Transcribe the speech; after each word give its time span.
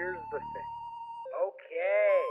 here's 0.00 0.18
the 0.32 0.38
thing. 0.38 0.70
Okay. 1.46 2.22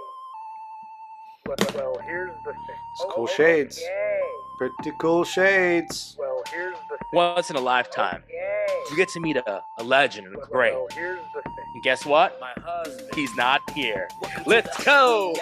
Well, 1.46 1.58
well 1.76 2.02
here's 2.06 2.32
the 2.46 2.52
thing. 2.52 2.76
It's 2.94 3.06
cool 3.14 3.28
shades. 3.28 3.78
Okay. 3.78 4.20
Pretty 4.58 4.98
cool 5.00 5.24
shades. 5.24 6.16
Well, 6.20 6.42
here's 6.52 6.76
the 6.90 6.98
thing. 6.98 7.08
Once 7.14 7.50
in 7.50 7.56
a 7.56 7.62
lifetime, 7.62 8.24
Okay. 8.26 8.66
you 8.90 8.98
get 8.98 9.10
to 9.10 9.20
meet 9.20 9.38
a, 9.38 9.62
a 9.78 9.84
legend 9.84 10.28
and 10.28 10.36
a 10.36 10.40
Well, 10.40 10.48
great. 10.48 10.74
well, 10.74 10.88
here's 10.94 11.20
the 11.36 11.42
thing. 11.44 11.66
And 11.76 11.84
guess 11.84 12.06
what? 12.06 12.40
My 12.42 12.54
husband. 12.58 13.10
He's 13.14 13.34
not 13.36 13.62
here. 13.72 14.10
Let's 14.46 14.84
go. 14.84 15.34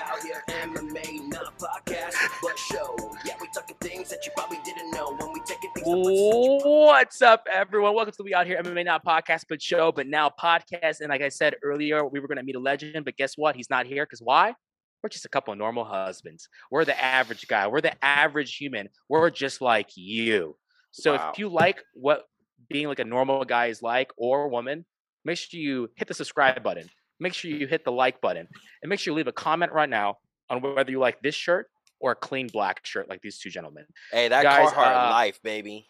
Out 1.64 1.89
here, 1.89 1.98
MMA, 1.98 2.05
not 2.05 2.12
podcast, 2.14 2.30
but 2.42 2.60
show. 2.60 2.96
Yeah, 3.26 3.34
we 3.42 3.48
talking 3.54 3.76
things 3.82 4.10
that 4.10 4.26
you 4.26 4.32
probably 4.38 4.60
didn't 4.64 4.92
know 4.92 5.16
when 5.16 5.34
we 5.34 5.40
taking 5.40 5.72
things 5.73 5.88
What's 5.88 7.22
up, 7.22 7.48
everyone? 7.52 7.96
Welcome 7.96 8.12
to 8.12 8.18
the 8.18 8.23
We 8.23 8.34
Out 8.36 8.46
Here 8.46 8.62
MMA 8.62 8.86
Not 8.86 9.04
Podcast, 9.04 9.46
but 9.50 9.62
show, 9.62 9.91
but 9.91 10.05
now 10.08 10.30
podcast. 10.30 11.00
And 11.00 11.09
like 11.09 11.22
I 11.22 11.30
said 11.30 11.55
earlier, 11.64 12.05
we 12.05 12.20
were 12.20 12.28
going 12.28 12.38
to 12.38 12.44
meet 12.44 12.55
a 12.55 12.59
legend, 12.59 13.05
but 13.05 13.18
guess 13.18 13.38
what? 13.38 13.55
He's 13.55 13.70
not 13.70 13.88
here 13.88 14.05
because 14.05 14.22
why? 14.22 14.54
We're 15.02 15.09
just 15.09 15.26
a 15.26 15.30
couple 15.30 15.52
of 15.52 15.58
normal 15.58 15.84
husbands. 15.84 16.48
We're 16.70 16.86
the 16.86 17.00
average 17.04 17.48
guy. 17.48 17.67
We're 17.67 17.81
the 17.81 18.03
average 18.05 18.55
human. 18.58 18.89
We're 19.09 19.30
just 19.31 19.59
like 19.62 19.89
you. 19.95 20.58
So 20.92 21.16
Wow. 21.16 21.31
if 21.31 21.39
you 21.39 21.50
like 21.50 21.81
what 21.94 22.26
being 22.70 22.88
like 22.88 23.00
a 23.00 23.05
normal 23.05 23.45
guy 23.45 23.67
is 23.67 23.81
like 23.81 24.12
or 24.17 24.44
a 24.44 24.48
woman, 24.48 24.86
make 25.26 25.38
sure 25.38 25.59
you 25.59 25.89
hit 25.95 26.08
the 26.08 26.14
subscribe 26.14 26.62
button. 26.62 26.88
Make 27.20 27.34
sure 27.34 27.50
you 27.50 27.66
hit 27.66 27.84
the 27.84 27.92
like 27.92 28.22
button. 28.22 28.48
And 28.84 28.89
make 28.89 29.00
sure 29.00 29.12
you 29.12 29.17
leave 29.17 29.28
a 29.28 29.31
comment 29.31 29.72
right 29.72 29.89
now 29.89 30.17
on 30.50 30.62
whether 30.62 30.92
you 30.92 31.00
like 31.00 31.22
this 31.22 31.36
shirt 31.36 31.70
or 32.00 32.12
a 32.12 32.16
clean 32.16 32.48
black 32.48 32.86
shirt 32.86 33.10
like 33.10 33.22
these 33.22 33.38
two 33.40 33.50
gentlemen. 33.50 33.86
Hey, 34.12 34.28
that 34.28 34.44
Guys, 34.44 34.70
Carhartt 34.70 35.08
uh, 35.08 35.12
life, 35.12 35.42
baby. 35.44 35.88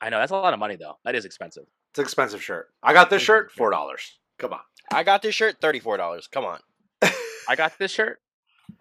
I 0.00 0.10
know 0.10 0.18
that's 0.18 0.32
a 0.32 0.36
lot 0.36 0.52
of 0.52 0.58
money 0.58 0.76
though. 0.76 0.98
That 1.04 1.14
is 1.14 1.24
expensive. 1.24 1.64
It's 1.90 1.98
an 1.98 2.04
expensive 2.04 2.42
shirt. 2.42 2.68
I 2.82 2.92
got 2.92 3.10
this 3.10 3.22
shirt, 3.22 3.52
four 3.52 3.70
dollars. 3.70 4.18
Come 4.38 4.52
on. 4.52 4.60
I 4.92 5.02
got 5.02 5.22
this 5.22 5.34
shirt, 5.34 5.60
thirty-four 5.60 5.96
dollars. 5.96 6.26
Come 6.26 6.44
on. 6.44 6.58
I 7.48 7.56
got 7.56 7.78
this 7.78 7.90
shirt. 7.90 8.18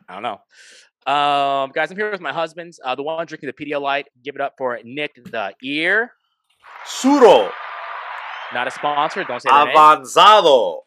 I 0.10 0.14
don't 0.14 0.24
know. 0.24 0.42
Um, 1.12 1.72
guys, 1.74 1.92
I'm 1.92 1.98
here 1.98 2.12
with 2.12 2.22
my 2.22 2.34
husbands. 2.34 2.80
Uh, 2.84 2.96
the 2.96 3.04
one 3.04 3.26
drinking 3.28 3.52
the 3.56 3.66
Pedialyte. 3.66 4.06
Give 4.24 4.36
it 4.36 4.42
up 4.42 4.56
for 4.58 4.80
Nick 4.84 5.16
the 5.24 5.54
Ear. 5.64 6.12
Suro 6.88 7.52
Not 8.54 8.68
a 8.68 8.72
sponsor. 8.72 9.24
Don't 9.24 9.42
say 9.42 9.50
their 9.52 9.66
name. 9.66 9.76
avanzado. 9.76 10.82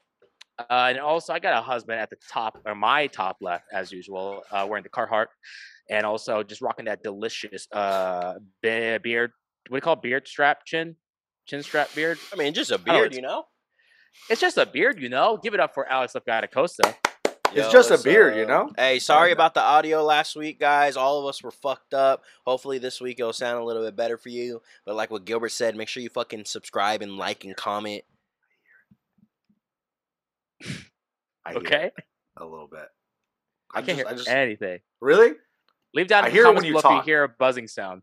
Uh, 0.59 0.87
and 0.91 0.99
also, 0.99 1.33
I 1.33 1.39
got 1.39 1.57
a 1.57 1.63
husband 1.63 2.01
at 2.01 2.11
the 2.11 2.17
top, 2.31 2.59
or 2.67 2.75
my 2.75 3.07
top 3.07 3.37
left, 3.41 3.65
as 3.73 3.93
usual, 3.93 4.43
uh, 4.51 4.67
wearing 4.69 4.83
the 4.83 4.89
Carhartt, 4.89 5.27
and 5.89 6.05
also 6.05 6.43
just 6.43 6.61
rocking 6.61 6.87
that 6.87 7.03
delicious 7.03 7.67
uh 7.73 8.35
be- 8.63 8.99
beard. 8.99 9.33
What 9.69 9.77
do 9.77 9.79
you 9.79 9.81
call 9.83 9.95
it? 9.95 10.03
beard 10.03 10.27
strap 10.27 10.65
chin, 10.65 10.97
chin 11.47 11.63
strap 11.63 11.95
beard? 11.95 12.19
I 12.33 12.37
mean, 12.37 12.55
just 12.55 12.71
a 12.71 12.79
beard, 12.79 13.07
it's- 13.13 13.17
you 13.17 13.23
know. 13.23 13.45
It's 14.29 14.41
just 14.41 14.57
a 14.59 14.67
beard, 14.67 15.01
you 15.01 15.09
know. 15.09 15.37
Give 15.37 15.55
it 15.55 15.61
up 15.61 15.75
for 15.75 15.87
Alex 15.87 16.15
Lefgata 16.15 16.51
Costa. 16.51 16.97
It's 17.53 17.71
just 17.73 17.91
a 17.91 17.95
what's 17.95 18.03
beard, 18.03 18.37
you 18.37 18.47
know? 18.47 18.71
Hey, 18.77 18.99
sorry 18.99 19.33
about 19.33 19.55
the 19.55 19.63
audio 19.63 20.03
last 20.03 20.37
week, 20.37 20.59
guys. 20.61 20.97
All 20.97 21.21
of 21.21 21.27
us 21.27 21.43
were 21.43 21.51
fucked 21.51 21.95
up. 21.95 22.25
Hopefully, 22.45 22.79
this 22.79 23.01
week 23.01 23.21
it'll 23.21 23.33
sound 23.33 23.59
a 23.59 23.65
little 23.65 23.83
bit 23.85 23.97
better 23.97 24.19
for 24.19 24.29
you. 24.29 24.61
But 24.85 24.97
like 24.97 25.11
what 25.11 25.25
Gilbert 25.25 25.51
said, 25.51 25.77
make 25.77 25.89
sure 25.89 26.03
you 26.03 26.11
fucking 26.11 26.45
subscribe 26.45 27.01
and 27.01 27.17
like 27.17 27.45
and 27.45 27.57
comment. 27.57 28.05
I 31.49 31.55
Okay, 31.55 31.85
it 31.97 32.05
a 32.37 32.45
little 32.45 32.69
bit. 32.69 32.87
I 33.75 33.83
can't 33.83 33.87
just, 33.87 33.97
hear 33.99 34.07
I 34.09 34.15
just 34.15 34.29
anything. 34.29 34.79
really 35.01 35.33
Leave 35.95 36.07
down 36.09 36.25
I 36.25 36.29
in 36.29 36.33
the 36.33 36.37
hear 36.37 36.45
it 36.45 36.47
when 36.49 36.55
comments 36.57 36.67
you 36.69 36.81
below 36.83 36.99
if 37.01 37.07
you 37.07 37.13
hear 37.13 37.25
a 37.25 37.29
buzzing 37.29 37.67
sound. 37.69 38.03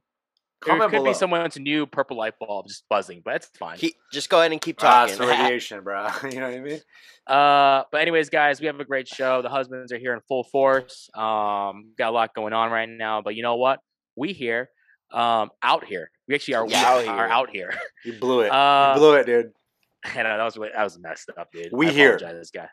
comment 0.62 0.84
it 0.84 0.86
could 0.86 0.92
below. 0.98 1.10
be 1.12 1.14
someone's 1.14 1.58
new 1.58 1.86
purple 1.86 2.18
light 2.18 2.34
bulb 2.40 2.68
just 2.68 2.84
buzzing, 2.90 3.22
but 3.24 3.36
it's 3.36 3.48
fine. 3.58 3.78
Keep, 3.78 3.96
just 4.12 4.30
go 4.30 4.40
ahead 4.40 4.52
and 4.52 4.60
keep 4.62 4.78
Ah, 4.82 5.06
it's 5.06 5.18
talking. 5.18 5.28
the 5.30 5.44
radiation, 5.44 5.84
bro. 5.84 6.08
you 6.24 6.40
know 6.40 6.48
what 6.50 6.56
I 6.56 6.60
mean? 6.60 6.80
Uh, 7.28 7.84
but 7.92 8.02
anyways, 8.02 8.30
guys, 8.30 8.60
we 8.60 8.68
have 8.68 8.80
a 8.80 8.86
great 8.86 9.08
show. 9.08 9.42
The 9.42 9.50
husbands 9.50 9.92
are 9.92 9.98
here 9.98 10.14
in 10.14 10.22
full 10.28 10.44
force. 10.46 11.10
Um, 11.14 11.92
got 11.98 12.10
a 12.10 12.12
lot 12.12 12.34
going 12.36 12.54
on 12.54 12.72
right 12.72 12.90
now, 12.90 13.22
but 13.22 13.36
you 13.36 13.44
know 13.44 13.56
what? 13.56 13.80
We 14.16 14.34
here, 14.34 14.70
um, 15.12 15.52
out 15.62 15.86
here. 15.86 16.10
We 16.28 16.34
actually 16.36 16.56
are, 16.56 16.68
Yeah, 16.68 16.84
out 16.86 16.98
are 16.98 17.02
here. 17.04 17.12
out 17.34 17.50
here. 17.52 17.74
You 18.04 18.14
blew 18.14 18.42
it. 18.42 18.50
Uh, 18.52 18.94
you 18.96 19.00
blew 19.00 19.14
it, 19.16 19.26
dude. 19.28 19.52
I 20.06 20.24
know 20.24 20.38
that 20.38 20.44
was 20.44 20.58
really- 20.58 20.72
that 20.76 20.84
was 20.84 20.98
messed 21.00 21.30
up, 21.38 21.50
dude. 21.52 21.70
We 21.72 21.88
I 21.88 21.92
here. 21.92 22.16
apologize, 22.16 22.50
guy. 22.52 22.70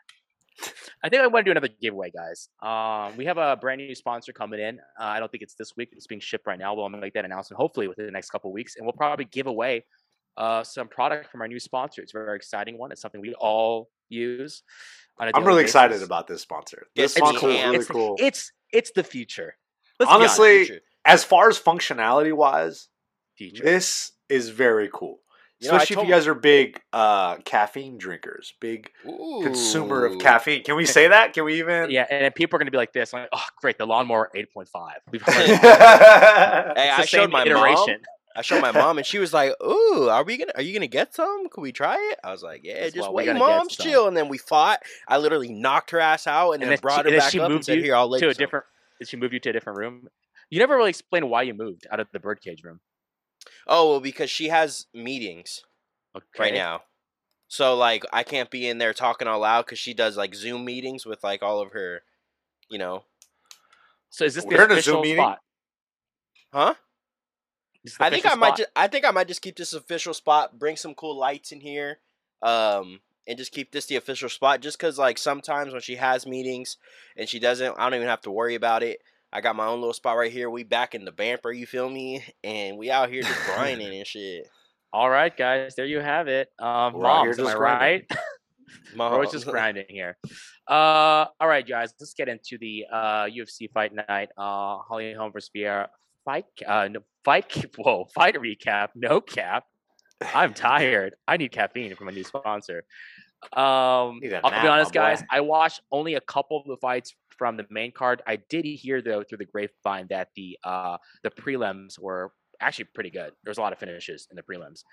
I 1.03 1.09
think 1.09 1.21
I 1.21 1.27
want 1.27 1.45
to 1.45 1.49
do 1.49 1.51
another 1.51 1.73
giveaway, 1.81 2.11
guys. 2.11 2.49
Um, 2.61 3.17
we 3.17 3.25
have 3.25 3.37
a 3.37 3.57
brand 3.57 3.79
new 3.79 3.95
sponsor 3.95 4.31
coming 4.31 4.59
in. 4.59 4.79
Uh, 4.99 5.03
I 5.05 5.19
don't 5.19 5.31
think 5.31 5.43
it's 5.43 5.55
this 5.55 5.75
week. 5.75 5.89
It's 5.91 6.07
being 6.07 6.21
shipped 6.21 6.47
right 6.47 6.59
now. 6.59 6.73
We'll 6.73 6.89
make 6.89 7.13
that 7.13 7.25
announcement 7.25 7.59
hopefully 7.59 7.87
within 7.87 8.05
the 8.05 8.11
next 8.11 8.29
couple 8.29 8.49
of 8.49 8.53
weeks, 8.53 8.75
and 8.75 8.85
we'll 8.85 8.93
probably 8.93 9.25
give 9.25 9.47
away 9.47 9.85
uh, 10.37 10.63
some 10.63 10.87
product 10.87 11.31
from 11.31 11.41
our 11.41 11.47
new 11.47 11.59
sponsor. 11.59 12.01
It's 12.01 12.13
a 12.13 12.17
very 12.17 12.35
exciting 12.35 12.77
one. 12.77 12.91
It's 12.91 13.01
something 13.01 13.21
we 13.21 13.33
all 13.35 13.89
use. 14.09 14.63
On 15.19 15.27
a 15.27 15.31
I'm 15.33 15.41
daily 15.41 15.47
really 15.47 15.63
excited 15.63 16.01
about 16.01 16.27
this 16.27 16.41
sponsor. 16.41 16.87
This 16.95 17.15
me 17.15 17.19
sponsor 17.19 17.49
is 17.49 17.63
really 17.63 17.75
it's, 17.77 17.87
cool. 17.87 18.15
It's 18.19 18.51
it's 18.71 18.91
the 18.95 19.03
future. 19.03 19.55
Let's 19.99 20.09
be 20.09 20.15
honest, 20.15 20.39
Honestly, 20.39 20.65
Future. 20.65 20.81
as 21.05 21.23
far 21.23 21.49
as 21.49 21.59
functionality 21.59 22.33
wise, 22.33 22.87
future. 23.37 23.63
this 23.63 24.11
is 24.29 24.49
very 24.49 24.89
cool. 24.91 25.19
You 25.63 25.69
know, 25.71 25.77
Especially 25.77 26.01
if 26.03 26.07
you 26.09 26.13
guys 26.13 26.27
are 26.27 26.35
big 26.35 26.81
uh, 26.91 27.37
caffeine 27.37 27.97
drinkers, 27.97 28.53
big 28.59 28.91
consumer 29.43 30.05
of 30.05 30.19
caffeine. 30.19 30.63
Can 30.63 30.75
we 30.75 30.85
say 30.85 31.07
that? 31.07 31.33
Can 31.33 31.45
we 31.45 31.59
even? 31.59 31.89
yeah, 31.89 32.05
and 32.09 32.25
then 32.25 32.31
people 32.33 32.57
are 32.57 32.59
going 32.59 32.67
to 32.67 32.71
be 32.71 32.77
like 32.77 32.91
this. 32.91 33.13
Like, 33.13 33.29
oh, 33.31 33.45
great, 33.61 33.77
the 33.77 33.85
lawnmower 33.85 34.29
8.5. 34.35 34.67
We've 35.11 35.21
heard 35.21 35.35
Hey. 36.75 36.89
I 36.89 37.05
showed 37.05 37.21
same 37.25 37.31
my 37.31 37.45
mom. 37.45 37.87
I 38.35 38.41
showed 38.41 38.61
my 38.61 38.71
mom, 38.71 38.97
and 38.97 39.05
she 39.05 39.19
was 39.19 39.31
like, 39.31 39.53
"Ooh, 39.63 40.09
are 40.09 40.23
we 40.23 40.37
gonna? 40.37 40.53
Are 40.55 40.61
you 40.63 40.73
gonna 40.73 40.87
get 40.87 41.13
some? 41.13 41.47
Can 41.49 41.61
we 41.61 41.71
try 41.71 41.95
it?" 42.11 42.19
I 42.23 42.31
was 42.31 42.41
like, 42.41 42.61
"Yeah, 42.63 42.73
Yes, 42.85 42.93
just 42.93 43.03
well, 43.03 43.13
wait, 43.13 43.25
gotta 43.27 43.37
mom's 43.37 43.77
chill." 43.77 44.07
And 44.07 44.17
then 44.17 44.27
we 44.27 44.39
fought. 44.39 44.79
I 45.07 45.19
literally 45.19 45.49
knocked 45.53 45.91
her 45.91 45.99
ass 45.99 46.25
out, 46.25 46.53
and, 46.53 46.55
And 46.55 46.63
then 46.63 46.69
then 46.69 46.79
brought 46.81 47.05
she- 47.05 47.11
her 47.11 47.15
and 47.15 47.19
back 47.19 47.31
she 47.31 47.39
up 47.39 47.45
and 47.45 47.53
moved 47.53 47.65
said, 47.65 47.77
you 47.77 47.83
"Here, 47.83 47.95
I'll 47.95 48.07
let 48.09 48.19
to 48.19 48.25
you 48.25 48.31
a 48.31 48.33
some." 48.33 48.39
different. 48.43 48.65
Did 48.99 49.07
she 49.07 49.17
move 49.17 49.33
you 49.33 49.39
to 49.39 49.49
a 49.49 49.53
different 49.53 49.77
room? 49.77 50.07
You 50.49 50.57
never 50.59 50.75
really 50.75 50.89
explained 50.89 51.29
why 51.29 51.43
you 51.43 51.53
moved 51.53 51.85
out 51.91 51.99
of 51.99 52.07
the 52.11 52.19
birdcage 52.19 52.63
room. 52.63 52.79
Oh 53.67 53.89
well, 53.91 53.99
because 53.99 54.29
she 54.29 54.49
has 54.49 54.87
meetings 54.93 55.63
Okay. 56.15 56.25
right 56.39 56.53
now, 56.53 56.83
so 57.47 57.75
like 57.75 58.03
I 58.13 58.23
can't 58.23 58.49
be 58.51 58.67
in 58.67 58.77
there 58.77 58.93
talking 58.93 59.27
out 59.27 59.41
loud 59.41 59.65
because 59.65 59.79
she 59.79 59.93
does 59.93 60.17
like 60.17 60.35
Zoom 60.35 60.65
meetings 60.65 61.05
with 61.05 61.23
like 61.23 61.43
all 61.43 61.59
of 61.61 61.71
her, 61.71 62.03
you 62.69 62.77
know, 62.77 63.03
So 64.09 64.25
is 64.25 64.35
this 64.35 64.45
the 64.45 64.55
We're 64.55 64.65
in 64.65 64.71
a 64.71 64.75
official 64.75 64.95
Zoom 64.95 65.01
meeting? 65.01 65.23
spot? 65.23 65.39
huh? 66.53 66.73
This 67.83 67.95
I 67.99 68.09
think 68.09 68.25
I 68.25 68.29
official 68.29 68.39
might. 68.39 68.47
spot? 68.49 68.57
Just, 68.57 68.69
I 68.75 68.87
think 68.87 69.05
I 69.05 69.11
might 69.11 69.27
just 69.27 69.41
keep 69.41 69.55
this 69.57 69.73
official 69.73 70.13
spot. 70.13 70.59
Bring 70.59 70.75
some 70.75 70.93
cool 70.93 71.17
lights 71.17 71.51
in 71.51 71.61
here, 71.61 71.99
um, 72.43 73.01
and 73.27 73.37
just 73.37 73.51
keep 73.51 73.71
this 73.71 73.87
the 73.87 73.95
official 73.95 74.29
spot. 74.29 74.61
Just 74.61 74.77
because, 74.77 74.99
like, 74.99 75.17
sometimes 75.17 75.73
when 75.73 75.81
she 75.81 75.95
has 75.95 76.27
meetings 76.27 76.77
and 77.17 77.27
she 77.27 77.39
doesn't, 77.39 77.75
I 77.77 77.85
don't 77.85 77.95
even 77.95 78.07
have 78.07 78.21
to 78.21 78.31
worry 78.31 78.55
about 78.55 78.83
it. 78.83 79.01
I 79.33 79.41
got 79.41 79.55
my 79.55 79.65
own 79.65 79.79
little 79.79 79.93
spot 79.93 80.15
right 80.15 80.31
here. 80.31 80.51
We 80.51 80.63
back 80.63 80.93
in 80.93 81.05
the 81.05 81.11
bamper, 81.11 81.51
you 81.51 81.65
feel 81.65 81.89
me? 81.89 82.23
And 82.43 82.77
we 82.77 82.91
out 82.91 83.09
here 83.09 83.23
just 83.23 83.43
grinding 83.45 83.91
and 83.97 84.05
shit. 84.05 84.47
All 84.93 85.09
right, 85.09 85.35
guys, 85.35 85.73
there 85.73 85.87
you 85.87 86.01
have 86.01 86.27
it. 86.27 86.49
Um, 86.59 86.93
We're 86.93 87.07
out 87.07 87.23
here 87.23 87.35
moms, 87.35 87.39
am 87.39 87.47
I 87.47 87.55
right? 87.55 88.11
Mom. 88.95 89.13
We're 89.13 89.25
just 89.25 89.47
grinding 89.49 89.85
here. 89.89 90.17
Uh, 90.67 91.25
all 91.39 91.47
right, 91.47 91.67
guys, 91.67 91.95
let's 91.99 92.13
get 92.13 92.29
into 92.29 92.59
the 92.59 92.85
uh, 92.91 93.25
UFC 93.25 93.71
fight 93.73 93.91
night. 93.95 94.29
Uh, 94.37 94.77
Holly 94.77 95.13
Holm 95.13 95.31
versus 95.31 95.49
Vieira 95.55 95.87
fight. 96.25 96.45
Uh, 96.65 96.89
no, 96.91 96.99
fight. 97.25 97.65
Whoa, 97.75 98.05
fight 98.13 98.35
recap. 98.35 98.89
No 98.93 99.19
cap. 99.19 99.65
I'm 100.21 100.53
tired. 100.53 101.15
I 101.27 101.37
need 101.37 101.51
caffeine 101.51 101.95
from 101.95 102.07
a 102.07 102.11
new 102.11 102.23
sponsor. 102.23 102.83
Um, 103.51 104.21
I'll 104.43 104.61
be 104.61 104.67
honest, 104.67 104.93
guys. 104.93 105.23
I 105.29 105.41
watched 105.41 105.81
only 105.91 106.13
a 106.13 106.21
couple 106.21 106.61
of 106.61 106.67
the 106.67 106.77
fights 106.77 107.15
from 107.43 107.57
the 107.57 107.65
main 107.69 107.91
card. 107.91 108.21
I 108.25 108.37
did 108.37 108.63
hear 108.63 109.01
though 109.01 109.21
through 109.21 109.39
the 109.39 109.45
grapevine 109.53 110.07
that 110.09 110.29
the 110.37 110.57
uh, 110.63 110.95
the 111.23 111.29
prelims 111.29 111.99
were 111.99 112.31
actually 112.61 112.85
pretty 112.95 113.09
good. 113.09 113.31
There 113.43 113.51
was 113.51 113.57
a 113.57 113.61
lot 113.61 113.73
of 113.73 113.79
finishes 113.79 114.29
in 114.31 114.37
the 114.37 114.43
prelims. 114.43 114.85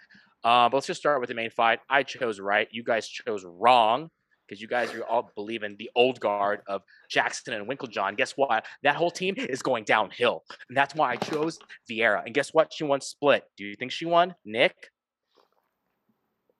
Uh, 0.42 0.68
but 0.68 0.78
let's 0.78 0.88
just 0.88 0.98
start 0.98 1.20
with 1.20 1.28
the 1.28 1.34
main 1.36 1.50
fight. 1.50 1.78
I 1.88 2.02
chose 2.02 2.40
right. 2.40 2.66
You 2.72 2.82
guys 2.82 3.06
chose 3.06 3.44
wrong 3.46 4.10
because 4.48 4.60
you 4.60 4.66
guys 4.66 4.92
are 4.94 5.04
all 5.04 5.30
believe 5.36 5.62
in 5.62 5.76
the 5.78 5.88
old 5.94 6.18
guard 6.18 6.62
of 6.66 6.82
Jackson 7.08 7.54
and 7.54 7.68
Winkeljohn. 7.68 8.16
Guess 8.16 8.32
what? 8.32 8.66
That 8.82 8.96
whole 8.96 9.12
team 9.12 9.36
is 9.38 9.62
going 9.62 9.84
downhill, 9.84 10.42
and 10.68 10.76
that's 10.76 10.92
why 10.96 11.12
I 11.12 11.16
chose 11.18 11.60
Vieira. 11.88 12.24
And 12.26 12.34
guess 12.34 12.52
what? 12.52 12.72
She 12.72 12.82
won 12.82 13.00
split. 13.00 13.44
Do 13.56 13.62
you 13.64 13.76
think 13.76 13.92
she 13.92 14.06
won, 14.06 14.34
Nick? 14.44 14.74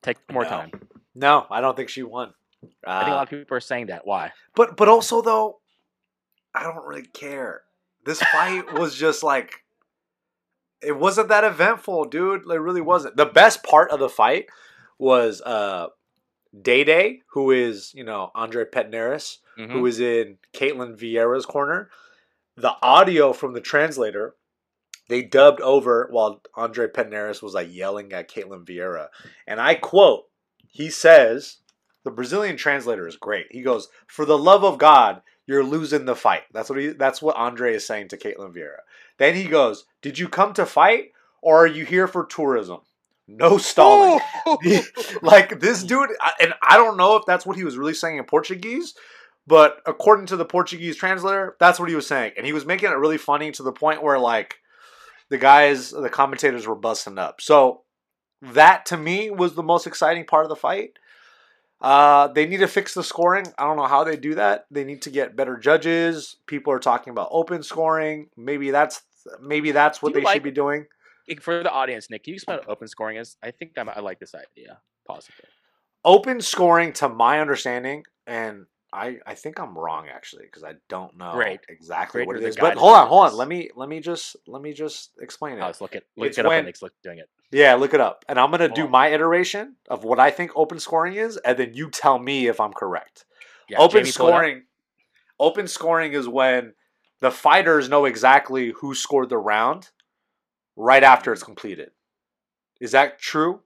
Take 0.04 0.18
more 0.30 0.44
No. 0.44 0.48
time. 0.50 0.70
No, 1.16 1.46
I 1.50 1.60
don't 1.60 1.76
think 1.76 1.88
she 1.88 2.04
won. 2.04 2.32
I 2.62 2.98
think 3.00 3.08
a 3.08 3.12
Uh, 3.12 3.14
lot 3.16 3.22
of 3.22 3.30
people 3.30 3.56
are 3.56 3.60
saying 3.60 3.86
that. 3.86 4.06
Why? 4.06 4.32
but 4.54 4.76
but 4.76 4.86
also 4.88 5.22
though, 5.22 5.59
I 6.54 6.62
don't 6.62 6.84
really 6.86 7.06
care. 7.06 7.62
This 8.04 8.20
fight 8.20 8.72
was 8.74 8.94
just 8.94 9.22
like 9.22 9.64
it 10.82 10.96
wasn't 10.96 11.28
that 11.28 11.44
eventful, 11.44 12.06
dude. 12.06 12.42
It 12.50 12.54
really 12.60 12.80
wasn't. 12.80 13.16
The 13.16 13.26
best 13.26 13.62
part 13.62 13.90
of 13.90 14.00
the 14.00 14.08
fight 14.08 14.46
was 14.98 15.40
uh 15.42 15.88
Day 16.60 16.82
Day, 16.84 17.22
who 17.32 17.50
is, 17.52 17.92
you 17.94 18.02
know, 18.02 18.30
Andre 18.34 18.64
Pederneiras, 18.64 19.38
Mhm. 19.58 19.70
who 19.72 19.86
is 19.86 20.00
in 20.00 20.38
Ketlen 20.52 20.96
Vieira's 20.98 21.46
corner. 21.46 21.90
The 22.56 22.74
audio 22.82 23.32
from 23.32 23.52
the 23.52 23.60
translator, 23.60 24.34
they 25.08 25.22
dubbed 25.22 25.60
over 25.60 26.08
while 26.10 26.42
Andre 26.54 26.88
Pederneiras 26.88 27.42
was 27.42 27.54
like 27.54 27.68
yelling 27.72 28.12
at 28.12 28.28
Ketlen 28.28 28.64
Vieira. 28.66 29.08
And 29.46 29.60
I 29.60 29.74
quote, 29.76 30.28
he 30.66 30.90
says, 30.90 31.58
the 32.04 32.10
Brazilian 32.10 32.56
translator 32.56 33.06
is 33.06 33.16
great. 33.16 33.46
He 33.50 33.60
goes, 33.62 33.88
"For 34.06 34.24
the 34.24 34.38
love 34.38 34.64
of 34.64 34.78
God, 34.78 35.22
you're 35.50 35.64
losing 35.64 36.04
the 36.04 36.16
fight." 36.16 36.42
That's 36.52 36.70
what 36.70 36.78
he. 36.78 36.88
That's 36.88 37.20
what 37.20 37.36
Andre 37.36 37.74
is 37.74 37.86
saying 37.86 38.08
to 38.08 38.16
Ketlen 38.16 38.54
Vieira. 38.54 38.80
Then 39.18 39.34
he 39.34 39.44
goes, 39.44 39.84
"Did 40.02 40.18
you 40.18 40.28
come 40.28 40.52
to 40.54 40.64
fight, 40.64 41.12
or 41.42 41.64
are 41.64 41.66
you 41.66 41.84
here 41.84 42.06
for 42.06 42.24
tourism? 42.24 42.80
No 43.26 43.58
stalling." 43.58 44.20
Oh! 44.46 44.58
like 45.22 45.60
this 45.60 45.82
dude, 45.82 46.10
and 46.40 46.54
I 46.62 46.76
don't 46.76 46.96
know 46.96 47.16
if 47.16 47.24
that's 47.26 47.44
what 47.44 47.56
he 47.56 47.64
was 47.64 47.76
really 47.76 47.94
saying 47.94 48.18
in 48.18 48.24
Portuguese, 48.24 48.94
but 49.46 49.80
according 49.86 50.26
to 50.26 50.36
the 50.36 50.44
Portuguese 50.44 50.96
translator, 50.96 51.56
that's 51.58 51.80
what 51.80 51.88
he 51.88 51.94
was 51.94 52.06
saying, 52.06 52.32
and 52.36 52.46
he 52.46 52.52
was 52.52 52.64
making 52.64 52.90
it 52.90 52.96
really 52.96 53.18
funny 53.18 53.50
to 53.52 53.62
the 53.62 53.72
point 53.72 54.02
where 54.02 54.18
like 54.18 54.56
the 55.30 55.38
guys, 55.38 55.90
the 55.90 56.10
commentators 56.10 56.66
were 56.66 56.74
busting 56.74 57.18
up. 57.18 57.40
So 57.40 57.82
that 58.42 58.86
to 58.86 58.96
me 58.96 59.30
was 59.30 59.54
the 59.54 59.62
most 59.62 59.86
exciting 59.86 60.24
part 60.24 60.44
of 60.44 60.48
the 60.48 60.56
fight. 60.56 60.98
Uh, 61.80 62.28
they 62.28 62.46
need 62.46 62.58
to 62.58 62.68
fix 62.68 62.92
the 62.94 63.02
scoring. 63.02 63.46
I 63.58 63.64
don't 63.64 63.76
know 63.76 63.86
how 63.86 64.04
they 64.04 64.16
do 64.16 64.34
that. 64.34 64.66
They 64.70 64.84
need 64.84 65.02
to 65.02 65.10
get 65.10 65.34
better 65.34 65.56
judges. 65.56 66.36
People 66.46 66.72
are 66.72 66.78
talking 66.78 67.10
about 67.10 67.28
open 67.30 67.62
scoring. 67.62 68.28
Maybe 68.36 68.70
that's 68.70 69.02
maybe 69.40 69.72
that's 69.72 70.02
what 70.02 70.12
they 70.14 70.20
like- 70.20 70.34
should 70.34 70.42
be 70.42 70.50
doing. 70.50 70.86
For 71.40 71.62
the 71.62 71.70
audience, 71.70 72.10
Nick, 72.10 72.24
can 72.24 72.32
you 72.32 72.36
explain 72.36 72.58
what 72.58 72.68
open 72.68 72.88
scoring 72.88 73.16
is? 73.16 73.36
I 73.40 73.52
think 73.52 73.72
I, 73.78 73.84
might- 73.84 73.96
I 73.96 74.00
like 74.00 74.18
this 74.18 74.34
idea. 74.34 74.80
Possibly. 75.06 75.44
Open 76.04 76.40
scoring, 76.40 76.92
to 76.94 77.08
my 77.08 77.40
understanding, 77.40 78.04
and 78.26 78.66
I 78.92 79.18
I 79.26 79.34
think 79.34 79.60
I'm 79.60 79.76
wrong 79.76 80.08
actually 80.12 80.44
because 80.44 80.64
I 80.64 80.74
don't 80.88 81.16
know 81.16 81.32
Great. 81.34 81.60
exactly 81.68 82.20
Great 82.20 82.26
what 82.26 82.36
it 82.36 82.54
the. 82.54 82.60
But 82.60 82.76
hold 82.76 82.94
on, 82.94 83.06
hold 83.06 83.26
on. 83.26 83.36
Let 83.36 83.48
me 83.48 83.70
let 83.76 83.88
me 83.88 84.00
just 84.00 84.36
let 84.46 84.62
me 84.62 84.72
just 84.72 85.12
explain 85.20 85.54
oh, 85.54 85.58
it. 85.58 85.62
Oh, 85.62 85.66
let's 85.66 85.80
look 85.80 85.94
it. 85.94 86.06
Look 86.16 86.28
It's 86.28 86.38
it 86.38 86.44
up. 86.44 86.50
when- 86.50 86.66
and 86.66 86.82
look, 86.82 86.92
doing 87.02 87.18
it. 87.18 87.28
Yeah, 87.52 87.74
look 87.74 87.94
it 87.94 88.00
up. 88.00 88.24
And 88.28 88.38
I'm 88.38 88.50
going 88.50 88.60
to 88.60 88.68
do 88.68 88.84
on. 88.84 88.92
my 88.92 89.08
iteration 89.08 89.74
of 89.88 90.04
what 90.04 90.20
I 90.20 90.30
think 90.30 90.52
open 90.54 90.78
scoring 90.78 91.14
is, 91.14 91.36
and 91.38 91.58
then 91.58 91.74
you 91.74 91.90
tell 91.90 92.16
me 92.16 92.46
if 92.46 92.60
I'm 92.60 92.72
correct. 92.72 93.24
Yeah, 93.68 93.78
open 93.78 93.98
Jamie, 93.98 94.08
it 94.08 94.12
scoring 94.12 94.62
open 95.40 95.66
scoring 95.66 96.12
is 96.12 96.28
when 96.28 96.74
the 97.20 97.30
fighters 97.30 97.88
know 97.88 98.04
exactly 98.04 98.70
who 98.80 98.94
scored 98.94 99.30
the 99.30 99.38
round 99.38 99.90
right 100.76 101.02
after 101.02 101.32
it's 101.32 101.42
mm. 101.42 101.46
completed. 101.46 101.90
Is 102.80 102.92
that 102.92 103.18
true? 103.18 103.60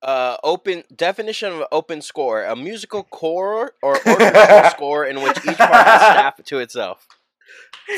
Uh, 0.00 0.36
open 0.44 0.84
definition 0.94 1.52
of 1.52 1.64
open 1.72 2.00
score: 2.02 2.44
a 2.44 2.54
musical 2.54 3.02
core 3.04 3.72
or 3.82 3.96
orchestral 4.06 4.70
score 4.70 5.04
in 5.04 5.20
which 5.22 5.36
each 5.38 5.56
part 5.58 5.86
has 5.86 6.00
staff 6.00 6.44
to 6.44 6.58
itself. 6.58 7.06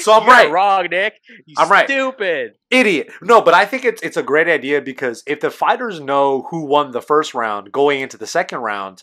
So 0.01 0.13
I'm 0.13 0.23
You're 0.23 0.31
right. 0.31 0.51
wrong, 0.51 0.87
Nick. 0.91 1.15
You 1.47 1.57
I'm 1.59 1.69
right. 1.71 1.87
Stupid. 1.89 2.55
Idiot. 2.71 3.11
No, 3.23 3.43
but 3.43 3.55
I 3.55 3.67
think 3.67 3.85
it's 3.85 4.01
it's 4.03 4.17
a 4.17 4.23
great 4.23 4.49
idea 4.49 4.81
because 4.81 5.23
if 5.27 5.41
the 5.41 5.51
fighters 5.51 6.01
know 6.01 6.47
who 6.51 6.65
won 6.65 6.93
the 6.93 7.03
first 7.03 7.35
round 7.35 7.73
going 7.73 8.01
into 8.01 8.17
the 8.17 8.27
second 8.27 8.61
round, 8.61 9.03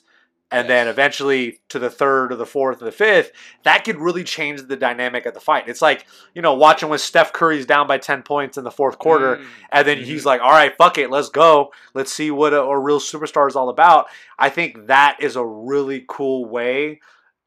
and 0.50 0.70
then 0.70 0.88
eventually 0.88 1.60
to 1.70 1.78
the 1.78 1.90
third 1.90 2.32
or 2.32 2.36
the 2.36 2.46
fourth 2.46 2.82
or 2.82 2.86
the 2.86 2.92
fifth, 2.92 3.32
that 3.64 3.84
could 3.84 3.98
really 3.98 4.24
change 4.24 4.62
the 4.64 4.78
dynamic 4.78 5.26
of 5.26 5.34
the 5.34 5.40
fight. 5.42 5.68
It's 5.68 5.82
like, 5.82 6.06
you 6.34 6.42
know, 6.42 6.54
watching 6.54 6.88
when 6.88 7.00
Steph 7.00 7.34
Curry's 7.34 7.66
down 7.66 7.86
by 7.86 7.98
10 7.98 8.24
points 8.24 8.58
in 8.58 8.64
the 8.64 8.72
fourth 8.72 8.98
quarter, 8.98 9.38
Mm. 9.38 9.46
and 9.74 9.88
then 9.88 9.98
he's 9.98 10.26
like, 10.26 10.40
all 10.42 10.52
right, 10.52 10.74
fuck 10.78 10.98
it, 10.98 11.10
let's 11.12 11.28
go. 11.30 11.72
Let's 11.94 12.14
see 12.14 12.32
what 12.32 12.54
a, 12.54 12.62
a 12.62 12.80
real 12.80 13.00
superstar 13.02 13.48
is 13.50 13.56
all 13.58 13.68
about. 13.68 14.08
I 14.40 14.50
think 14.50 14.88
that 14.88 15.18
is 15.20 15.36
a 15.36 15.46
really 15.46 16.06
cool 16.08 16.46
way. 16.46 17.02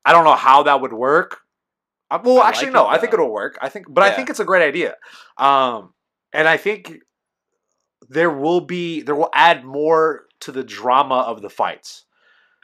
I 0.05 0.13
don't 0.13 0.25
know 0.25 0.35
how 0.37 0.65
that 0.65 0.81
would 0.83 0.93
work. 0.93 1.41
Uh, 2.11 2.19
Well, 2.23 2.41
I 2.41 2.49
actually, 2.49 2.67
like 2.67 2.75
no, 2.75 2.91
it, 2.91 2.95
I 2.95 2.99
think 2.99 3.15
it'll 3.15 3.33
work. 3.33 3.57
I 3.63 3.69
think, 3.71 3.87
but 3.89 4.05
I 4.05 4.11
think 4.11 4.29
it's 4.29 4.41
a 4.41 4.45
great 4.45 4.67
idea. 4.67 4.97
Um, 5.39 5.95
and 6.35 6.47
I 6.47 6.59
think 6.59 6.99
there 8.09 8.31
will 8.31 8.61
be, 8.61 9.01
there 9.03 9.15
will 9.15 9.31
add 9.33 9.65
more 9.65 10.27
to 10.41 10.53
the 10.53 10.65
drama 10.65 11.17
of 11.21 11.41
the 11.43 11.51
fights. 11.51 12.05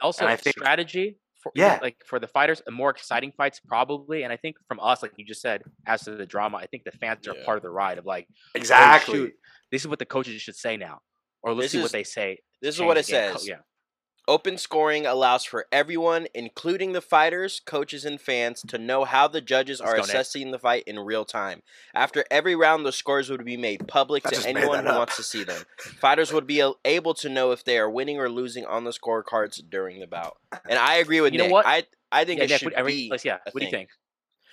Also, 0.01 0.23
And 0.25 0.31
I 0.31 0.35
think- 0.35 0.57
strategy. 0.57 1.17
For, 1.43 1.51
Yeah. 1.55 1.77
like 1.83 1.97
for 2.03 2.19
the 2.19 2.27
fighters, 2.27 2.63
and 2.65 2.75
more 2.75 2.89
exciting 2.89 3.31
fights 3.31 3.59
probably. 3.59 4.23
And 4.23 4.33
I 4.33 4.37
think 4.37 4.55
from 4.67 4.79
us, 4.79 5.03
like 5.03 5.11
you 5.17 5.23
just 5.25 5.39
said, 5.39 5.61
as 5.85 6.01
to 6.05 6.15
the 6.15 6.25
drama, 6.25 6.57
I 6.57 6.65
think 6.65 6.83
the 6.83 6.91
fans 6.91 7.27
are 7.27 7.35
part 7.45 7.57
of 7.57 7.63
the 7.63 7.69
ride 7.69 7.99
of 7.99 8.05
like, 8.05 8.25
oh, 8.29 8.35
Exactly. 8.55 9.13
shoot, 9.13 9.33
this 9.71 9.81
is 9.83 9.87
what 9.87 9.99
the 9.99 10.05
coaches 10.05 10.41
should 10.41 10.55
say 10.55 10.77
now, 10.77 10.99
or 11.43 11.53
let's 11.53 11.65
This 11.65 11.71
see 11.73 11.77
is- 11.77 11.83
what 11.83 11.91
they 11.91 12.03
say. 12.03 12.39
This 12.59 12.75
is 12.75 12.81
what 12.81 12.97
it 12.97 13.05
the 13.05 13.11
game. 13.11 13.33
Says. 13.33 13.47
Yeah. 13.47 13.59
Open 14.27 14.57
scoring 14.57 15.05
allows 15.05 15.45
for 15.45 15.67
everyone, 15.71 16.27
including 16.33 16.91
the 16.91 16.99
fighters, 17.01 17.61
coaches, 17.65 18.03
and 18.03 18.19
fans, 18.19 18.61
to 18.67 18.77
know 18.77 19.05
how 19.05 19.27
the 19.27 19.39
judges 19.39 19.79
Let's 19.79 19.91
are 19.93 19.95
assessing 19.99 20.51
the 20.51 20.59
fight 20.59 20.83
in 20.85 20.99
real 20.99 21.23
time. 21.23 21.63
After 21.93 22.25
every 22.29 22.53
round, 22.55 22.85
the 22.85 22.91
scores 22.91 23.29
would 23.29 23.45
be 23.45 23.55
made 23.55 23.87
public 23.87 24.25
I 24.25 24.31
to 24.31 24.47
anyone 24.49 24.83
who 24.83 24.89
up. 24.89 24.97
wants 24.97 25.15
to 25.15 25.23
see 25.23 25.43
them. 25.45 25.61
Fighters 26.01 26.33
would 26.33 26.45
be 26.45 26.61
able 26.83 27.13
to 27.15 27.29
know 27.29 27.51
if 27.51 27.63
they 27.63 27.77
are 27.77 27.89
winning 27.89 28.19
or 28.19 28.29
losing 28.29 28.65
on 28.65 28.83
the 28.83 28.91
scorecards 28.91 29.61
during 29.69 29.99
the 29.99 30.07
bout. 30.07 30.37
And 30.69 30.77
I 30.77 30.95
agree 30.95 31.21
with 31.21 31.31
You 31.31 31.39
know 31.39 31.45
Nick. 31.45 31.53
what? 31.53 31.65
I 31.65 31.85
I 32.11 32.25
think 32.25 32.39
Yeah, 32.39 32.45
it 32.45 32.49
Nick, 32.49 32.59
should 32.59 32.73
what, 32.75 32.85
be. 32.85 33.11
yeah. 33.23 33.37
What 33.51 33.59
do 33.59 33.65
you 33.65 33.71
think? 33.71 33.89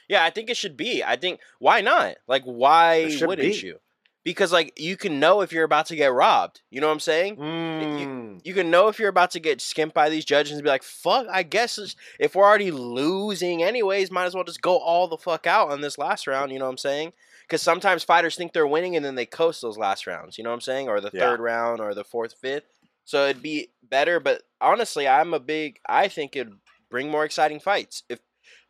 Yeah, 0.09 0.23
I 0.23 0.31
think 0.31 0.51
it 0.51 0.57
should 0.57 0.77
be. 0.77 1.03
I 1.03 1.17
think 1.17 1.41
why 1.59 1.81
not? 1.81 2.17
Like 2.29 2.45
why 2.45 3.11
wouldn't 3.21 3.39
be. 3.39 3.67
you? 3.67 3.79
Because 4.25 4.53
like 4.53 4.73
you 4.81 4.97
can 4.97 5.21
know 5.21 5.43
if 5.43 5.53
you're 5.53 5.65
about 5.65 5.87
to 5.87 5.97
get 5.97 6.13
robbed. 6.13 6.63
You 6.71 6.81
know 6.81 6.87
what 6.87 6.95
I'm 6.95 7.01
saying? 7.01 7.37
Mm. 7.37 8.41
You 8.43 8.55
can 8.55 8.71
know 8.71 8.89
if 8.89 8.99
you're 8.99 9.11
about 9.11 9.31
to 9.33 9.41
get 9.41 9.61
skimped 9.61 9.95
by 9.95 10.09
these 10.09 10.25
judges 10.25 10.53
and 10.53 10.63
be 10.63 10.69
like, 10.71 10.83
"Fuck, 10.83 11.27
I 11.31 11.43
guess 11.43 11.79
if 12.19 12.35
we're 12.35 12.45
already 12.45 12.71
losing 12.71 13.63
anyways, 13.63 14.11
might 14.11 14.25
as 14.25 14.35
well 14.35 14.45
just 14.45 14.63
go 14.63 14.79
all 14.79 15.09
the 15.09 15.19
fuck 15.19 15.47
out 15.47 15.71
on 15.71 15.83
this 15.83 15.99
last 15.99 16.27
round." 16.27 16.53
You 16.53 16.59
know 16.59 16.65
what 16.65 16.71
I'm 16.73 16.79
saying? 16.79 17.13
Because 17.43 17.61
sometimes 17.61 18.03
fighters 18.03 18.37
think 18.37 18.55
they're 18.55 18.67
winning 18.67 18.97
and 18.97 19.05
then 19.05 19.15
they 19.15 19.27
coast 19.27 19.61
those 19.61 19.77
last 19.77 20.07
rounds. 20.07 20.39
You 20.39 20.45
know 20.45 20.51
what 20.51 20.55
I'm 20.55 20.61
saying? 20.63 20.89
Or 20.89 21.01
the 21.03 21.11
Yeah. 21.13 21.21
third 21.21 21.41
round 21.41 21.81
or 21.81 21.93
the 21.95 22.05
fourth, 22.05 22.35
fifth. 22.41 22.65
So 23.05 23.27
it'd 23.29 23.43
be 23.43 23.69
better. 23.83 24.19
But 24.21 24.43
honestly, 24.63 25.07
I'm 25.07 25.35
a 25.35 25.41
big. 25.41 25.79
I 25.87 26.09
think 26.09 26.35
it'd 26.35 26.55
bring 26.91 27.11
more 27.11 27.25
exciting 27.27 27.61
fights 27.61 28.03
if. 28.09 28.21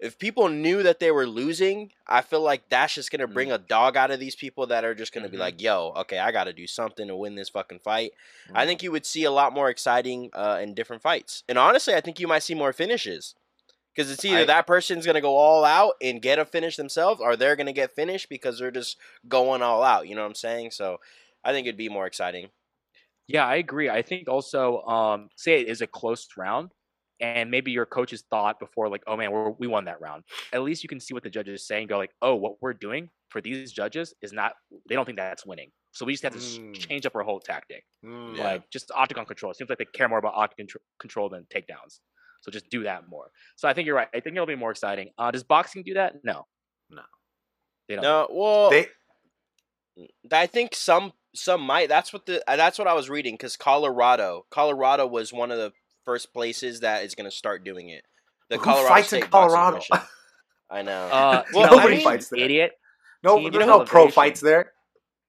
If 0.04 0.18
people 0.18 0.48
knew 0.48 0.82
that 0.82 0.98
they 1.00 1.10
were 1.10 1.26
losing, 1.26 1.90
I 2.06 2.20
feel 2.20 2.42
like 2.42 2.68
that's 2.68 2.94
just 2.94 3.10
gonna 3.10 3.26
bring 3.26 3.50
a 3.50 3.58
dog 3.58 3.96
out 3.96 4.10
of 4.10 4.20
these 4.20 4.36
people 4.36 4.66
that 4.66 4.84
are 4.84 4.94
just 4.94 5.12
gonna 5.14 5.28
be 5.30 5.36
Mhm. 5.38 5.40
like, 5.40 5.60
"Yo, 5.62 5.92
okay, 5.96 6.18
I 6.18 6.30
got 6.30 6.44
to 6.44 6.52
do 6.52 6.66
something 6.66 7.08
to 7.08 7.16
win 7.16 7.34
this 7.36 7.48
fucking 7.48 7.78
fight." 7.78 8.12
Mm. 8.48 8.52
I 8.54 8.66
think 8.66 8.82
you 8.82 8.92
would 8.92 9.06
see 9.06 9.24
a 9.24 9.30
lot 9.30 9.52
more 9.54 9.70
exciting 9.70 10.30
uh, 10.34 10.58
and 10.60 10.76
different 10.76 11.02
fights. 11.02 11.42
And 11.48 11.56
honestly, 11.58 11.94
I 11.94 12.00
think 12.02 12.20
you 12.20 12.28
might 12.28 12.42
see 12.42 12.54
more 12.54 12.72
finishes. 12.72 13.34
Because 13.94 14.10
it's 14.10 14.24
either 14.24 14.40
I- 14.40 14.44
that 14.46 14.66
person's 14.66 15.06
going 15.06 15.14
to 15.14 15.20
go 15.20 15.36
all 15.36 15.64
out 15.64 15.94
and 16.02 16.20
get 16.20 16.40
a 16.40 16.44
finish 16.44 16.74
themselves, 16.76 17.20
or 17.20 17.36
they're 17.36 17.54
going 17.54 17.68
to 17.68 17.72
get 17.72 17.94
finished 17.94 18.28
because 18.28 18.58
they're 18.58 18.72
just 18.72 18.96
going 19.28 19.62
all 19.62 19.84
out. 19.84 20.08
You 20.08 20.16
know 20.16 20.22
what 20.22 20.28
I'm 20.30 20.34
saying? 20.34 20.72
So 20.72 20.98
I 21.44 21.52
think 21.52 21.66
it'd 21.68 21.76
be 21.78 21.88
more 21.88 22.04
exciting. 22.06 22.50
Yeah, 23.28 23.46
I 23.46 23.54
agree. 23.54 23.88
I 23.88 24.02
think 24.02 24.28
also, 24.28 24.82
um, 24.82 25.30
say 25.36 25.60
it 25.60 25.68
is 25.68 25.80
a 25.80 25.86
close 25.86 26.26
round, 26.36 26.72
and 27.24 27.50
maybe 27.50 27.70
your 27.70 27.86
coaches 27.86 28.24
thought 28.30 28.58
before, 28.60 28.88
like, 28.88 29.02
oh 29.06 29.16
man, 29.16 29.30
we're, 29.32 29.50
we 29.50 29.66
won 29.66 29.84
that 29.86 30.00
round. 30.00 30.24
At 30.52 30.62
least 30.62 30.82
you 30.82 30.88
can 30.88 31.00
see 31.00 31.14
what 31.14 31.22
the 31.22 31.30
judges 31.30 31.66
say 31.66 31.80
and 31.80 31.88
go, 31.88 31.96
like, 31.98 32.12
oh, 32.22 32.34
what 32.34 32.54
we're 32.60 32.74
doing 32.74 33.10
for 33.30 33.40
these 33.40 33.72
judges 33.72 34.14
is 34.22 34.32
not. 34.32 34.52
They 34.88 34.94
don't 34.94 35.04
think 35.04 35.18
that's 35.18 35.46
winning. 35.46 35.70
So 35.92 36.04
we 36.04 36.12
just 36.12 36.24
have 36.24 36.32
to 36.32 36.38
Mm. 36.38 36.74
change 36.74 37.06
up 37.06 37.14
our 37.14 37.22
whole 37.22 37.40
tactic, 37.40 37.84
Mm. 38.04 38.36
Yeah. 38.36 38.44
like 38.44 38.70
just 38.70 38.90
octagon 38.94 39.26
control. 39.26 39.52
It 39.52 39.56
seems 39.58 39.70
like 39.70 39.78
they 39.78 39.84
care 39.86 40.08
more 40.08 40.18
about 40.18 40.34
octagon 40.34 40.66
tr- 40.66 40.78
control 40.98 41.28
than 41.28 41.46
takedowns. 41.54 42.00
So 42.42 42.50
just 42.50 42.68
do 42.68 42.82
that 42.82 43.08
more. 43.08 43.30
So 43.56 43.68
I 43.68 43.72
think 43.74 43.86
you're 43.86 43.96
right. 43.96 44.08
I 44.14 44.20
think 44.20 44.34
it'll 44.36 44.44
be 44.46 44.54
more 44.56 44.70
exciting. 44.72 45.10
Uh, 45.16 45.30
does 45.30 45.44
boxing 45.44 45.82
do 45.82 45.94
that? 45.94 46.16
No. 46.24 46.46
No. 46.90 47.02
They 47.88 47.94
don't. 47.94 48.02
No, 48.02 48.28
well, 48.30 48.70
They 48.70 48.88
I 50.32 50.46
think 50.46 50.74
some 50.74 51.12
some 51.34 51.60
might. 51.62 51.88
That's 51.88 52.12
what 52.12 52.26
the 52.26 52.42
uh, 52.50 52.56
that's 52.56 52.78
what 52.78 52.88
I 52.88 52.94
was 52.94 53.08
reading 53.08 53.34
because 53.34 53.56
Colorado, 53.56 54.46
Colorado 54.50 55.06
was 55.06 55.32
one 55.32 55.50
of 55.50 55.58
the 55.58 55.72
first 56.04 56.32
places 56.32 56.80
that 56.80 57.04
is 57.04 57.14
going 57.14 57.28
to 57.30 57.34
start 57.36 57.64
doing 57.64 57.88
it. 57.88 58.04
The 58.50 58.56
Who 58.58 58.64
Colorado 58.64 58.88
fights 58.88 59.12
in 59.12 59.20
State 59.20 59.30
Boxing 59.30 59.56
Colorado? 59.90 60.06
I 60.70 60.82
know. 60.82 61.06
Uh, 61.06 61.42
Well, 61.54 61.70
Team 61.70 61.78
I 61.78 61.86
mean- 61.88 62.00
Elevation, 62.06 62.26
there. 62.32 62.44
idiot. 62.44 62.72
no, 63.22 63.38
Team 63.38 63.52
there's 63.52 63.66
no 63.66 63.84
pro 63.84 64.08
fights 64.08 64.40
there. 64.40 64.72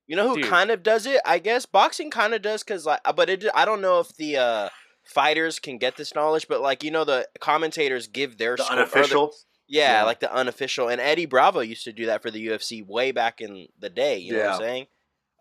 You 0.08 0.16
know 0.16 0.28
who 0.30 0.36
Dude. 0.36 0.46
kind 0.46 0.70
of 0.70 0.84
does 0.84 1.06
it? 1.08 1.20
I 1.26 1.40
guess 1.40 1.66
boxing 1.66 2.12
kind 2.12 2.34
of 2.36 2.42
does 2.44 2.64
because 2.64 2.86
like, 2.86 3.00
uh, 3.06 3.14
but 3.14 3.30
it, 3.30 3.44
I 3.56 3.66
don't 3.66 3.82
know 3.82 4.00
if 4.02 4.16
the 4.18 4.38
uh, 4.38 4.70
fighters 5.04 5.58
can 5.60 5.78
get 5.80 5.98
this 5.98 6.14
knowledge. 6.14 6.48
But 6.48 6.62
like 6.62 6.84
you 6.84 6.92
know, 6.92 7.04
the 7.06 7.28
commentators 7.40 8.08
give 8.08 8.38
their 8.38 8.56
The 8.56 8.64
score- 8.66 8.74
or 8.76 8.78
the- 8.78 8.82
unofficial. 8.84 9.34
yeah, 9.68 10.00
Yeah. 10.00 10.04
like 10.04 10.20
the 10.20 10.32
unofficial. 10.32 10.90
And 10.90 11.02
Eddie 11.02 11.26
Bravo 11.26 11.62
used 11.62 11.86
to 11.86 11.92
do 11.92 12.06
that 12.08 12.22
for 12.22 12.30
the 12.30 12.48
UFC 12.48 12.86
way 12.86 13.12
back 13.12 13.42
in 13.42 13.68
the 13.80 13.90
day. 13.90 14.18
You 14.20 14.34
know 14.34 14.40
what 14.40 14.46
I'm 14.48 14.52
Yeah. 14.62 14.68
saying? 14.68 14.88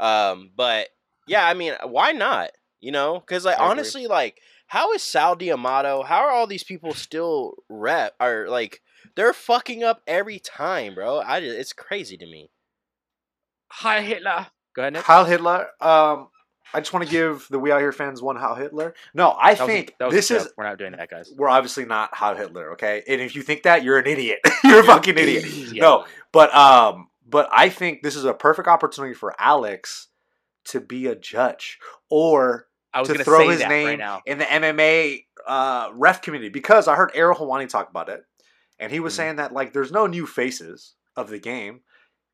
Um, 0.00 0.50
but 0.57 0.88
yeah, 1.26 1.47
I 1.47 1.53
mean, 1.55 1.75
why 1.85 2.12
not? 2.12 2.50
You 2.81 2.93
know, 2.93 3.19
because 3.21 3.45
like 3.45 3.59
I 3.59 3.64
agree. 3.64 3.71
honestly, 3.71 4.07
like 4.07 4.41
how 4.75 4.93
is 4.93 5.04
Sal 5.04 5.37
D'Amato? 5.37 6.02
How 6.02 6.25
are 6.25 6.33
all 6.33 6.49
these 6.49 6.64
people 6.64 6.95
still 6.95 7.54
rep? 7.69 8.12
Are 8.19 8.49
like 8.49 8.83
they're 9.14 9.33
fucking 9.33 9.85
up 9.85 10.02
every 10.04 10.40
time, 10.40 10.97
bro? 10.97 11.21
I 11.21 11.38
just, 11.38 11.57
it's 11.57 11.73
crazy 11.73 12.16
to 12.16 12.26
me. 12.26 12.50
Hi 13.69 14.00
Hitler. 14.00 14.49
Go 14.75 14.83
ahead, 14.83 14.95
Nick. 14.95 15.04
Heil 15.04 15.26
Hitler. 15.26 15.69
Um, 15.81 16.26
I 16.73 16.81
just 16.81 16.93
want 16.93 17.07
to 17.07 17.11
give 17.11 17.47
the 17.50 17.61
We 17.61 17.71
Out 17.71 17.78
Here 17.78 17.93
fans 17.93 18.21
one 18.21 18.35
Heil 18.35 18.57
Hitler. 18.57 18.95
No, 19.14 19.37
I 19.40 19.54
That 19.54 19.64
think 19.64 19.95
was 20.00 20.12
a 20.12 20.16
this 20.16 20.31
is. 20.33 20.49
We're 20.57 20.64
not 20.64 20.76
doing 20.76 20.90
that, 20.90 21.09
guys. 21.09 21.33
We're 21.37 21.49
obviously 21.49 21.85
not 21.85 22.12
Heil 22.12 22.35
Hitler, 22.35 22.73
okay? 22.73 23.04
And 23.07 23.21
if 23.21 23.37
you 23.37 23.43
think 23.43 23.62
that, 23.62 23.85
you're 23.85 23.99
an 24.00 24.09
idiot. 24.09 24.40
you're 24.64 24.81
a 24.81 24.85
fucking 24.85 25.16
idiot. 25.16 25.45
Yeah. 25.73 25.83
No, 25.83 26.07
but 26.33 26.52
um, 26.52 27.11
but 27.25 27.49
I 27.52 27.69
think 27.69 28.02
this 28.02 28.16
is 28.16 28.25
a 28.25 28.35
perfect 28.35 28.66
opportunity 28.66 29.14
for 29.14 29.37
Alex 29.38 30.09
to 30.64 30.81
be 30.81 31.07
a 31.07 31.14
judge 31.14 31.78
or 32.11 32.66
I 32.95 33.01
was 33.01 33.09
to 33.09 33.15
gonna 33.15 33.25
throw 33.25 33.41
say 33.41 33.47
his 33.49 33.59
that 33.61 33.69
name 33.69 33.87
right 33.87 33.99
now. 33.99 34.23
in 34.27 34.39
the 34.39 34.45
MMA 34.45 35.27
uh, 35.47 35.91
ref 35.95 36.23
community 36.23 36.49
because 36.51 36.89
I 36.89 36.95
heard 36.95 37.11
Ariel 37.15 37.35
Helwani 37.37 37.69
talk 37.69 37.91
about 37.91 38.09
it, 38.09 38.25
and 38.79 38.91
he 38.93 39.01
was 39.01 39.13
Mhm. 39.13 39.17
saying 39.17 39.37
that 39.37 39.53
like 39.53 39.73
there's 39.73 39.93
no 39.93 40.07
new 40.07 40.27
faces 40.27 40.95
of 41.17 41.29
the 41.29 41.39
game, 41.39 41.81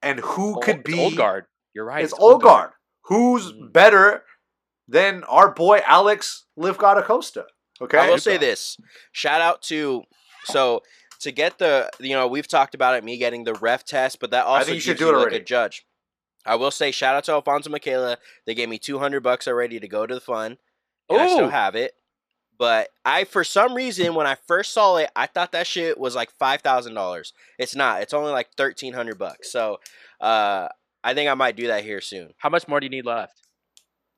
and 0.02 0.21
who 0.21 0.55
Old- 0.55 0.62
could 0.64 0.85
be 0.85 0.99
old 1.00 1.17
guard? 1.17 1.47
You're 1.75 1.85
right. 1.85 2.05
It's 2.05 2.12
old 2.12 2.43
guard. 2.43 2.71
Who's 3.05 3.52
Mhm. 3.52 3.73
better 3.73 4.25
than 4.88 5.25
our 5.25 5.50
boy 5.52 5.83
Alex 5.87 6.45
Livgod 6.59 7.02
Costa? 7.05 7.47
Okay, 7.81 7.99
I 7.99 8.09
will 8.11 8.19
say 8.19 8.37
this. 8.37 8.76
Shout 9.12 9.40
out 9.40 9.62
to 9.62 10.02
so 10.45 10.83
to 11.21 11.33
get 11.33 11.59
the 11.59 11.90
you 11.99 12.14
know 12.14 12.26
we've 12.26 12.49
talked 12.49 12.75
about 12.75 12.95
it 12.97 13.05
me 13.05 13.17
getting 13.19 13.45
the 13.45 13.55
ref 13.55 13.85
test, 13.85 14.21
but 14.21 14.31
that 14.31 14.45
also 14.47 14.67
think 14.67 14.76
you 14.76 14.81
should 14.81 14.99
do 14.99 15.09
it 15.09 15.12
like 15.12 15.21
already. 15.23 15.37
a 15.37 15.40
judge. 15.45 15.85
I 16.47 16.56
will 16.56 16.70
say 16.70 16.90
shout 16.90 17.14
out 17.14 17.25
to 17.25 17.32
Alfonso 17.32 17.70
Michaela. 17.70 18.18
They 18.47 18.54
gave 18.54 18.68
me 18.68 18.78
two 18.78 18.99
hundred 18.99 19.23
bucks 19.23 19.47
already 19.47 19.80
to 19.80 19.88
go 19.88 20.06
to 20.06 20.14
the 20.14 20.20
fun. 20.20 20.59
And 21.09 21.20
I 21.20 21.28
still 21.28 21.49
have 21.49 21.75
it. 21.75 21.94
But 22.59 22.90
I 23.04 23.25
for 23.25 23.44
some 23.44 23.75
reason 23.75 24.14
when 24.14 24.26
I 24.26 24.37
first 24.47 24.73
saw 24.73 24.97
it, 24.97 25.11
I 25.16 25.26
thought 25.26 25.52
that 25.52 25.66
shit 25.66 25.99
was 25.99 26.14
like 26.14 26.30
five 26.30 26.61
thousand 26.62 26.94
dollars. 26.94 27.32
It's 27.59 27.75
not. 27.75 28.02
It's 28.02 28.14
only 28.14 28.32
like 28.32 28.54
thirteen 28.56 28.92
hundred 28.92 29.18
bucks. 29.18 29.50
So 29.50 29.80
uh 30.20 30.68
I 31.02 31.14
think 31.14 31.30
I 31.30 31.35
might 31.35 31.56
do 31.56 31.68
that 31.68 31.85
here 31.85 32.00
soon. 32.00 32.35
How 32.38 32.50
much 32.50 32.68
more 32.68 32.80
do 32.80 32.87
you 32.87 32.90
need 32.90 33.06
left? 33.06 33.40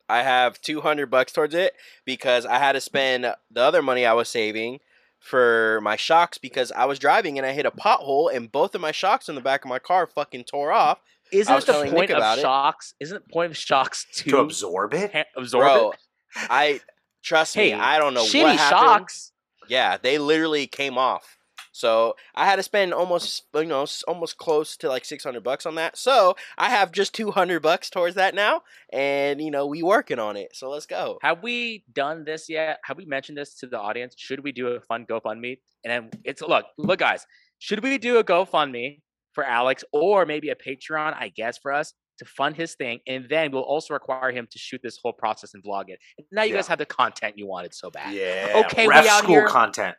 I 0.09 0.23
have 0.23 0.61
200 0.61 1.07
bucks 1.11 1.33
towards 1.33 1.55
it 1.55 1.75
because 2.05 2.45
I 2.45 2.59
had 2.59 2.73
to 2.73 2.81
spend 2.81 3.25
the 3.25 3.61
other 3.63 3.83
money 3.83 4.05
I 4.05 4.13
was 4.13 4.29
saving 4.29 4.81
for 5.21 5.81
my 5.83 5.97
shocks 5.97 6.37
because 6.37 6.73
I 6.73 6.85
was 6.85 6.99
driving 6.99 7.39
and 7.39 7.47
I 7.47 7.53
hit 7.53 7.65
a 7.65 7.71
pothole 7.71 8.35
and 8.35 8.51
both 8.51 8.75
of 8.75 8.81
my 8.81 8.93
shocks 8.93 9.29
in 9.29 9.37
the 9.37 9.41
back 9.41 9.65
of 9.65 9.69
my 9.69 9.79
car 9.79 10.07
fucking 10.07 10.45
tore 10.45 10.73
off. 10.73 11.01
Isn't 11.33 11.57
it 11.57 11.67
the 11.67 11.73
point 11.73 11.93
Nick 11.95 12.11
about 12.11 12.39
of 12.39 12.43
shocks? 12.43 12.95
Isn't 13.01 13.25
the 13.27 13.33
point 13.33 13.51
of 13.51 13.57
shocks 13.57 14.07
to, 14.17 14.31
to 14.31 14.39
absorb 14.39 14.95
it. 14.95 15.13
ha- 15.13 15.25
absorb 15.37 15.65
Bro, 15.65 15.91
it? 15.91 15.99
I 16.37 16.81
trust 17.23 17.57
me, 17.57 17.73
I 17.73 17.99
don't 17.99 18.15
know 18.15 18.25
Shitty 18.25 18.43
what 18.43 18.57
happened. 18.57 18.81
shocks. 18.81 19.33
Yeah, 19.69 19.97
they 19.97 20.19
literally 20.19 20.67
came 20.67 20.99
off. 20.99 21.39
So 21.75 22.17
I 22.35 22.45
had 22.45 22.57
to 22.57 22.63
spend 22.63 22.93
almost, 22.93 23.45
you 23.55 23.65
know, 23.65 23.87
almost 24.07 24.37
close 24.37 24.77
to 24.77 24.89
like 24.89 25.07
six 25.07 25.25
hundred 25.25 25.43
bucks 25.43 25.65
on 25.65 25.77
that. 25.77 25.97
So 25.97 26.37
I 26.59 26.69
have 26.69 26.93
just 26.93 27.15
two 27.15 27.31
hundred 27.31 27.61
bucks 27.61 27.89
towards 27.89 28.15
that 28.17 28.35
now, 28.35 28.61
and 28.93 29.41
you 29.41 29.51
know 29.51 29.67
we 29.67 29.83
working 29.83 30.19
on 30.19 30.37
it. 30.37 30.55
So 30.55 30.69
let's 30.69 30.85
go. 30.85 31.19
Have 31.23 31.43
we 31.43 31.85
done 31.91 32.25
this 32.25 32.51
yet? 32.51 32.79
Have 32.85 32.99
we 32.99 33.07
mentioned 33.07 33.39
this 33.39 33.55
to 33.61 33.67
the 33.67 33.81
audience? 33.81 34.15
Should 34.19 34.45
we 34.45 34.53
do 34.53 34.69
a 34.69 34.81
fun 34.83 35.07
GoFundMe? 35.07 35.59
And 35.83 35.91
then 35.91 36.11
it's 36.25 36.43
look, 36.43 36.67
look, 36.77 36.99
guys. 36.99 37.27
Should 37.59 37.83
we 37.83 37.97
do 37.97 38.19
a 38.19 38.25
GoFundMe 38.25 39.01
for 39.33 39.45
Alex 39.45 39.85
or 39.93 40.27
maybe 40.27 40.51
a 40.51 40.55
Patreon? 40.55 41.15
I 41.19 41.29
guess 41.35 41.59
for 41.59 41.73
us 41.73 41.95
to 42.19 42.25
fund 42.27 42.57
his 42.57 42.75
thing, 42.75 43.01
and 43.07 43.27
then 43.29 43.51
we'll 43.53 43.63
also 43.63 43.95
require 43.95 44.31
him 44.31 44.47
to 44.51 44.59
shoot 44.59 44.81
this 44.83 44.99
whole 45.03 45.13
process 45.15 45.55
and 45.55 45.65
vlog 45.65 45.85
it. 45.89 45.99
And 46.19 46.27
now 46.31 46.43
you 46.43 46.51
Yeah. 46.51 46.57
guys 46.59 46.69
have 46.69 46.79
the 46.79 46.87
content 46.87 47.39
you 47.39 47.47
wanted 47.47 47.75
so 47.75 47.91
bad. 47.91 48.15
Yeah. 48.15 48.63
Okay, 48.67 48.87
we 48.87 48.91
ref 48.95 49.07
out 49.07 49.19
school 49.23 49.35
here- 49.37 49.49
content. 49.49 49.97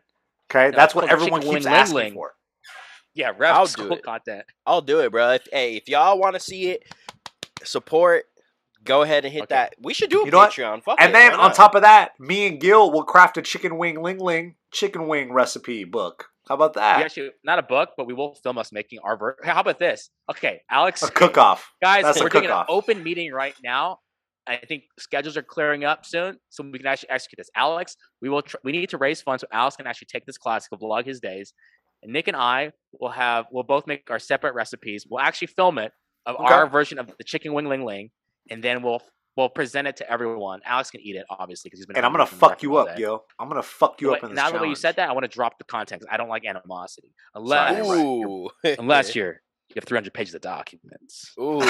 Okay, 0.51 0.69
No, 0.69 0.75
that's 0.77 0.93
what 0.93 1.09
everyone 1.09 1.41
chicken 1.41 1.55
keeps 1.55 1.65
wing 1.65 1.73
asking 1.73 1.95
ling. 1.95 2.13
for. 2.13 2.33
Yeah, 3.15 3.31
ref 3.37 3.55
I'll 3.55 3.65
do 3.65 3.71
school 3.71 3.91
it. 3.93 4.03
content. 4.03 4.45
I'll 4.65 4.81
do 4.81 4.99
it, 5.01 5.11
bro. 5.11 5.31
If, 5.31 5.47
hey, 5.51 5.75
if 5.75 5.87
y'all 5.89 6.19
want 6.19 6.35
to 6.35 6.39
see 6.39 6.69
it, 6.71 6.83
support. 7.63 8.25
Go 8.83 9.01
ahead 9.01 9.23
and 9.23 9.33
hit 9.33 9.43
Okay. 9.43 9.55
that. 9.55 9.75
We 9.81 9.93
should 9.93 10.09
do 10.09 10.23
a 10.23 10.25
You 10.25 10.31
know? 10.31 10.39
Patreon. 10.39 10.83
Fuck 10.83 10.99
it. 10.99 11.03
And 11.05 11.11
it, 11.11 11.13
then 11.13 11.33
on 11.39 11.53
top 11.53 11.73
of 11.73 11.83
that, 11.83 12.19
me 12.19 12.45
and 12.47 12.59
Gil 12.59 12.91
will 12.91 13.03
craft 13.05 13.37
a 13.37 13.41
chicken 13.41 13.77
wing 13.77 14.01
ling 14.01 14.19
ling 14.19 14.55
chicken 14.73 15.07
wing 15.07 15.31
recipe 15.31 15.85
book. 15.85 16.27
How 16.47 16.55
about 16.55 16.73
that? 16.73 16.97
We 16.97 17.03
actually 17.03 17.31
not 17.43 17.59
a 17.59 17.63
book, 17.63 17.91
but 17.97 18.05
we 18.07 18.13
will 18.13 18.35
film 18.43 18.57
us 18.57 18.71
making 18.71 18.99
our 19.03 19.17
ver- 19.17 19.37
How 19.43 19.61
about 19.61 19.79
this? 19.79 20.09
Okay, 20.29 20.61
Alex, 20.69 21.01
a 21.03 21.09
cook 21.11 21.37
off. 21.37 21.71
guys, 21.81 22.03
That's 22.03 22.21
we're 22.21 22.29
doing 22.29 22.45
an 22.47 22.65
open 22.67 23.01
meeting 23.03 23.31
right 23.31 23.55
now. 23.63 23.99
I 24.45 24.57
think 24.57 24.83
schedules 24.99 25.37
are 25.37 25.41
clearing 25.43 25.85
up 25.85 26.05
soon, 26.05 26.37
so 26.49 26.63
we 26.69 26.77
can 26.77 26.85
actually 26.87 27.11
execute 27.11 27.37
this. 27.37 27.49
Alex, 27.55 27.95
we 28.21 28.27
will. 28.27 28.41
Tr- 28.41 28.57
we 28.63 28.73
need 28.73 28.89
to 28.89 28.97
raise 28.97 29.21
funds 29.21 29.39
so 29.41 29.47
Alex 29.53 29.77
can 29.77 29.87
actually 29.87 30.07
take 30.11 30.25
this 30.25 30.37
class, 30.37 30.67
he'll 30.69 30.79
vlog 30.79 31.05
his 31.05 31.21
days, 31.21 31.53
and 32.01 32.11
Nick 32.11 32.27
and 32.27 32.35
I 32.35 32.73
will 32.99 33.11
have. 33.11 33.45
We'll 33.51 33.63
both 33.63 33.87
make 33.87 34.09
our 34.11 34.19
separate 34.19 34.53
recipes. 34.53 35.05
We'll 35.09 35.21
actually 35.21 35.47
film 35.47 35.77
it 35.77 35.93
of 36.25 36.35
Okay. 36.35 36.53
our 36.53 36.67
version 36.67 36.99
of 36.99 37.07
the 37.17 37.23
chicken 37.23 37.53
wing 37.53 37.69
ling 37.69 37.85
ling, 37.85 38.09
and 38.49 38.61
then 38.61 38.81
we'll 38.83 39.01
we'll 39.35 39.49
present 39.49 39.87
it 39.87 39.97
to 39.97 40.09
everyone. 40.09 40.61
Alex 40.65 40.91
can 40.91 41.01
eat 41.01 41.15
it, 41.15 41.25
obviously, 41.29 41.69
because 41.69 41.79
he's 41.79 41.85
been. 41.85 41.97
And 41.97 42.05
I'm 42.05 42.11
gonna 42.11 42.25
fuck 42.25 42.63
you 42.63 42.75
up, 42.77 42.89
day. 42.89 42.95
Gil. 42.97 43.23
I'm 43.39 43.49
gonna 43.49 43.63
fuck 43.63 44.01
you 44.01 44.11
Wait, 44.11 44.17
up 44.17 44.23
in 44.23 44.29
this 44.31 44.35
now 44.35 44.51
the 44.51 44.59
way 44.59 44.67
you 44.67 44.75
said 44.75 44.97
that, 44.97 45.09
I 45.09 45.13
want 45.13 45.23
to 45.23 45.29
drop 45.29 45.57
the 45.57 45.63
context. 45.63 46.07
I 46.11 46.17
don't 46.17 46.29
like 46.29 46.45
animosity, 46.45 47.13
unless 47.33 47.85
Sorry. 47.85 47.99
Ooh. 47.99 48.49
unless 48.77 49.15
you're 49.15 49.41
you 49.69 49.75
have 49.75 49.85
300 49.85 50.13
pages 50.13 50.35
of 50.35 50.41
documents. 50.41 51.33
Ooh. 51.39 51.61
and 51.61 51.69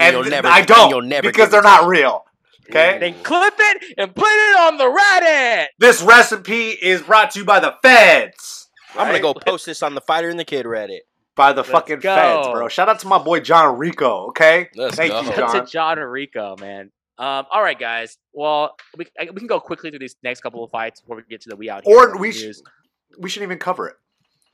then 0.00 0.12
you'll 0.12 0.24
never- 0.24 0.48
I 0.48 0.62
don't 0.66 0.90
you'll 0.90 1.02
never 1.02 1.30
because 1.30 1.50
they're 1.50 1.62
not 1.62 1.86
real. 1.88 2.24
Okay. 2.68 2.98
Then 2.98 3.14
clip 3.22 3.54
it 3.58 3.94
and 3.98 4.14
put 4.14 4.26
it 4.26 4.58
on 4.58 4.78
the 4.78 4.84
Reddit. 4.84 5.66
This 5.78 6.02
recipe 6.02 6.70
is 6.70 7.02
brought 7.02 7.32
to 7.32 7.40
you 7.40 7.44
by 7.44 7.60
the 7.60 7.74
feds. 7.82 8.70
I'm 8.96 9.08
gonna 9.08 9.20
go 9.20 9.34
post 9.34 9.66
this 9.66 9.82
on 9.82 9.94
the 9.94 10.00
Fighter 10.00 10.30
and 10.30 10.38
the 10.38 10.44
Kid 10.44 10.66
Reddit. 10.66 11.00
By 11.36 11.52
the 11.52 11.62
Let's 11.62 11.70
fucking 11.70 11.98
go. 12.00 12.14
feds, 12.14 12.48
bro. 12.48 12.68
Shout 12.68 12.88
out 12.88 13.00
to 13.00 13.08
my 13.08 13.18
boy 13.18 13.40
John 13.40 13.76
Rico. 13.76 14.28
Okay. 14.28 14.68
Let's 14.76 14.94
Thank 14.96 15.10
go. 15.12 15.20
you, 15.22 15.26
That's 15.28 15.52
John. 15.52 15.56
a 15.62 15.66
John 15.66 15.98
Rico, 15.98 16.56
man. 16.60 16.92
Um, 17.18 17.46
all 17.50 17.62
right, 17.62 17.78
guys. 17.78 18.18
Well, 18.32 18.76
we, 18.96 19.06
I- 19.18 19.24
we 19.30 19.38
can 19.38 19.46
go 19.48 19.58
quickly 19.60 19.90
through 19.90 19.98
these 20.00 20.16
next 20.22 20.40
couple 20.40 20.62
of 20.62 20.70
fights 20.70 21.00
before 21.00 21.16
we 21.16 21.22
get 21.28 21.40
to 21.42 21.48
the 21.50 21.56
we 21.56 21.68
out 21.70 21.84
here. 21.86 21.96
Or 21.96 22.16
we 22.18 22.28
reviews. 22.28 22.56
should. 22.58 23.22
We 23.22 23.28
shouldn't 23.30 23.48
even 23.48 23.58
cover 23.58 23.88
it. 23.88 23.96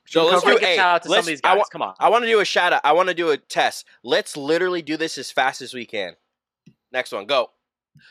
So 0.07 0.23
let's 0.25 0.35
Before 0.37 0.51
do 0.51 0.55
we 0.55 0.59
get 0.61 0.69
hey, 0.69 0.75
shout 0.77 0.95
out 0.95 1.03
to 1.03 1.09
some 1.09 1.11
of 1.13 1.15
let's- 1.17 1.27
these 1.27 1.41
I 1.43 1.49
guys. 1.49 1.57
wa- 1.59 1.63
Come 1.71 1.81
on. 1.83 1.93
I 1.99 2.09
want 2.09 2.23
to 2.23 2.29
do 2.29 2.39
a 2.39 2.45
shout 2.45 2.73
out. 2.73 2.81
I 2.83 2.93
want 2.93 3.09
to 3.09 3.15
do 3.15 3.29
a 3.29 3.37
test. 3.37 3.85
Let's 4.03 4.35
literally 4.35 4.81
do 4.81 4.97
this 4.97 5.17
as 5.19 5.31
fast 5.31 5.61
as 5.61 5.73
we 5.75 5.85
can. 5.85 6.15
Next 6.91 7.11
one, 7.11 7.25
go. 7.27 7.51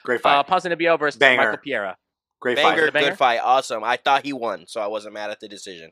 Great 0.04 0.20
fight. 0.20 0.36
Uh, 0.38 0.42
Ponzinibbio 0.44 0.98
versus 0.98 1.18
Banger. 1.18 1.38
Michael 1.42 1.56
Pereira. 1.58 1.96
Great 2.38 2.56
Banger, 2.56 2.84
fight. 2.86 2.92
Banger? 2.92 3.08
good 3.10 3.18
fight, 3.18 3.40
awesome. 3.42 3.82
I 3.84 3.96
thought 3.96 4.24
he 4.24 4.32
won, 4.32 4.66
so 4.66 4.80
I 4.80 4.86
wasn't 4.86 5.14
mad 5.14 5.30
at 5.30 5.40
the 5.40 5.48
decision. 5.48 5.90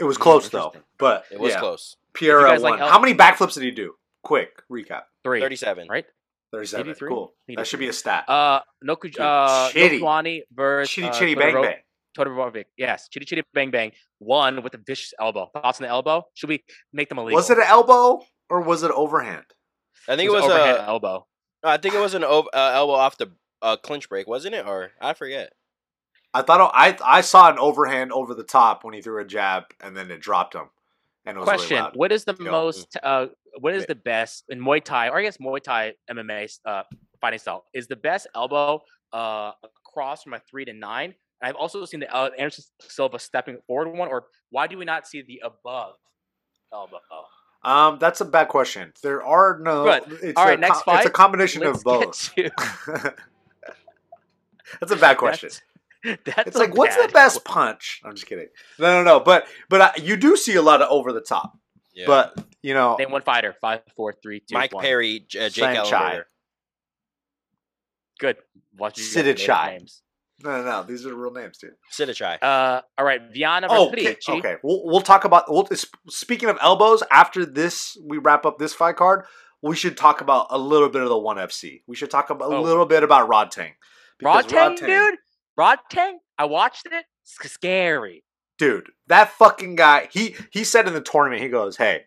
It 0.00 0.04
was 0.04 0.16
close 0.18 0.48
though, 0.48 0.72
but 0.98 1.24
It 1.30 1.38
was 1.38 1.52
yeah. 1.52 1.60
close. 1.60 1.96
Pereira 2.14 2.48
guys 2.50 2.62
won. 2.62 2.78
like 2.78 2.88
How 2.88 2.98
many 3.00 3.14
backflips 3.14 3.54
did 3.54 3.62
he 3.64 3.70
do? 3.70 3.94
Quick 4.22 4.62
recap. 4.70 5.02
Three. 5.22 5.40
Thirty-seven. 5.40 5.88
Right? 5.88 6.06
Thirty-seven. 6.52 6.86
83? 6.90 7.08
Cool. 7.08 7.34
He 7.46 7.56
That 7.56 7.66
should 7.66 7.80
be 7.80 7.88
a 7.88 7.92
stat. 7.92 8.24
Uh, 8.28 8.60
Noku, 8.84 9.12
uh, 9.18 9.70
Chitty. 9.70 10.00
Njokuani 10.00 10.42
versus 10.52 10.90
chitty 10.90 11.08
uh, 11.08 11.12
chitty 11.12 11.34
bang 11.34 11.54
Todoro- 11.54 11.62
bang. 11.62 11.76
Todorovic. 12.16 12.64
Yes, 12.76 13.08
Chitty 13.08 13.26
Chitty 13.26 13.42
Bang 13.54 13.70
Bang 13.72 13.90
one 14.20 14.62
with 14.62 14.74
a 14.74 14.78
vicious 14.78 15.12
elbow. 15.20 15.50
Thoughts 15.52 15.80
on 15.80 15.84
the 15.84 15.88
elbow? 15.88 16.24
Should 16.34 16.48
we 16.48 16.62
make 16.92 17.08
them 17.08 17.18
illegal? 17.18 17.36
Was 17.36 17.50
it 17.50 17.58
an 17.58 17.64
elbow 17.66 18.22
or 18.48 18.60
was 18.60 18.84
it 18.84 18.92
overhand? 18.92 19.44
I 20.08 20.14
think 20.16 20.28
it 20.28 20.32
was, 20.32 20.44
overhand 20.44 20.78
a. 20.78 20.82
elbow. 20.84 21.26
no, 21.64 21.70
I 21.70 21.76
think 21.78 21.94
it 21.94 22.00
was 22.00 22.14
an 22.14 22.22
ov- 22.22 22.48
uh, 22.54 22.70
elbow 22.74 22.92
off 22.92 23.18
the 23.18 23.32
uh, 23.62 23.76
clinch 23.76 24.08
break, 24.08 24.28
wasn't 24.28 24.54
it? 24.54 24.64
Or 24.64 24.92
I 25.00 25.14
forget. 25.14 25.52
I 26.32 26.42
thought 26.42 26.70
I 26.74 26.96
I 27.04 27.20
saw 27.20 27.50
an 27.50 27.58
overhand 27.58 28.12
over 28.12 28.34
the 28.34 28.44
top 28.44 28.84
when 28.84 28.94
he 28.94 29.02
threw 29.02 29.20
a 29.20 29.24
jab 29.24 29.64
and 29.80 29.96
then 29.96 30.10
it 30.12 30.20
dropped 30.20 30.54
him. 30.54 30.68
And 31.26 31.36
it 31.36 31.40
was 31.40 31.48
Question: 31.48 31.76
really. 31.78 31.90
What 31.94 32.12
is 32.12 32.24
the 32.24 32.36
Yo. 32.38 32.50
most? 32.50 32.96
Uh, 33.02 33.26
what 33.60 33.74
is 33.74 33.86
the 33.86 33.94
best 33.94 34.44
in 34.48 34.60
Muay 34.60 34.82
Thai, 34.82 35.08
or 35.08 35.18
I 35.18 35.22
guess 35.22 35.38
Muay 35.38 35.62
Thai 35.62 35.94
MMA 36.10 36.58
uh, 36.66 36.82
fighting 37.20 37.38
style? 37.38 37.64
Is 37.72 37.86
the 37.86 37.96
best 37.96 38.26
elbow 38.34 38.82
uh, 39.12 39.52
across 39.86 40.22
from 40.22 40.34
a 40.34 40.40
three 40.40 40.64
to 40.66 40.72
nine? 40.72 41.14
And 41.40 41.48
I've 41.48 41.56
also 41.56 41.84
seen 41.86 42.00
the 42.00 42.14
uh, 42.14 42.30
Anderson 42.38 42.64
Silva 42.80 43.18
stepping 43.18 43.58
forward 43.66 43.96
one. 43.96 44.08
Or 44.08 44.26
why 44.50 44.66
do 44.66 44.76
we 44.76 44.84
not 44.84 45.06
see 45.06 45.22
the 45.22 45.40
above 45.44 45.94
elbow? 46.72 46.98
Um, 47.62 47.98
that's 47.98 48.20
a 48.20 48.26
bad 48.26 48.48
question. 48.48 48.92
There 49.02 49.22
are 49.24 49.58
no. 49.62 49.84
Good. 49.84 50.36
All 50.36 50.44
a 50.44 50.48
right, 50.48 50.60
next 50.60 50.82
co- 50.82 50.96
It's 50.96 51.06
a 51.06 51.10
combination 51.10 51.62
Let's 51.62 51.78
of 51.78 51.84
both. 51.84 52.34
that's 54.80 54.92
a 54.92 54.96
bad 54.96 55.16
question. 55.18 55.50
That's, 56.04 56.22
that's 56.24 56.48
it's 56.48 56.56
like, 56.56 56.76
what's 56.76 56.94
the 56.96 57.02
bad 57.04 57.12
best 57.12 57.44
punch? 57.44 58.00
I'm 58.04 58.14
just 58.14 58.26
kidding. 58.26 58.48
No, 58.78 58.98
no, 58.98 59.02
no. 59.02 59.20
But 59.20 59.46
but 59.68 59.80
uh, 59.80 59.90
you 60.02 60.16
do 60.16 60.36
see 60.36 60.54
a 60.54 60.62
lot 60.62 60.82
of 60.82 60.88
over 60.90 61.12
the 61.12 61.20
top. 61.22 61.58
Yeah. 61.94 62.04
But 62.06 62.38
you 62.62 62.74
know, 62.74 62.96
Name 62.98 63.10
one 63.10 63.22
fighter. 63.22 63.54
Five, 63.60 63.80
four, 63.96 64.14
three, 64.22 64.40
two, 64.40 64.54
Mike 64.54 64.72
one. 64.74 64.82
Perry, 64.84 65.24
J- 65.28 65.46
uh, 65.46 65.48
Jake 65.48 65.64
Frank 65.64 65.88
Chai. 65.88 66.20
Good. 68.18 68.36
Watch 68.76 68.98
you 68.98 69.04
guys 69.04 69.12
Sid 69.12 69.26
made 69.26 69.30
up 69.32 69.36
Chai. 69.38 69.70
names. 69.78 70.02
no, 70.42 70.50
no, 70.58 70.64
no. 70.64 70.82
These 70.84 71.06
are 71.06 71.14
real 71.14 71.32
names, 71.32 71.58
dude. 71.58 71.72
Sidichai. 71.92 72.38
Uh, 72.42 72.80
all 72.98 73.04
right. 73.04 73.20
Viana 73.32 73.66
Oh, 73.70 73.88
okay. 73.88 74.16
Okay. 74.28 74.56
We'll, 74.62 74.82
we'll 74.84 75.00
talk 75.00 75.24
about. 75.24 75.44
We'll, 75.48 75.68
speaking 76.08 76.48
of 76.48 76.58
elbows, 76.60 77.02
after 77.10 77.44
this, 77.46 77.96
we 78.04 78.18
wrap 78.18 78.44
up 78.46 78.58
this 78.58 78.74
fight 78.74 78.96
card. 78.96 79.24
We 79.62 79.74
should 79.76 79.96
talk 79.96 80.20
about 80.20 80.48
a 80.50 80.58
little 80.58 80.88
bit 80.90 81.02
of 81.02 81.08
the 81.08 81.18
one 81.18 81.36
FC. 81.38 81.82
We 81.86 81.96
should 81.96 82.10
talk 82.10 82.30
about 82.30 82.52
a 82.52 82.56
Oh. 82.56 82.62
little 82.62 82.86
bit 82.86 83.02
about 83.02 83.28
Rodtang. 83.30 83.72
Rod 84.22 84.46
Because 84.46 84.78
Tang, 84.80 84.86
dude. 84.86 85.18
Rod 85.56 85.78
Tang. 85.90 86.18
I 86.38 86.44
watched 86.46 86.86
it. 86.86 87.04
It's 87.22 87.52
scary. 87.52 88.24
dude, 88.58 88.90
that 89.08 89.30
fucking 89.30 89.74
guy. 89.76 90.08
He 90.12 90.36
he 90.50 90.62
said 90.64 90.86
in 90.86 90.94
the 90.94 91.00
tournament, 91.00 91.42
he 91.42 91.48
goes, 91.48 91.76
"Hey, 91.76 92.04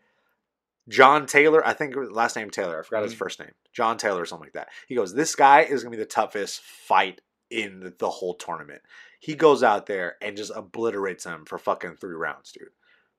John 0.89 1.25
Taylor. 1.25 1.65
I 1.65 1.73
think 1.73 1.95
last 2.11 2.35
name 2.35 2.49
Taylor. 2.49 2.79
I 2.79 2.83
forgot 2.83 3.03
his 3.03 3.13
Mhm. 3.13 3.17
first 3.17 3.39
name. 3.39 3.51
John 3.73 3.97
Taylor 3.97 4.21
or 4.21 4.25
something 4.25 4.45
like 4.45 4.53
that. 4.53 4.69
He 4.87 4.95
goes, 4.95 5.13
this 5.13 5.35
guy 5.35 5.61
is 5.61 5.83
gonna 5.83 5.95
be 5.95 6.01
the 6.01 6.05
toughest 6.05 6.61
fight 6.61 7.21
in 7.49 7.93
the, 7.99 8.09
whole 8.09 8.33
tournament. 8.35 8.81
He 9.19 9.35
goes 9.35 9.63
out 9.63 9.85
there 9.85 10.17
and 10.21 10.35
just 10.37 10.51
obliterates 10.55 11.25
him 11.25 11.45
for 11.45 11.57
fucking 11.57 11.97
three 11.97 12.15
rounds, 12.15 12.51
dude. 12.51 12.69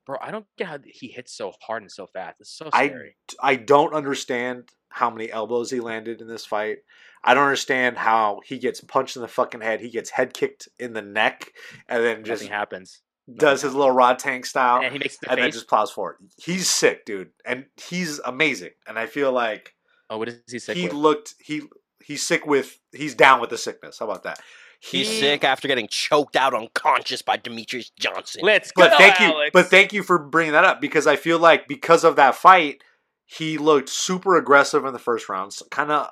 Bro, 0.06 0.18
I 0.22 0.30
don't 0.30 0.46
get 0.56 0.66
how 0.68 0.78
he 0.84 1.08
hits 1.08 1.32
so 1.32 1.52
hard 1.62 1.82
and 1.82 1.92
so 1.92 2.06
fast. 2.06 2.40
It's 2.40 2.50
so 2.50 2.70
I 2.72 2.88
scary. 2.88 3.16
I 3.40 3.56
don't 3.56 3.92
understand 3.94 4.70
how 4.90 5.10
many 5.10 5.30
elbows 5.30 5.70
he 5.70 5.80
landed 5.80 6.20
in 6.22 6.28
this 6.28 6.46
fight. 6.46 6.78
I 7.24 7.34
don't 7.34 7.44
understand 7.44 7.96
how 7.98 8.40
he 8.44 8.58
gets 8.58 8.80
punched 8.80 9.16
in 9.16 9.22
the 9.22 9.28
fucking 9.28 9.60
head. 9.60 9.80
He 9.80 9.90
gets 9.90 10.10
head 10.10 10.34
kicked 10.34 10.68
in 10.78 10.92
the 10.92 11.02
neck, 11.02 11.52
and 11.88 12.02
then 12.04 12.24
just 12.24 12.42
Nothing 12.42 12.52
happens. 12.54 13.00
does 13.32 13.62
his 13.62 13.74
little 13.74 13.94
Rodtang 13.94 14.44
style, 14.46 14.80
And 14.82 14.92
he 14.92 14.98
makes 14.98 15.18
the 15.18 15.30
and 15.30 15.40
then 15.40 15.50
just 15.50 15.68
plows 15.68 15.90
forward. 15.90 16.16
He's 16.36 16.68
sick, 16.70 17.04
dude, 17.04 17.30
and 17.44 17.66
he's 17.76 18.18
amazing. 18.24 18.70
And 18.86 18.98
I 18.98 19.06
feel 19.06 19.32
like 19.32 19.74
oh, 20.10 20.18
what 20.18 20.28
is 20.28 20.40
he 20.48 20.58
sick 20.58 20.76
he 20.76 20.84
with? 20.84 20.92
looked 20.94 21.34
he 21.40 21.62
he's 22.02 22.22
sick 22.22 22.46
with 22.46 22.78
he's 22.92 23.14
down 23.14 23.40
with 23.40 23.50
the 23.50 23.58
sickness. 23.58 23.98
How 23.98 24.06
about 24.06 24.22
that? 24.22 24.40
He's 24.80 25.08
sick 25.08 25.42
after 25.42 25.66
getting 25.66 25.88
choked 25.88 26.36
out 26.36 26.54
unconscious 26.54 27.20
by 27.20 27.36
Demetrious 27.36 27.90
Johnson. 27.98 28.42
Let's 28.44 28.70
go, 28.70 28.84
But 28.88 28.96
thank 28.96 29.18
you, 29.18 29.50
but 29.52 29.66
thank 29.66 29.92
you 29.92 30.04
for 30.04 30.20
bringing 30.20 30.52
that 30.52 30.64
up 30.64 30.80
because 30.80 31.04
I 31.08 31.16
feel 31.16 31.40
like 31.40 31.66
because 31.66 32.04
of 32.04 32.14
that 32.14 32.36
fight, 32.36 32.84
he 33.26 33.58
looked 33.58 33.88
super 33.88 34.36
aggressive 34.36 34.84
in 34.84 34.92
the 34.92 35.00
first 35.00 35.28
round, 35.28 35.52
so 35.52 35.66
kind 35.66 35.90
of 35.90 36.08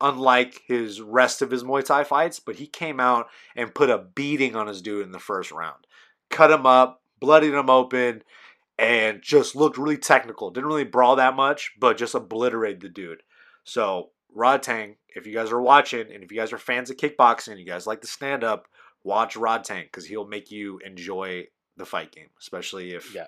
unlike 0.00 0.62
his 0.66 1.00
rest 1.00 1.42
of 1.42 1.50
his 1.50 1.64
Muay 1.64 1.84
Thai 1.84 2.04
fights. 2.04 2.40
But 2.40 2.56
he 2.56 2.66
came 2.66 3.00
out 3.00 3.26
and 3.54 3.74
put 3.74 3.90
a 3.90 3.98
beating 3.98 4.56
on 4.56 4.66
his 4.66 4.82
dude 4.82 5.04
in 5.04 5.12
the 5.12 5.18
first 5.18 5.50
round, 5.50 5.86
cut 6.28 6.50
him 6.50 6.66
up, 6.66 7.02
bloodied 7.20 7.54
him 7.54 7.70
open, 7.70 8.22
and 8.78 9.20
just 9.22 9.54
looked 9.54 9.78
really 9.78 9.98
technical. 9.98 10.50
Didn't 10.50 10.68
really 10.68 10.84
brawl 10.84 11.16
that 11.16 11.36
much, 11.36 11.72
but 11.78 11.98
just 11.98 12.14
obliterated 12.14 12.80
the 12.80 12.88
dude. 12.88 13.22
So 13.64 14.10
Rodtang, 14.36 14.96
if 15.08 15.26
you 15.26 15.34
guys 15.34 15.52
are 15.52 15.60
watching 15.60 16.12
and 16.12 16.22
if 16.22 16.32
you 16.32 16.38
guys 16.38 16.52
are 16.52 16.58
fans 16.58 16.90
of 16.90 16.96
kickboxing, 16.96 17.58
you 17.58 17.66
guys 17.66 17.86
like 17.86 18.00
to 18.00 18.06
stand 18.06 18.44
up, 18.44 18.68
watch 19.04 19.34
Rodtang 19.34 19.84
because 19.84 20.06
he'll 20.06 20.26
make 20.26 20.50
you 20.50 20.78
enjoy 20.84 21.46
the 21.76 21.84
fight 21.84 22.12
game, 22.12 22.28
especially 22.38 22.92
if 22.94 23.14
Yeah. 23.14 23.26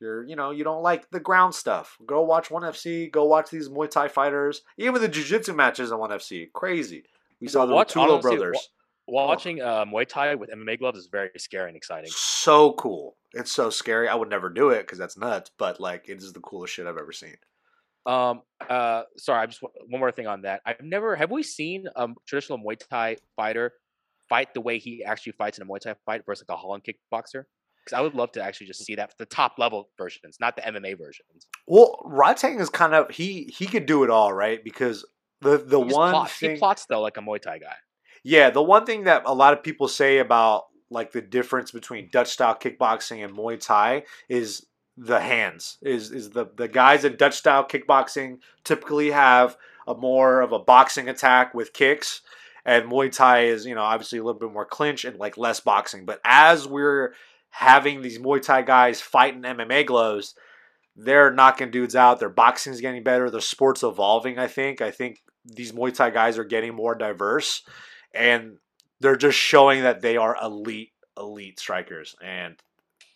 You're, 0.00 0.24
you 0.24 0.34
know, 0.36 0.50
you 0.50 0.64
don't 0.64 0.82
like 0.82 1.10
the 1.10 1.20
ground 1.20 1.54
stuff. 1.54 1.96
Go 2.06 2.22
watch 2.22 2.50
One 2.50 2.62
FC. 2.62 3.10
Go 3.10 3.24
watch 3.26 3.50
these 3.50 3.68
Muay 3.68 3.90
Thai 3.90 4.08
fighters. 4.08 4.62
Even 4.78 5.02
the 5.02 5.08
Jiu-Jitsu 5.08 5.52
matches 5.52 5.92
on 5.92 5.98
One 6.00 6.10
FC, 6.10 6.50
crazy. 6.52 7.04
We 7.40 7.48
saw 7.48 7.66
the 7.66 7.74
Watch- 7.74 7.94
Ruotolo 7.94 8.20
brothers. 8.22 8.70
Watching 9.06 9.60
uh, 9.60 9.84
Muay 9.86 10.06
Thai 10.06 10.36
with 10.36 10.50
MMA 10.50 10.78
gloves 10.78 10.98
is 10.98 11.08
very 11.10 11.30
scary 11.36 11.68
and 11.68 11.76
exciting. 11.76 12.10
So 12.14 12.74
cool. 12.74 13.16
It's 13.32 13.50
so 13.50 13.68
scary. 13.68 14.08
I 14.08 14.14
would 14.14 14.30
never 14.30 14.48
do 14.48 14.70
it 14.70 14.82
because 14.82 14.98
that's 14.98 15.18
nuts. 15.18 15.50
But 15.58 15.80
like, 15.80 16.08
it 16.08 16.18
is 16.18 16.32
the 16.32 16.40
coolest 16.40 16.74
shit 16.74 16.86
I've 16.86 16.96
ever 16.96 17.12
seen. 17.12 17.34
Um. 18.06 18.42
Uh. 18.68 19.02
Sorry. 19.18 19.40
I 19.42 19.46
just 19.46 19.62
one 19.62 20.00
more 20.00 20.12
thing 20.12 20.28
on 20.28 20.42
that. 20.42 20.60
I've 20.64 20.80
never. 20.82 21.16
Have 21.16 21.30
we 21.32 21.42
seen 21.42 21.86
a 21.96 22.08
traditional 22.26 22.58
Muay 22.58 22.78
Thai 22.88 23.16
fighter 23.34 23.72
fight 24.28 24.54
the 24.54 24.60
way 24.60 24.78
he 24.78 25.02
actually 25.04 25.32
fights 25.32 25.58
in 25.58 25.66
a 25.66 25.66
Muay 25.66 25.80
Thai 25.80 25.94
fight 26.06 26.22
versus 26.24 26.44
like 26.48 26.56
a 26.56 26.60
Holland 26.60 26.84
kickboxer? 26.84 27.44
Because 27.84 27.98
I 27.98 28.00
would 28.02 28.14
love 28.14 28.32
to 28.32 28.42
actually 28.42 28.66
just 28.68 28.84
see 28.84 28.94
that 28.96 29.14
the 29.18 29.26
top 29.26 29.58
level 29.58 29.88
versions, 29.98 30.38
not 30.40 30.56
the 30.56 30.62
MMA 30.62 30.98
versions. 30.98 31.46
Well, 31.66 31.98
Rodtang 32.04 32.60
is 32.60 32.68
kind 32.70 32.94
of 32.94 33.10
he 33.10 33.44
he 33.56 33.66
could 33.66 33.86
do 33.86 34.04
it 34.04 34.10
all, 34.10 34.32
right? 34.32 34.62
Because 34.62 35.04
the 35.40 35.58
the 35.58 35.80
He 35.84 35.92
one 35.92 36.10
plots, 36.12 36.34
thing, 36.34 36.50
he 36.52 36.56
plots 36.56 36.86
though 36.86 37.00
like 37.00 37.16
a 37.16 37.20
Muay 37.20 37.40
Thai 37.40 37.58
guy. 37.58 37.76
yeah, 38.24 38.50
the 38.50 38.62
one 38.62 38.84
thing 38.86 39.04
that 39.04 39.22
a 39.26 39.34
lot 39.34 39.52
of 39.54 39.62
people 39.62 39.88
say 39.88 40.18
about 40.18 40.64
like 40.90 41.12
the 41.12 41.22
difference 41.22 41.70
between 41.70 42.08
Dutch 42.12 42.28
style 42.28 42.54
kickboxing 42.54 43.24
and 43.24 43.34
Muay 43.36 43.58
Thai 43.58 44.04
is 44.28 44.66
the 44.96 45.20
hands. 45.20 45.78
Is 45.82 46.10
is 46.10 46.30
the 46.30 46.46
the 46.56 46.68
guys 46.68 47.04
in 47.04 47.16
Dutch 47.16 47.34
style 47.34 47.64
kickboxing 47.64 48.38
typically 48.64 49.10
have 49.12 49.56
a 49.86 49.94
more 49.94 50.40
of 50.42 50.52
a 50.52 50.58
boxing 50.58 51.08
attack 51.08 51.54
with 51.54 51.72
kicks, 51.72 52.20
and 52.64 52.90
Muay 52.90 53.10
Thai 53.10 53.44
is 53.44 53.64
you 53.64 53.74
know 53.74 53.82
obviously 53.82 54.18
a 54.18 54.24
little 54.24 54.38
bit 54.38 54.52
more 54.52 54.66
clinch 54.66 55.04
and 55.04 55.16
like 55.16 55.38
less 55.38 55.60
boxing. 55.60 56.04
But 56.04 56.20
as 56.24 56.66
we're 56.68 57.14
having 57.50 58.02
these 58.02 58.18
Muay 58.18 58.42
Thai 58.42 58.62
guys 58.62 59.00
fighting 59.00 59.42
MMA 59.42 59.86
gloves, 59.86 60.34
they're 60.96 61.32
knocking 61.32 61.70
dudes 61.70 61.96
out. 61.96 62.20
Their 62.20 62.28
boxing's 62.28 62.80
getting 62.80 63.02
better. 63.02 63.30
The 63.30 63.40
sport's 63.40 63.82
evolving. 63.82 64.38
I 64.38 64.46
think. 64.46 64.80
I 64.80 64.90
think 64.90 65.22
these 65.44 65.72
Muay 65.72 65.94
Thai 65.94 66.10
guys 66.10 66.38
are 66.38 66.44
getting 66.44 66.74
more 66.74 66.94
diverse, 66.94 67.62
and 68.14 68.58
they're 69.00 69.16
just 69.16 69.38
showing 69.38 69.82
that 69.82 70.00
they 70.00 70.16
are 70.16 70.36
elite, 70.42 70.92
elite 71.16 71.58
strikers. 71.58 72.14
And 72.22 72.56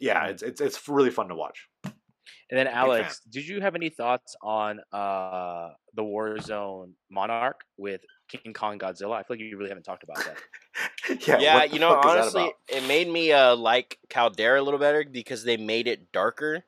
yeah, 0.01 0.27
it's 0.27 0.43
it's 0.43 0.61
it's 0.61 0.89
really 0.89 1.11
fun 1.11 1.29
to 1.29 1.35
watch. 1.35 1.69
And 1.85 2.59
then. 2.59 2.67
Alex, 2.67 3.21
did 3.31 3.47
you 3.47 3.61
have 3.61 3.75
any 3.75 3.89
thoughts 3.89 4.37
on 4.43 4.81
uh 4.93 5.71
the 5.95 6.03
Warzone 6.03 6.93
Monarch 7.11 7.61
with 7.77 8.01
King 8.29 8.53
Kong 8.53 8.79
Godzilla? 8.79 9.17
I 9.17 9.23
feel 9.23 9.37
like 9.37 9.41
you 9.41 9.57
really 9.57 9.71
haven't 9.71 9.85
talked 9.85 10.03
about 10.03 10.19
that. 10.19 11.27
yeah, 11.27 11.39
Yeah, 11.39 11.65
you 11.65 11.79
know, 11.79 11.91
fuck 11.91 12.07
is 12.07 12.13
that 12.13 12.19
honestly, 12.19 12.53
it 12.69 12.87
made 12.87 13.09
me 13.09 13.33
uh 13.33 13.57
like 13.57 13.99
Caldera 14.09 14.61
a 14.61 14.63
little 14.63 14.81
better 14.81 15.05
because 15.05 15.45
they 15.45 15.57
made 15.57 15.87
it 15.87 16.13
darker. 16.13 16.65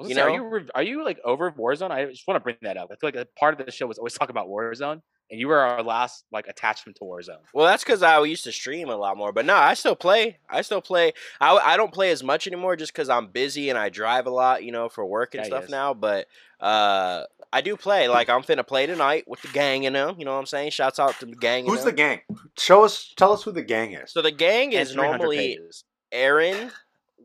You 0.00 0.08
say, 0.08 0.14
know? 0.14 0.22
are 0.24 0.30
you 0.30 0.48
re- 0.48 0.68
are 0.74 0.82
you 0.82 1.04
like 1.04 1.18
over 1.24 1.50
Warzone? 1.52 1.90
I 1.90 2.04
just 2.06 2.26
want 2.28 2.36
to 2.36 2.42
bring 2.42 2.56
that 2.62 2.76
up. 2.76 2.90
I 2.90 2.96
feel 2.96 3.08
like 3.08 3.16
a 3.16 3.26
part 3.38 3.58
of 3.58 3.64
the 3.64 3.72
show 3.72 3.86
was 3.86 3.98
always 3.98 4.14
talking 4.14 4.32
about 4.32 4.48
Warzone, 4.48 5.00
and 5.30 5.40
you 5.40 5.48
were 5.48 5.58
our 5.58 5.82
last 5.82 6.24
like 6.30 6.46
attachment 6.46 6.96
to 6.98 7.04
Warzone. 7.04 7.38
Well, 7.52 7.66
that's 7.66 7.82
because 7.84 8.02
I 8.02 8.22
used 8.22 8.44
to 8.44 8.52
stream 8.52 8.88
a 8.88 8.96
lot 8.96 9.16
more, 9.16 9.32
but 9.32 9.44
no, 9.44 9.54
I 9.54 9.74
still 9.74 9.96
play. 9.96 10.38
I 10.48 10.62
still 10.62 10.80
play. 10.80 11.12
I, 11.40 11.56
I 11.56 11.76
don't 11.76 11.92
play 11.92 12.10
as 12.10 12.22
much 12.22 12.46
anymore 12.46 12.76
just 12.76 12.92
because 12.92 13.08
I'm 13.08 13.28
busy 13.28 13.68
and 13.70 13.78
I 13.78 13.88
drive 13.88 14.26
a 14.26 14.30
lot, 14.30 14.62
you 14.64 14.72
know, 14.72 14.88
for 14.88 15.04
work 15.04 15.34
and 15.34 15.42
Yeah, 15.44 15.48
stuff 15.48 15.68
now. 15.68 15.94
But 15.94 16.26
uh, 16.60 17.24
I 17.52 17.60
do 17.60 17.76
play. 17.76 18.08
Like 18.08 18.28
I'm 18.28 18.42
finna 18.42 18.66
play 18.66 18.86
tonight 18.86 19.24
with 19.26 19.42
the 19.42 19.48
gang 19.48 19.82
in 19.84 19.92
them. 19.94 20.14
You 20.18 20.24
know 20.24 20.32
what 20.34 20.40
I'm 20.40 20.46
saying? 20.46 20.70
Shouts 20.70 20.98
out 21.00 21.18
to 21.20 21.26
the 21.26 21.34
gang. 21.36 21.64
in 21.64 21.70
Who's 21.70 21.84
the 21.84 21.92
gang? 21.92 22.20
Show 22.58 22.84
us, 22.84 23.12
tell 23.16 23.32
us 23.32 23.42
who 23.42 23.52
the 23.52 23.62
gang 23.62 23.94
is. 23.94 24.12
So 24.12 24.22
the 24.22 24.30
gang 24.30 24.72
is 24.72 24.94
normally 24.94 25.36
pages. 25.38 25.84
Aaron 26.12 26.70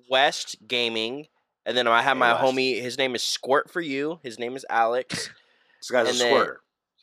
West 0.09 0.55
Gaming, 0.67 1.27
and 1.65 1.77
then 1.77 1.87
I 1.87 2.01
have 2.01 2.17
my 2.17 2.33
West. 2.33 2.43
homie. 2.55 2.81
His 2.81 2.97
name 2.97 3.15
is 3.15 3.23
Squirt 3.23 3.69
for 3.69 3.79
you. 3.81 4.19
His 4.23 4.39
name 4.39 4.55
is 4.55 4.65
Alex. 4.69 5.29
This 5.79 5.89
guy's 5.91 6.07
a 6.07 6.09
and 6.11 6.19
then- 6.19 6.27
squirter. 6.33 6.61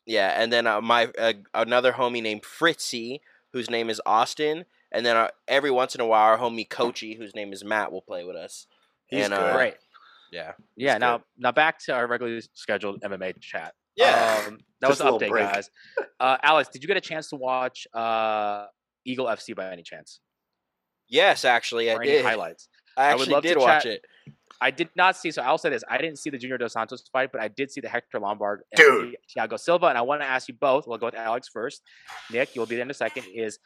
Yeah, 0.08 0.32
and 0.40 0.50
then 0.52 0.66
uh, 0.66 0.80
my 0.80 1.10
uh, 1.18 1.34
another 1.54 1.92
homie 1.92 2.22
named 2.22 2.42
Fritzy, 2.42 3.20
whose 3.52 3.68
name 3.70 3.90
is 3.90 4.00
Austin, 4.06 4.64
and 4.90 5.04
then 5.06 5.16
uh, 5.16 5.28
every 5.46 5.70
once 5.70 5.94
in 5.94 6.00
a 6.00 6.06
while 6.06 6.22
our 6.24 6.38
homie 6.38 6.68
Coachy, 6.68 7.14
whose 7.16 7.34
name 7.34 7.52
is 7.52 7.62
Matt, 7.62 7.92
will 7.92 8.00
play 8.02 8.24
with 8.24 8.34
us. 8.34 8.66
He's 9.06 9.26
and, 9.26 9.34
good. 9.34 9.40
uh, 9.42 9.54
Great. 9.56 9.74
Yeah, 10.32 10.52
Yeah. 10.76 10.96
Now 10.98 11.18
good. 11.18 11.24
now 11.38 11.52
back 11.52 11.78
to 11.84 11.92
our 11.94 12.06
regularly 12.06 12.42
scheduled 12.54 13.00
MMA 13.02 13.38
chat. 13.40 13.74
yeah. 13.96 14.44
Um, 14.48 14.58
that 14.80 14.88
was 14.88 14.98
Just 14.98 15.08
a 15.08 15.12
the 15.12 15.18
update, 15.18 15.30
break. 15.30 15.52
guys. 15.52 15.70
Uh, 16.18 16.36
Alex, 16.42 16.70
did 16.70 16.82
you 16.82 16.88
get 16.88 16.96
a 16.96 17.02
chance 17.02 17.28
to 17.28 17.36
watch 17.36 17.86
uh, 17.94 18.64
Eagle 19.04 19.26
FC 19.26 19.54
by 19.54 19.70
any 19.70 19.82
chance? 19.82 20.20
yes, 21.10 21.44
actually, 21.44 21.90
I 21.90 21.94
or 21.94 22.02
any 22.02 22.12
did. 22.12 22.24
highlights? 22.24 22.68
I 22.96 23.10
I 23.10 23.14
would 23.14 23.20
actually 23.22 23.32
love 23.34 23.42
to 23.44 23.48
did 23.48 23.58
watch 23.58 23.82
chat- 23.84 23.92
it. 23.92 24.04
I 24.60 24.70
did 24.70 24.88
not 24.96 25.16
see. 25.16 25.30
So 25.30 25.42
I'll 25.42 25.58
say 25.58 25.70
this: 25.70 25.84
I 25.88 25.98
didn't 25.98 26.18
see 26.18 26.30
the 26.30 26.38
Junior 26.38 26.58
Dos 26.58 26.72
Santos 26.72 27.02
fight, 27.12 27.30
but 27.32 27.40
I 27.40 27.48
did 27.48 27.70
see 27.70 27.80
the 27.80 27.88
Hector 27.88 28.18
Lombard 28.18 28.62
and 28.72 28.78
Dude. 28.78 29.10
Thi- 29.10 29.40
Thiago 29.40 29.58
Silva. 29.58 29.86
And 29.86 29.98
I 29.98 30.02
want 30.02 30.20
to 30.22 30.26
ask 30.26 30.48
you 30.48 30.54
both. 30.54 30.86
We'll 30.86 30.98
go 30.98 31.06
with 31.06 31.14
Alex 31.14 31.48
first. 31.52 31.82
Nick, 32.30 32.54
you'll 32.54 32.66
be 32.66 32.76
there 32.76 32.84
in 32.84 32.90
a 32.90 32.94
second. 32.94 33.24
Is 33.34 33.58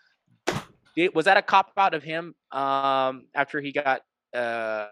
was 1.14 1.24
that 1.24 1.36
a 1.36 1.42
cop 1.42 1.72
out 1.76 1.94
of 1.94 2.02
him 2.02 2.34
um, 2.50 3.26
after 3.34 3.60
he 3.60 3.72
got 3.72 4.02
uh, 4.34 4.86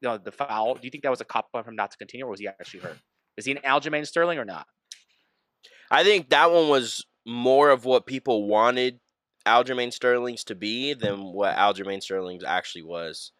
you 0.00 0.08
know 0.08 0.18
the 0.18 0.32
foul? 0.32 0.74
Do 0.74 0.80
you 0.82 0.90
think 0.90 1.02
that 1.04 1.10
was 1.10 1.20
a 1.20 1.24
cop 1.26 1.48
out 1.54 1.64
from 1.64 1.76
not 1.76 1.90
to 1.90 1.96
continue, 1.98 2.26
or 2.26 2.30
was 2.30 2.40
he 2.40 2.48
actually 2.48 2.80
hurt? 2.80 2.98
Is 3.36 3.44
he 3.44 3.52
an 3.52 3.58
Aljamain 3.58 4.06
Sterling 4.06 4.38
or 4.38 4.44
not? 4.44 4.66
I 5.90 6.04
think 6.04 6.30
that 6.30 6.50
one 6.50 6.68
was 6.68 7.04
more 7.26 7.70
of 7.70 7.84
what 7.84 8.06
people 8.06 8.46
wanted 8.46 9.00
Aljamain 9.46 9.92
Sterling's 9.92 10.44
to 10.44 10.54
be 10.54 10.94
than 10.94 11.32
what 11.32 11.56
Aljamain 11.56 12.02
Sterling's 12.02 12.44
actually 12.44 12.82
was. 12.82 13.32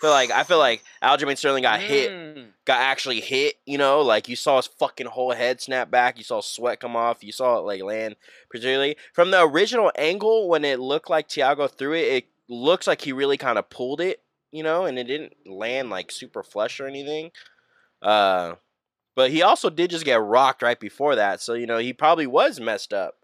Feel 0.00 0.10
like 0.10 0.30
I 0.30 0.44
feel 0.44 0.58
like 0.58 0.82
Aljamain 1.02 1.36
Sterling 1.36 1.62
got 1.62 1.80
hit 1.80 2.10
Mm. 2.10 2.52
got 2.64 2.80
actually 2.80 3.20
hit, 3.20 3.56
you 3.66 3.76
know, 3.76 4.00
like 4.00 4.28
you 4.28 4.36
saw 4.36 4.56
his 4.56 4.66
fucking 4.66 5.06
whole 5.06 5.32
head 5.32 5.60
snap 5.60 5.90
back, 5.90 6.16
you 6.16 6.24
saw 6.24 6.40
sweat 6.40 6.80
come 6.80 6.96
off, 6.96 7.22
you 7.22 7.32
saw 7.32 7.58
it 7.58 7.62
like 7.62 7.82
land 7.82 8.16
particularly 8.50 8.96
from 9.12 9.30
the 9.30 9.42
original 9.42 9.92
angle 9.96 10.48
when 10.48 10.64
it 10.64 10.80
looked 10.80 11.10
like 11.10 11.28
Thiago 11.28 11.70
threw 11.70 11.92
it, 11.94 12.12
it 12.12 12.24
looks 12.48 12.86
like 12.86 13.02
he 13.02 13.12
really 13.12 13.36
kind 13.36 13.58
of 13.58 13.68
pulled 13.68 14.00
it, 14.00 14.22
you 14.52 14.62
know, 14.62 14.86
and 14.86 14.98
it 14.98 15.04
didn't 15.04 15.34
land 15.46 15.90
like 15.90 16.10
super 16.10 16.42
flush 16.42 16.80
or 16.80 16.86
anything. 16.86 17.30
Uh 18.00 18.54
but 19.16 19.30
he 19.30 19.42
also 19.42 19.68
did 19.68 19.90
just 19.90 20.04
get 20.04 20.22
rocked 20.22 20.62
right 20.62 20.80
before 20.80 21.16
that, 21.16 21.42
so 21.42 21.52
you 21.54 21.66
know, 21.66 21.78
he 21.78 21.92
probably 21.92 22.26
was 22.26 22.58
messed 22.58 22.94
up. 22.94 23.16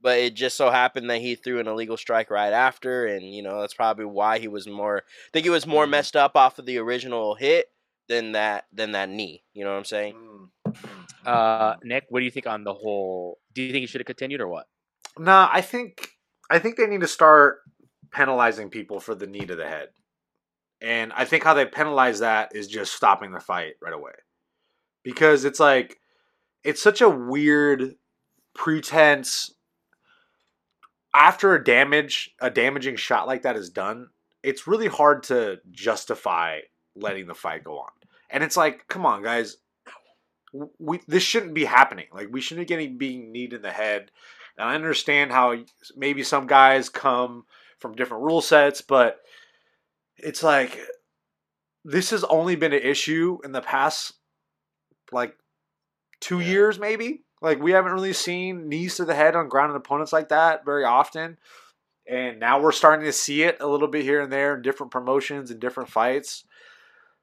But 0.00 0.18
it 0.18 0.34
just 0.34 0.56
so 0.56 0.70
happened 0.70 1.08
that 1.10 1.20
he 1.20 1.34
threw 1.34 1.58
an 1.58 1.66
illegal 1.68 1.96
strike 1.96 2.30
right 2.30 2.52
after, 2.52 3.06
and 3.06 3.34
you 3.34 3.42
know 3.42 3.60
that's 3.60 3.74
probably 3.74 4.04
why 4.04 4.38
he 4.38 4.48
was 4.48 4.68
more. 4.68 4.98
I 4.98 5.30
think 5.32 5.44
he 5.44 5.50
was 5.50 5.66
more 5.66 5.86
Mhm. 5.86 5.90
messed 5.90 6.16
up 6.16 6.36
off 6.36 6.58
of 6.58 6.66
the 6.66 6.78
original 6.78 7.34
hit 7.34 7.70
than 8.08 8.32
that 8.32 8.66
than 8.72 8.92
that 8.92 9.08
knee. 9.08 9.42
You 9.54 9.64
know 9.64 9.72
what 9.72 9.78
I'm 9.78 9.84
saying? 9.84 10.14
Mm, 10.14 10.50
mm. 10.72 11.26
Uh, 11.26 11.76
Nick, 11.82 12.04
what 12.08 12.20
do 12.20 12.24
you 12.24 12.30
think 12.30 12.46
on 12.46 12.62
the 12.62 12.74
whole? 12.74 13.38
Do 13.52 13.62
you 13.62 13.72
think 13.72 13.80
he 13.80 13.86
should 13.86 14.00
have 14.00 14.06
continued 14.06 14.40
or 14.40 14.48
what? 14.48 14.68
Nah, 15.18 15.48
I 15.50 15.60
think 15.62 16.10
I 16.50 16.58
think 16.58 16.76
they 16.76 16.86
need 16.86 17.00
to 17.00 17.08
start 17.08 17.60
penalizing 18.12 18.70
people 18.70 19.00
for 19.00 19.14
the 19.14 19.26
knee 19.26 19.46
to 19.46 19.56
the 19.56 19.66
head. 19.66 19.88
And 20.80 21.12
I 21.14 21.24
think 21.24 21.42
how 21.42 21.54
they 21.54 21.64
penalize 21.64 22.18
that 22.20 22.54
is 22.54 22.68
just 22.68 22.92
stopping 22.92 23.32
the 23.32 23.40
fight 23.40 23.74
right 23.82 23.94
away. 23.94 24.12
Because 25.02 25.44
it's 25.44 25.58
like 25.58 25.98
it's 26.62 26.82
such 26.82 27.00
a 27.00 27.08
weird 27.08 27.96
pretense 28.54 29.52
after 31.16 31.54
a 31.54 31.64
damage 31.64 32.30
a 32.40 32.50
damaging 32.50 32.96
shot 32.96 33.26
like 33.26 33.42
that 33.42 33.56
is 33.56 33.70
done, 33.70 34.08
it's 34.42 34.66
really 34.66 34.86
hard 34.88 35.22
to 35.24 35.58
justify 35.70 36.60
letting 36.94 37.26
the 37.26 37.34
fight 37.34 37.64
go 37.64 37.78
on. 37.78 37.90
And 38.30 38.44
it's 38.44 38.56
like, 38.56 38.86
come 38.88 39.06
on, 39.06 39.22
guys. 39.22 39.56
we 40.78 41.00
this 41.08 41.22
shouldn't 41.22 41.54
be 41.54 41.64
happening. 41.64 42.06
Like 42.12 42.28
we 42.30 42.40
shouldn't 42.40 42.66
be 42.68 42.74
getting 42.74 42.98
being 42.98 43.32
kneed 43.32 43.52
in 43.52 43.62
the 43.62 43.72
head. 43.72 44.10
And 44.58 44.68
I 44.68 44.74
understand 44.74 45.32
how 45.32 45.54
maybe 45.96 46.22
some 46.22 46.46
guys 46.46 46.88
come 46.88 47.44
from 47.78 47.94
different 47.94 48.24
rule 48.24 48.40
sets, 48.40 48.80
but 48.80 49.18
it's 50.16 50.42
like 50.42 50.78
this 51.84 52.10
has 52.10 52.24
only 52.24 52.56
been 52.56 52.72
an 52.72 52.82
issue 52.82 53.38
in 53.44 53.52
the 53.52 53.60
past 53.60 54.14
like 55.12 55.36
two 56.20 56.40
Yeah. 56.40 56.46
years, 56.46 56.78
maybe. 56.78 57.25
Like 57.46 57.62
we 57.62 57.70
haven't 57.70 57.92
really 57.92 58.12
seen 58.12 58.68
knees 58.68 58.96
to 58.96 59.04
the 59.04 59.14
head 59.14 59.36
on 59.36 59.48
grounded 59.48 59.76
opponents 59.76 60.12
like 60.12 60.30
that 60.30 60.64
very 60.64 60.82
often. 60.84 61.38
And 62.04 62.40
now 62.40 62.60
we're 62.60 62.72
starting 62.72 63.06
to 63.06 63.12
see 63.12 63.44
it 63.44 63.58
a 63.60 63.68
little 63.68 63.86
bit 63.86 64.02
here 64.02 64.20
and 64.20 64.32
there 64.32 64.56
in 64.56 64.62
different 64.62 64.90
promotions 64.90 65.52
and 65.52 65.60
different 65.60 65.88
fights. 65.88 66.44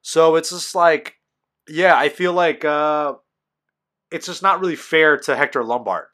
So 0.00 0.36
it's 0.36 0.48
just 0.48 0.74
like, 0.74 1.16
yeah, 1.68 1.94
I 1.94 2.08
feel 2.08 2.32
like 2.32 2.64
uh, 2.64 3.16
it's 4.10 4.24
just 4.24 4.42
not 4.42 4.60
really 4.60 4.76
fair 4.76 5.18
to 5.18 5.36
Hector 5.36 5.62
Lombard, 5.62 6.06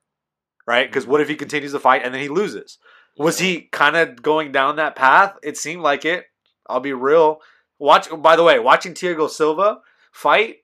right? 0.67 0.89
Because 0.89 1.07
what 1.07 1.21
if 1.21 1.29
he 1.29 1.37
continues 1.37 1.71
the 1.71 1.79
fight 1.79 2.03
and 2.05 2.13
then 2.13 2.21
he 2.21 2.29
loses? 2.29 2.79
Was 3.17 3.39
he 3.39 3.69
kind 3.71 3.95
of 3.95 4.21
going 4.21 4.51
down 4.51 4.75
that 4.77 4.97
path? 4.97 5.37
It 5.45 5.57
seemed 5.57 5.83
like 5.83 6.05
it. 6.05 6.25
I'll 6.69 6.81
be 6.81 6.95
real. 6.95 7.39
Watch. 7.79 8.09
By 8.11 8.35
the 8.35 8.43
way, 8.43 8.59
watching 8.59 8.95
Thiago 8.95 9.31
Silva 9.31 9.83
fight, 10.11 10.57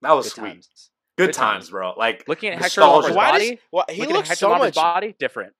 that 0.00 0.12
was 0.12 0.26
Good 0.26 0.40
sweet. 0.42 0.50
times. 0.50 0.90
Good, 1.18 1.26
Good 1.26 1.32
times, 1.34 1.64
times. 1.64 1.70
bro. 1.70 1.94
Like 1.96 2.24
Looking 2.26 2.50
at 2.50 2.54
Hector 2.62 2.80
nostalgia. 2.80 3.14
Why 3.14 3.32
body, 3.32 3.50
does 3.50 3.58
well, 3.70 3.84
he 3.88 4.00
looking 4.00 4.12
at 4.14 4.16
looks 4.16 4.28
Hector 4.30 4.40
so 4.40 4.48
Lombardi's 4.50 4.76
much 4.76 4.82
body 4.82 5.14
different. 5.18 5.52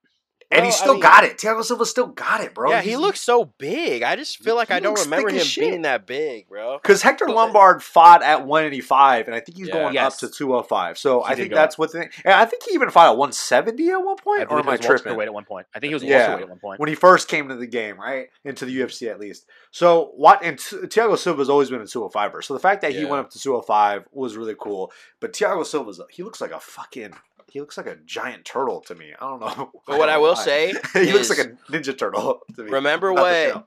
And 0.52 0.64
he 0.64 0.68
Bro, 0.68 0.68
I 0.68 0.70
still 0.70 0.92
mean- 0.94 1.02
got 1.02 1.24
it. 1.24 1.38
Thiago 1.38 1.64
Silva 1.64 1.86
still 1.86 2.06
got 2.08 2.40
it, 2.42 2.54
bro. 2.54 2.70
yeah, 2.70 2.80
he 2.82 2.96
looks 2.96 3.20
so 3.20 3.46
big. 3.58 4.02
I 4.02 4.14
just 4.16 4.38
feel 4.42 4.54
like 4.54 4.70
I 4.70 4.78
don't 4.80 4.98
remember 5.00 5.30
him 5.30 5.38
shit. 5.44 5.70
being 5.70 5.82
that 5.82 6.06
big, 6.06 6.48
bro. 6.48 6.78
Because 6.80 7.02
Hector 7.02 7.26
Well, 7.26 7.36
Lombard 7.36 7.82
fought 7.82 8.22
at 8.22 8.46
185, 8.46 9.26
and 9.26 9.34
I 9.34 9.40
think 9.40 9.56
he's 9.58 9.68
Yeah. 9.68 9.74
going 9.74 9.94
Yes. 9.94 10.22
up 10.22 10.30
to 10.30 10.36
205. 10.36 10.98
So 10.98 11.22
He 11.22 11.26
I 11.26 11.28
did 11.34 11.42
think 11.42 11.50
go 11.50 11.56
that's 11.56 11.78
within. 11.78 12.10
And 12.24 12.34
I 12.34 12.44
think 12.44 12.62
he 12.64 12.72
even 12.74 12.90
fought 12.90 13.08
at 13.10 13.16
170 13.16 13.90
at 13.90 13.96
one 13.96 14.16
I 14.18 14.22
point, 14.22 14.42
or 14.42 14.46
believe 14.46 14.64
am 14.64 14.68
I 14.68 14.72
he 14.72 14.76
was 14.78 14.86
tripping? 14.86 15.04
welterweight 15.12 15.26
at 15.28 15.34
one 15.34 15.44
point. 15.44 15.66
I 15.74 15.80
think 15.80 15.88
he 15.90 15.94
was 15.94 16.02
Yeah. 16.04 16.18
welterweight 16.28 16.42
at 16.42 16.48
one 16.50 16.58
point. 16.60 16.80
When 16.80 16.88
he 16.88 16.94
first 16.94 17.28
came 17.28 17.48
to 17.48 17.54
the 17.56 17.66
game, 17.66 17.98
right 18.00 18.28
into 18.44 18.64
the 18.66 18.72
UFC 18.72 19.08
at 19.08 19.18
least. 19.18 19.46
So 19.70 20.12
what? 20.16 20.42
And 20.42 20.58
T- 20.58 20.76
Thiago 20.76 21.16
Silva's 21.18 21.48
always 21.48 21.70
been 21.70 21.80
a 21.80 21.86
205er. 21.86 22.42
So 22.42 22.54
the 22.54 22.60
fact 22.60 22.82
that 22.82 22.92
he 22.92 23.04
went 23.04 23.20
up 23.24 23.30
to 23.30 23.38
205 23.38 24.04
was 24.12 24.36
really 24.36 24.54
cool. 24.60 24.92
But 25.20 25.32
Thiago 25.32 25.64
Silva's 25.64 26.00
he 26.10 26.22
looks 26.22 26.40
like 26.40 26.52
a 26.52 26.60
fucking. 26.60 27.14
He 27.52 27.60
looks 27.60 27.76
like 27.76 27.86
a 27.86 27.96
giant 27.96 28.44
turtle 28.46 28.80
to 28.82 28.94
me. 28.94 29.12
I 29.20 29.24
don't 29.26 29.40
know. 29.40 29.70
But 29.86 29.98
what 29.98 30.08
I 30.08 30.16
will 30.18 30.34
why. 30.34 30.44
say, 30.44 30.74
he 30.94 31.12
looks 31.12 31.28
like 31.28 31.38
a 31.38 31.50
ninja 31.70 31.96
turtle 31.96 32.40
to 32.56 32.62
me. 32.64 32.70
remember 32.70 33.12
Not 33.12 33.20
what 33.22 33.66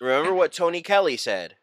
remember 0.00 0.32
what 0.34 0.52
Tony 0.52 0.82
Kelly 0.82 1.16
said. 1.16 1.56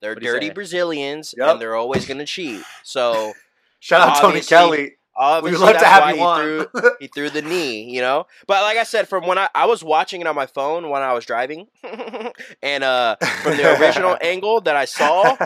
They're 0.00 0.12
What'd 0.12 0.24
dirty? 0.24 0.50
Brazilians, 0.50 1.34
Yep. 1.36 1.48
and 1.48 1.60
they're 1.60 1.76
always 1.76 2.06
gonna 2.06 2.26
cheat. 2.26 2.62
So 2.82 3.34
Shout 3.80 4.00
out 4.08 4.20
Tony 4.20 4.40
Kelly. 4.40 4.96
We'd 5.42 5.52
love 5.54 5.76
to 5.78 5.84
have 5.84 6.08
you 6.10 6.14
he 6.16 6.20
on. 6.22 6.40
threw 6.72 6.90
he 7.00 7.06
threw 7.08 7.28
the 7.30 7.42
knee, 7.42 7.82
you 7.94 8.00
know. 8.00 8.26
But 8.46 8.62
like 8.62 8.78
I 8.78 8.84
said, 8.84 9.06
from 9.08 9.26
when 9.26 9.36
I, 9.38 9.48
I 9.54 9.66
was 9.66 9.84
watching 9.84 10.20
it 10.22 10.26
on 10.26 10.34
my 10.34 10.46
phone 10.46 10.88
when 10.88 11.02
I 11.02 11.12
was 11.12 11.26
driving, 11.26 11.66
and 12.62 12.82
uh, 12.82 13.16
from 13.42 13.56
the 13.58 13.78
original 13.78 14.16
angle 14.22 14.62
that 14.62 14.76
I 14.76 14.86
saw, 14.86 15.36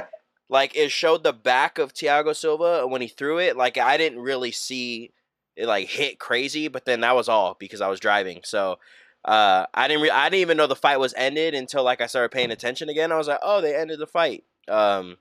like 0.49 0.77
it 0.77 0.91
showed 0.93 1.25
the 1.25 1.33
back 1.33 1.79
of 1.79 1.93
Thiago 1.93 2.35
Silva 2.37 2.87
when 2.87 3.03
he 3.03 3.09
threw 3.09 3.39
it. 3.39 3.57
Like 3.57 3.77
I 3.77 3.97
didn't 3.97 4.21
really 4.21 4.53
see 4.53 5.11
it 5.57 5.67
like 5.67 5.89
hit 5.89 6.19
crazy, 6.19 6.69
but 6.69 6.85
then 6.85 7.01
that 7.01 7.15
was 7.15 7.29
all 7.29 7.57
because 7.59 7.81
I 7.81 7.89
was 7.89 8.01
driving. 8.01 8.41
So 8.45 8.79
uh, 9.25 9.67
I 9.73 9.89
didn't 9.89 10.03
re- 10.03 10.11
I 10.11 10.29
didn't 10.29 10.41
even 10.43 10.57
know 10.57 10.67
the 10.67 10.77
fight 10.77 10.99
was 11.01 11.15
ended 11.17 11.55
until 11.55 11.83
like 11.83 12.01
I 12.01 12.07
started 12.07 12.31
paying 12.31 12.51
attention 12.51 12.89
again. 12.89 13.13
I 13.13 13.17
was 13.17 13.29
like, 13.29 13.41
oh, 13.43 13.61
they 13.61 13.75
ended 13.75 13.99
the 13.99 14.07
fight. 14.07 14.45
Um, 14.69 15.17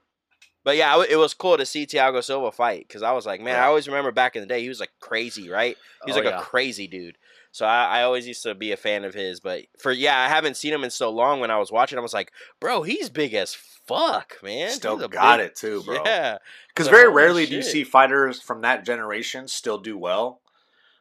but 0.63 0.77
yeah, 0.77 0.89
I 0.89 0.93
w- 0.93 1.09
it 1.11 1.17
was 1.17 1.33
cool 1.33 1.57
to 1.57 1.65
see 1.65 1.85
Thiago 1.85 2.23
Silva 2.23 2.51
fight 2.51 2.85
because 2.87 3.03
I 3.03 3.11
was 3.11 3.25
like, 3.25 3.41
man, 3.41 3.59
I 3.59 3.65
always 3.65 3.87
remember 3.87 4.11
back 4.11 4.35
in 4.35 4.41
the 4.41 4.47
day 4.47 4.61
he 4.61 4.69
was 4.69 4.79
like 4.79 4.91
crazy, 4.99 5.49
right? 5.49 5.75
He 6.05 6.11
was 6.11 6.17
Oh, 6.17 6.21
like 6.21 6.29
yeah. 6.29 6.39
a 6.39 6.43
crazy 6.43 6.87
dude. 6.87 7.17
So 7.53 7.67
I, 7.67 7.99
I 7.99 8.03
always 8.03 8.27
used 8.27 8.41
to 8.43 8.55
be 8.55 8.71
a 8.71 8.77
fan 8.77 9.05
of 9.05 9.13
his. 9.13 9.39
But 9.39 9.61
for 9.79 9.91
yeah, 9.91 10.19
I 10.19 10.27
haven't 10.27 10.57
seen 10.57 10.73
him 10.73 10.83
in 10.83 10.89
so 10.89 11.11
long. 11.11 11.39
When 11.39 11.51
I 11.51 11.59
was 11.59 11.71
watching, 11.71 11.99
I 11.99 12.01
was 12.01 12.13
like, 12.13 12.31
bro, 12.59 12.81
he's 12.81 13.09
big 13.11 13.35
as 13.35 13.53
fuck, 13.53 14.37
man. 14.41 14.71
Still 14.71 15.07
got 15.07 15.37
big- 15.37 15.45
it 15.47 15.55
too, 15.55 15.83
bro. 15.85 16.01
Yeah, 16.03 16.39
Because 16.69 16.87
So, 16.87 16.91
very 16.91 17.11
rarely 17.13 17.45
do 17.45 17.55
you 17.55 17.61
see 17.61 17.83
fighters 17.83 18.41
from 18.41 18.61
that 18.61 18.83
generation 18.83 19.47
still 19.47 19.77
do 19.77 19.97
well. 19.97 20.41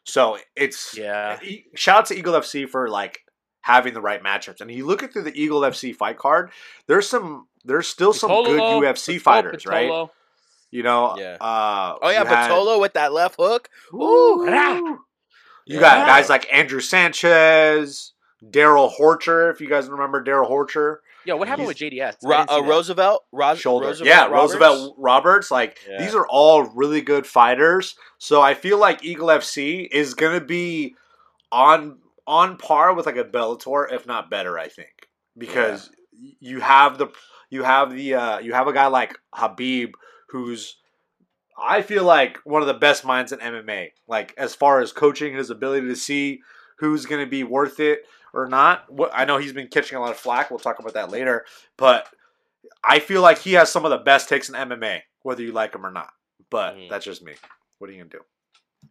So 0.05 0.37
it's 0.55 0.95
Yeah. 0.97 1.39
Shout 1.75 1.99
out 2.01 2.07
to 2.07 2.19
Eagle 2.19 2.35
FC 2.35 2.69
for 2.69 2.89
like 2.89 3.21
having 3.63 3.95
the 3.95 4.03
right 4.03 4.23
matchups. 4.23 4.61
And 4.61 4.71
you 4.71 4.85
look 4.87 5.03
at 5.03 5.15
through 5.15 5.23
the 5.23 5.41
Eagle 5.43 5.63
FC 5.63 5.97
fight 5.97 6.19
card, 6.19 6.51
there's 6.87 7.09
some 7.09 7.47
there's 7.65 7.89
still 7.89 8.13
some 8.13 8.29
good 8.45 8.61
UFC 8.61 9.17
Pitolo, 9.17 9.21
fighters, 9.23 9.67
right? 9.67 10.09
You 10.71 10.83
know, 10.83 11.17
Yeah. 11.19 11.37
Uh, 11.41 11.97
Oh 12.03 12.11
yeah, 12.11 12.21
you 12.23 12.27
had- 12.27 12.51
Patolo 12.51 12.79
with 12.79 12.93
that 12.93 13.13
left 13.15 13.37
hook. 13.39 13.71
Ooh. 13.95 14.99
You 15.67 15.77
Yeah. 15.77 15.81
got 15.83 16.07
guys 16.07 16.29
like 16.29 16.53
Andrew 16.53 16.81
Sanchez, 16.81 18.13
Darrell 18.51 18.93
Horcher, 18.99 19.51
if 19.53 19.61
you 19.61 19.69
guys 19.69 19.89
remember 19.89 20.23
Darrell 20.23 20.49
Horcher. 20.51 20.97
yeah. 21.25 21.35
what 21.35 21.47
happened 21.47 21.69
He's- 21.69 21.81
with 21.81 21.93
JDS? 21.93 22.17
Ro- 22.25 22.45
uh. 22.49 22.63
Roosevelt, 22.65 23.25
Ros- 23.31 23.59
shoulder. 23.59 23.87
Roosevelt 23.87 24.09
yeah, 24.09 24.23
Roberts? 24.27 24.55
Roosevelt 24.55 24.95
Roberts. 24.99 25.51
Like 25.53 25.79
Yeah. 25.89 25.99
these 26.03 26.15
are 26.17 26.27
all 26.29 26.65
really 26.75 27.01
good 27.01 27.27
fighters. 27.27 27.95
So 28.19 28.41
I 28.43 28.55
feel 28.55 28.77
like 28.79 29.05
Eagle 29.05 29.29
FC 29.31 29.89
is 29.93 30.15
gonna 30.15 30.41
be 30.41 30.97
on 31.53 31.99
on 32.27 32.57
par 32.57 32.93
with 32.95 33.07
like 33.07 33.17
a 33.17 33.25
Bellator, 33.25 33.93
if 33.93 34.07
not 34.07 34.31
better. 34.31 34.59
I 34.59 34.69
think 34.69 35.09
because 35.39 35.91
you 36.41 36.61
have 36.61 36.99
the 36.99 37.09
you 37.51 37.63
have 37.63 37.93
the 37.95 38.15
uh, 38.15 38.39
you 38.41 38.53
have 38.55 38.67
a 38.67 38.73
guy 38.73 38.87
like 38.89 39.17
Khabib 39.35 39.93
who's 40.31 40.77
I 41.57 41.83
feel 41.83 42.05
like 42.05 42.39
one 42.45 42.63
of 42.63 42.69
the 42.69 42.75
best 42.75 43.05
minds 43.05 43.33
in 43.33 43.39
MMA. 43.39 43.91
Like 44.09 44.35
as 44.37 44.55
far 44.55 44.81
as 44.81 44.93
coaching, 44.93 45.35
his 45.35 45.51
ability 45.51 45.87
to 45.89 45.97
see 45.97 46.41
who's 46.79 47.07
going 47.07 47.25
to 47.25 47.31
be 47.31 47.45
worth 47.45 47.79
it 47.81 48.01
or 48.35 48.47
not. 48.49 48.91
What 48.91 49.11
I 49.15 49.25
know 49.25 49.39
he's 49.39 49.53
been 49.53 49.69
catching 49.69 49.97
a 49.99 50.01
lot 50.01 50.11
of 50.11 50.17
flack. 50.17 50.51
We'll 50.51 50.59
talk 50.59 50.79
about 50.79 50.95
that 50.95 51.11
later. 51.11 51.45
But 51.77 52.07
I 52.85 52.99
feel 52.99 53.23
like 53.23 53.39
he 53.39 53.53
has 53.55 53.71
some 53.71 53.85
of 53.85 53.91
the 53.91 53.99
best 53.99 54.29
takes 54.29 54.49
in 54.49 54.55
MMA, 54.55 55.01
whether 55.23 55.43
you 55.43 55.53
like 55.53 55.75
him 55.75 55.85
or 55.87 55.91
not. 55.93 56.11
But 56.51 56.75
Mhm. 56.77 56.91
that's 56.91 57.05
just 57.05 57.23
me. 57.23 57.35
What 57.79 57.91
are 57.91 57.93
you 57.93 57.99
gonna 57.99 58.11
do? 58.11 58.25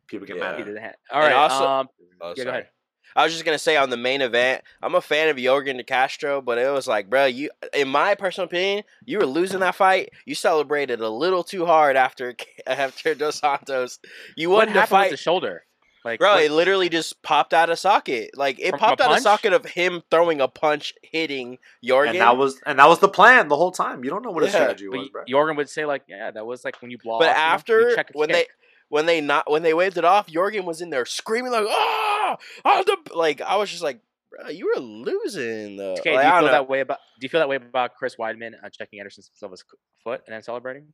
People 0.08 0.28
get 0.28 0.38
Yeah. 0.38 0.44
mad. 0.44 0.56
He 0.56 0.62
at 0.62 0.68
me. 0.68 0.74
All 1.12 1.22
And 1.22 1.34
right. 1.34 1.34
also- 1.34 1.68
um, 1.68 1.90
Oh, 2.22 2.34
yeah, 2.38 2.44
go 2.44 2.50
ahead. 2.52 2.70
I 3.16 3.24
was 3.24 3.34
just 3.34 3.44
gonna 3.46 3.60
say 3.60 3.76
on 3.78 3.90
the 3.90 3.98
main 3.98 4.22
event, 4.22 4.64
I'm 4.82 4.96
a 4.96 5.02
fan 5.02 5.30
of 5.30 5.38
Yorgan 5.38 5.78
De 5.78 5.84
Castro, 5.84 6.42
but 6.42 6.58
it 6.58 6.72
was 6.72 6.88
like, 6.88 7.10
bro, 7.10 7.26
you, 7.26 7.50
in 7.74 7.88
my 7.90 8.16
personal 8.16 8.46
opinion, 8.46 8.84
you 9.06 9.18
were 9.20 9.26
losing 9.26 9.60
that 9.60 9.76
fight. 9.76 10.12
You 10.26 10.36
celebrated 10.36 11.02
a 11.02 11.10
little 11.10 11.44
too 11.44 11.66
hard 11.66 11.96
after 11.98 12.36
after 12.68 13.14
Dos 13.16 13.36
Santos. 13.40 14.00
You 14.38 14.50
What 14.50 14.68
won 14.68 14.68
the 14.68 14.74
happened 14.74 14.82
with 14.82 14.90
fight, 15.06 15.12
the 15.12 15.18
shoulder? 15.18 15.64
Like, 16.04 16.20
bro. 16.20 16.34
what- 16.34 16.44
It 16.44 16.52
literally 16.52 16.90
just 16.90 17.22
popped 17.22 17.54
out 17.54 17.70
of 17.70 17.78
socket. 17.78 18.32
Like 18.36 18.60
it 18.60 18.70
From 18.72 18.78
a 18.78 18.80
popped 18.80 19.02
out 19.02 19.08
of 19.08 19.12
punch? 19.16 19.24
socket 19.24 19.54
of 19.54 19.66
him 19.66 20.02
throwing 20.10 20.42
a 20.42 20.48
punch, 20.48 20.94
hitting 21.04 21.60
Yorgan. 21.86 22.10
And 22.12 22.22
that 22.22 22.38
was 22.38 22.60
and 22.66 22.80
that 22.80 22.88
was 22.90 23.00
the 23.00 23.10
plan 23.10 23.50
the 23.50 23.56
whole 23.58 23.72
time. 23.72 24.04
You 24.04 24.10
don't 24.10 24.24
know 24.24 24.32
what 24.32 24.44
his 24.44 24.52
Yeah. 24.54 24.62
strategy 24.62 24.88
but 24.90 25.00
was, 25.00 25.10
bro. 25.10 25.24
Yorgan 25.26 25.58
would 25.58 25.70
say 25.70 25.86
like, 25.86 26.04
yeah, 26.08 26.32
that 26.32 26.46
was 26.46 26.66
like 26.66 26.82
when 26.82 26.90
you 26.90 26.98
blow. 26.98 27.20
but 27.20 27.28
off, 27.30 27.36
you 27.68 27.76
know, 27.76 27.82
you 27.82 27.88
after 27.90 27.96
check 27.96 28.10
a 28.16 28.18
when 28.18 28.30
they 28.30 28.42
kick. 28.44 28.50
When 28.92 29.06
they 29.06 29.22
not 29.22 29.50
when 29.50 29.64
they 29.64 29.74
waved 29.74 29.98
it 29.98 30.04
off, 30.06 30.28
Yorgan 30.28 30.66
was 30.66 30.82
in 30.82 30.90
there 30.90 31.06
screaming 31.06 31.52
like, 31.54 31.66
ah, 31.68 32.38
oh, 32.66 32.84
the 32.86 33.16
like 33.16 33.40
I 33.42 33.56
was 33.56 33.70
just 33.72 33.82
like, 33.82 34.02
bro, 34.30 34.50
you 34.50 34.70
were 34.76 34.82
losing 34.82 35.78
though. 35.78 35.94
Okay, 35.94 36.14
Like, 36.14 36.24
do 36.24 36.28
you 36.28 36.34
feel 36.34 36.46
know. 36.48 36.52
that 36.52 36.68
way 36.70 36.82
about? 36.82 36.98
Do 37.20 37.26
you 37.26 37.30
feel 37.30 37.40
that 37.40 37.48
way 37.50 37.56
about 37.56 37.96
Chris 37.96 38.18
Weidman 38.18 38.52
uh, 38.62 38.70
checking 38.70 39.00
Anderson 39.00 39.24
Silva's 39.34 39.64
foot 40.04 40.22
and 40.28 40.34
then 40.36 40.44
celebrating? 40.44 40.88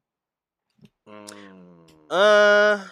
Uh, 2.10 2.84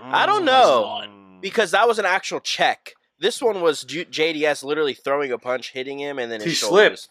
I 0.00 0.26
don't 0.26 0.44
know. 0.44 1.02
Mm. 1.04 1.40
because 1.40 1.72
that 1.72 1.86
was 1.86 1.98
an 1.98 2.04
actual 2.06 2.40
check. 2.40 2.94
This 3.20 3.40
one 3.42 3.60
was 3.60 3.84
J- 3.84 4.04
JDS 4.06 4.64
literally 4.64 4.94
throwing 4.94 5.30
a 5.32 5.38
punch, 5.38 5.72
hitting 5.72 5.98
him, 5.98 6.18
and 6.18 6.30
then 6.32 6.40
He 6.40 6.50
shoulder 6.50 6.96
slipped. 6.96 7.08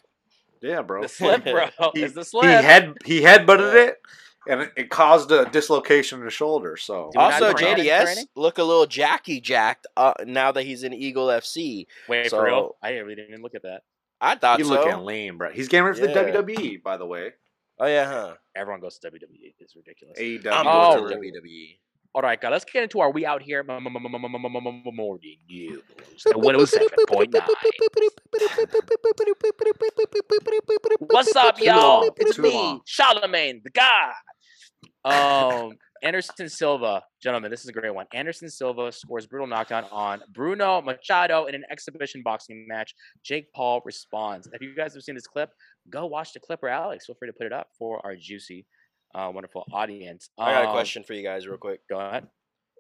yeah, 0.62 0.82
bro. 0.82 1.04
The 1.04 1.08
slip, 1.08 1.44
bro. 1.44 1.68
He, 1.94 2.02
It's 2.04 2.14
the 2.14 2.22
he 2.22 2.26
slip. 2.26 2.46
head 2.64 2.98
he 3.06 3.22
headbutted 3.22 3.76
it, 3.76 3.98
and 4.48 4.62
it, 4.62 4.72
it 4.76 4.90
caused 4.90 5.32
a 5.32 5.46
dislocation 5.46 6.20
in 6.20 6.26
the 6.26 6.32
shoulder. 6.32 6.78
So 6.78 7.10
Do 7.14 7.20
we 7.20 7.24
not 7.24 7.34
Also, 7.42 7.54
do 7.54 7.66
that 7.66 7.80
in 7.80 7.86
JDS 7.86 8.26
look 8.36 8.58
a 8.58 8.64
little 8.64 8.86
Jackie 8.86 9.40
jacked 9.42 9.88
uh, 9.98 10.14
now 10.26 10.52
that 10.52 10.64
he's 10.64 10.84
in 10.84 10.94
Eagle 10.94 11.28
FC. 11.28 11.86
Wait 12.08 12.30
so- 12.30 12.38
for 12.38 12.46
real. 12.46 12.76
I 12.82 12.92
really 12.98 13.16
didn't 13.16 13.30
even 13.32 13.42
look 13.42 13.56
at 13.56 13.64
that. 13.64 13.82
I 14.20 14.36
thought 14.36 14.60
he's 14.60 14.68
so. 14.68 14.74
looking 14.74 15.00
lame, 15.04 15.38
bro. 15.38 15.52
He's 15.52 15.68
getting 15.68 15.86
ready 15.86 16.00
for 16.00 16.08
Yeah. 16.08 16.32
the 16.32 16.44
WWE, 16.44 16.84
by 16.84 16.98
the 16.98 17.06
way. 17.08 17.32
Oh 17.80 17.88
yeah, 17.88 18.06
huh? 18.06 18.34
Everyone 18.56 18.80
goes 18.82 19.00
to 19.00 19.10
WWE. 19.10 19.56
It's 19.60 19.76
ridiculous. 19.76 20.20
AEW. 20.20 20.52
I'm 20.52 20.68
Oh. 20.68 21.08
going 21.08 21.22
to 21.34 21.40
WWE. 21.42 21.80
All 22.14 22.22
right, 22.22 22.42
guys, 22.42 22.52
let's 22.52 22.66
get 22.66 22.84
into 22.84 23.00
our 23.00 23.10
We 23.10 23.26
Out 23.26 23.42
Here 23.42 23.64
morning 23.64 25.38
news. 25.50 25.82
The 26.26 26.34
107.9. 26.34 27.42
What's 31.00 31.34
up, 31.38 31.62
y'all? 31.62 32.14
It's 32.18 32.38
me, 32.38 32.82
Charlamagne, 32.86 33.64
the 33.64 33.70
God. 33.70 34.12
Um, 35.06 35.78
Anderson 36.04 36.50
Silva, 36.50 37.02
gentlemen, 37.24 37.50
this 37.50 37.62
is 37.62 37.70
a 37.70 37.72
great 37.72 37.96
one. 37.96 38.08
Anderson 38.14 38.50
Silva 38.50 38.92
scores 38.92 39.26
brutal 39.26 39.48
knockdown 39.48 39.86
on 39.90 40.22
Bruno 40.34 40.82
Machado 40.82 41.46
in 41.46 41.56
an 41.56 41.64
exhibition 41.72 42.24
boxing 42.26 42.66
match. 42.68 42.94
Jake 43.24 43.54
Paul 43.54 43.82
responds. 43.86 44.50
If 44.52 44.62
you 44.62 44.76
guys 44.76 44.94
have 44.96 45.04
seen 45.04 45.16
this 45.16 45.28
clip, 45.28 45.52
go 45.90 46.08
watch 46.08 46.34
the 46.34 46.42
clip 46.42 46.62
or 46.62 46.68
Alex. 46.68 47.06
Feel 47.06 47.16
free 47.16 47.30
to 47.30 47.34
put 47.34 47.46
it 47.48 47.54
up 47.54 47.70
for 47.80 48.06
our 48.06 48.18
juicy– 48.18 48.66
uh, 49.14 49.32
wonderful 49.34 49.66
audience. 49.72 50.30
I 50.38 50.52
got 50.52 50.64
a 50.66 50.68
Um, 50.68 50.74
question 50.74 51.04
for 51.04 51.14
you 51.14 51.24
guys, 51.24 51.48
real 51.48 51.58
quick. 51.58 51.82
Go 51.90 52.00
ahead. 52.00 52.28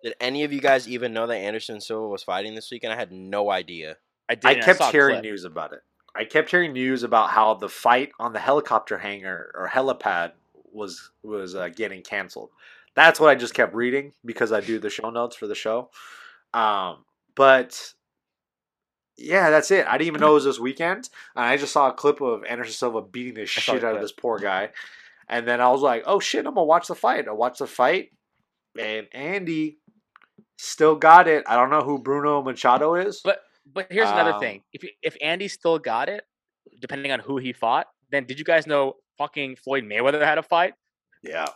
Did 0.03 0.15
any 0.19 0.43
of 0.43 0.51
you 0.51 0.61
guys 0.61 0.87
even 0.87 1.13
know 1.13 1.27
that 1.27 1.35
Anderson 1.37 1.79
Silva 1.79 2.07
was 2.07 2.23
fighting 2.23 2.55
this 2.55 2.71
weekend? 2.71 2.93
I 2.93 2.95
had 2.95 3.11
no 3.11 3.51
idea. 3.51 3.97
I 4.29 4.35
did. 4.35 4.45
I 4.45 4.55
kept 4.55 4.79
saw 4.79 4.89
a 4.89 4.91
hearing 4.91 5.15
clip. 5.15 5.23
news 5.23 5.43
about 5.45 5.73
it. 5.73 5.81
I 6.15 6.25
kept 6.25 6.49
hearing 6.51 6.73
news 6.73 7.03
about 7.03 7.29
how 7.29 7.53
the 7.53 7.69
fight 7.69 8.11
on 8.19 8.33
the 8.33 8.39
helicopter 8.39 8.97
hangar 8.97 9.51
or 9.55 9.69
helipad 9.69 10.31
was 10.71 11.11
was 11.23 11.53
uh, 11.55 11.69
getting 11.69 12.01
canceled. 12.01 12.49
That's 12.95 13.19
what 13.19 13.29
I 13.29 13.35
just 13.35 13.53
kept 13.53 13.73
reading 13.73 14.13
because 14.25 14.51
I 14.51 14.59
do 14.59 14.79
the 14.79 14.89
show 14.89 15.09
notes 15.09 15.35
for 15.35 15.47
the 15.47 15.55
show. 15.55 15.89
Um, 16.53 17.05
but 17.35 17.93
yeah, 19.17 19.49
that's 19.49 19.71
it. 19.71 19.85
I 19.87 19.93
didn't 19.97 20.07
even 20.07 20.21
know 20.21 20.31
it 20.31 20.35
was 20.35 20.43
this 20.45 20.59
weekend. 20.59 21.09
And 21.35 21.45
I 21.45 21.55
just 21.57 21.71
saw 21.71 21.89
a 21.89 21.93
clip 21.93 22.19
of 22.21 22.43
Anderson 22.43 22.73
Silva 22.73 23.01
beating 23.01 23.35
the 23.35 23.45
shit 23.45 23.83
out 23.83 23.95
of 23.95 24.01
this 24.01 24.11
poor 24.11 24.39
guy. 24.39 24.69
And 25.31 25.47
then 25.47 25.61
I 25.61 25.69
was 25.69 25.81
like, 25.81 26.03
oh 26.05 26.19
shit, 26.19 26.45
I'm 26.45 26.53
gonna 26.53 26.65
watch 26.65 26.87
the 26.87 26.95
fight. 26.95 27.27
I 27.27 27.31
watched 27.31 27.59
the 27.59 27.67
fight, 27.67 28.09
and 28.77 29.07
Andy 29.13 29.79
still 30.57 30.95
got 30.95 31.27
it. 31.27 31.43
I 31.47 31.55
don't 31.55 31.69
know 31.71 31.81
who 31.81 31.99
Bruno 31.99 32.41
Machado 32.43 32.95
is. 32.95 33.21
But 33.23 33.39
but 33.65 33.87
here's 33.89 34.09
another 34.09 34.33
Um, 34.33 34.39
thing: 34.39 34.63
if 34.73 34.83
you- 34.83 34.91
if 35.01 35.15
Andy 35.21 35.47
still 35.47 35.79
got 35.79 36.09
it, 36.09 36.25
depending 36.81 37.11
on 37.11 37.19
who 37.21 37.37
he 37.37 37.53
fought, 37.53 37.87
then 38.11 38.25
did 38.25 38.37
you 38.39 38.45
guys 38.45 38.67
know 38.67 38.95
fucking 39.17 39.55
Floyd 39.55 39.85
Mayweather 39.85 40.21
had 40.23 40.37
a 40.37 40.43
fight? 40.43 40.73
Yeah, 41.23 41.47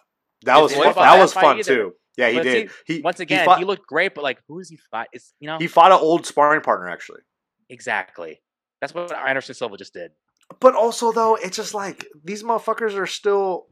that 0.43 0.57
was 0.61 0.73
fun. 0.73 0.93
that 0.95 1.19
was 1.19 1.33
fun 1.33 1.59
either? 1.59 1.75
too. 1.75 1.93
Yeah, 2.17 2.29
he 2.29 2.37
But 2.37 2.43
did. 2.43 2.71
He 2.87 3.01
Once 3.01 3.19
again, 3.19 3.41
he, 3.41 3.45
fought, 3.45 3.61
looked 3.65 3.87
great, 3.87 4.15
but 4.15 4.23
like, 4.23 4.39
who 4.47 4.59
is 4.59 4.69
he 4.69 4.77
fight? 4.89 5.09
It's 5.11 5.33
you 5.41 5.47
know 5.49 5.57
he 5.57 5.67
fought 5.67 5.91
an 5.91 5.97
old 5.99 6.25
sparring 6.25 6.61
partner 6.61 6.87
actually. 6.87 7.19
exactly. 7.69 8.41
That's 8.79 8.93
what 8.93 9.11
Anderson 9.11 9.55
Silva 9.55 9.75
just 9.77 9.93
did. 9.93 10.11
But 10.59 10.75
also 10.75 11.11
though, 11.11 11.35
it's 11.35 11.57
just 11.57 11.73
like 11.73 12.05
these 12.23 12.43
motherfuckers 12.43 12.97
are 12.97 13.07
still. 13.07 13.67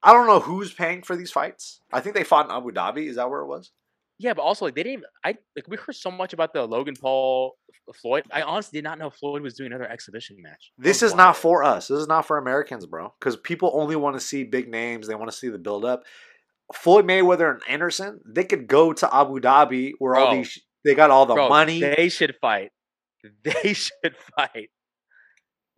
I 0.00 0.12
don't 0.12 0.28
know 0.28 0.38
who's 0.38 0.72
paying 0.72 1.02
for 1.02 1.16
these 1.16 1.32
fights. 1.32 1.80
I 1.92 2.00
think 2.00 2.14
they 2.14 2.22
fought 2.22 2.46
in 2.46 2.52
Abu 2.52 2.70
Dhabi. 2.70 3.08
Is 3.08 3.16
that 3.16 3.28
where 3.28 3.40
it 3.40 3.48
was? 3.48 3.72
Yeah, 4.18 4.34
but 4.34 4.42
also 4.42 4.64
like 4.64 4.74
they 4.74 4.82
didn't. 4.82 5.04
I 5.24 5.36
like 5.56 5.68
we 5.68 5.76
heard 5.76 5.94
so 5.94 6.10
much 6.10 6.32
about 6.32 6.52
the 6.52 6.64
Logan 6.66 6.94
Paul 7.00 7.56
Floyd. 7.94 8.24
I 8.32 8.42
honestly 8.42 8.78
did 8.78 8.84
not 8.84 8.98
know 8.98 9.10
Floyd 9.10 9.42
was 9.42 9.54
doing 9.54 9.72
another 9.72 9.90
exhibition 9.90 10.36
match. 10.40 10.72
This 10.76 11.02
is 11.02 11.14
not 11.14 11.36
for 11.36 11.64
us. 11.64 11.88
This 11.88 11.98
is 11.98 12.08
not 12.08 12.26
for 12.26 12.38
Americans, 12.38 12.86
bro. 12.86 13.12
Because 13.18 13.36
people 13.36 13.70
only 13.74 13.96
want 13.96 14.16
to 14.16 14.20
see 14.20 14.44
big 14.44 14.68
names. 14.68 15.06
They 15.08 15.14
want 15.14 15.30
to 15.30 15.36
see 15.36 15.48
the 15.48 15.58
build 15.58 15.84
up. 15.84 16.04
Floyd 16.74 17.06
Mayweather 17.06 17.50
and 17.50 17.62
Anderson, 17.68 18.20
they 18.26 18.44
could 18.44 18.66
go 18.66 18.92
to 18.92 19.14
Abu 19.14 19.40
Dhabi 19.40 19.92
where 19.98 20.16
all 20.16 20.34
these 20.34 20.58
they 20.84 20.94
got 20.94 21.10
all 21.10 21.26
the 21.26 21.34
Bro, 21.34 21.48
money. 21.48 21.80
They 21.80 22.08
should 22.08 22.34
fight. 22.40 22.70
They 23.44 23.72
should 23.74 24.16
fight. 24.36 24.70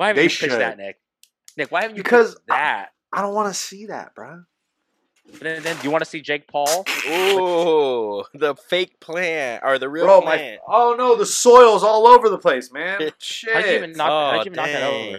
Why 0.01 0.07
haven't 0.07 0.17
They 0.21 0.25
you 0.25 0.31
pitched 0.31 0.49
that. 0.59 0.79
Nick? 0.79 0.99
Nick, 1.59 1.71
why 1.71 1.83
haven't 1.83 1.99
you 1.99 2.03
Because 2.03 2.35
pitched 2.35 2.47
that? 2.49 2.89
I 3.13 3.21
don't 3.21 3.35
want 3.35 3.49
to 3.49 3.55
see 3.55 3.85
that, 3.87 4.15
bro. 4.15 4.45
Then, 5.43 5.63
then 5.63 5.77
do 5.77 5.83
you 5.85 5.91
want 5.91 6.03
to 6.03 6.09
see 6.09 6.23
Jake 6.23 6.49
Paul? 6.49 6.87
Ooh, 7.07 8.25
the 8.33 8.55
fake 8.57 8.99
plant 8.99 9.63
or 9.63 9.79
the 9.79 9.91
real 9.91 10.07
Bro, 10.07 10.23
my 10.23 10.37
plant. 10.39 10.61
oh 10.67 10.95
no, 10.97 11.17
the 11.17 11.27
soil's 11.27 11.83
all 11.83 12.07
over 12.07 12.31
the 12.31 12.39
place, 12.39 12.73
man. 12.73 13.11
Shit. 13.19 13.53
How'd 13.55 13.67
you 13.67 13.73
even 13.73 13.93
knock, 13.93 14.11
oh, 14.11 14.31
how'd 14.39 14.47
you 14.47 14.53
even 14.53 14.57
knock 14.57 14.67
that 14.67 14.83
over? 14.83 15.19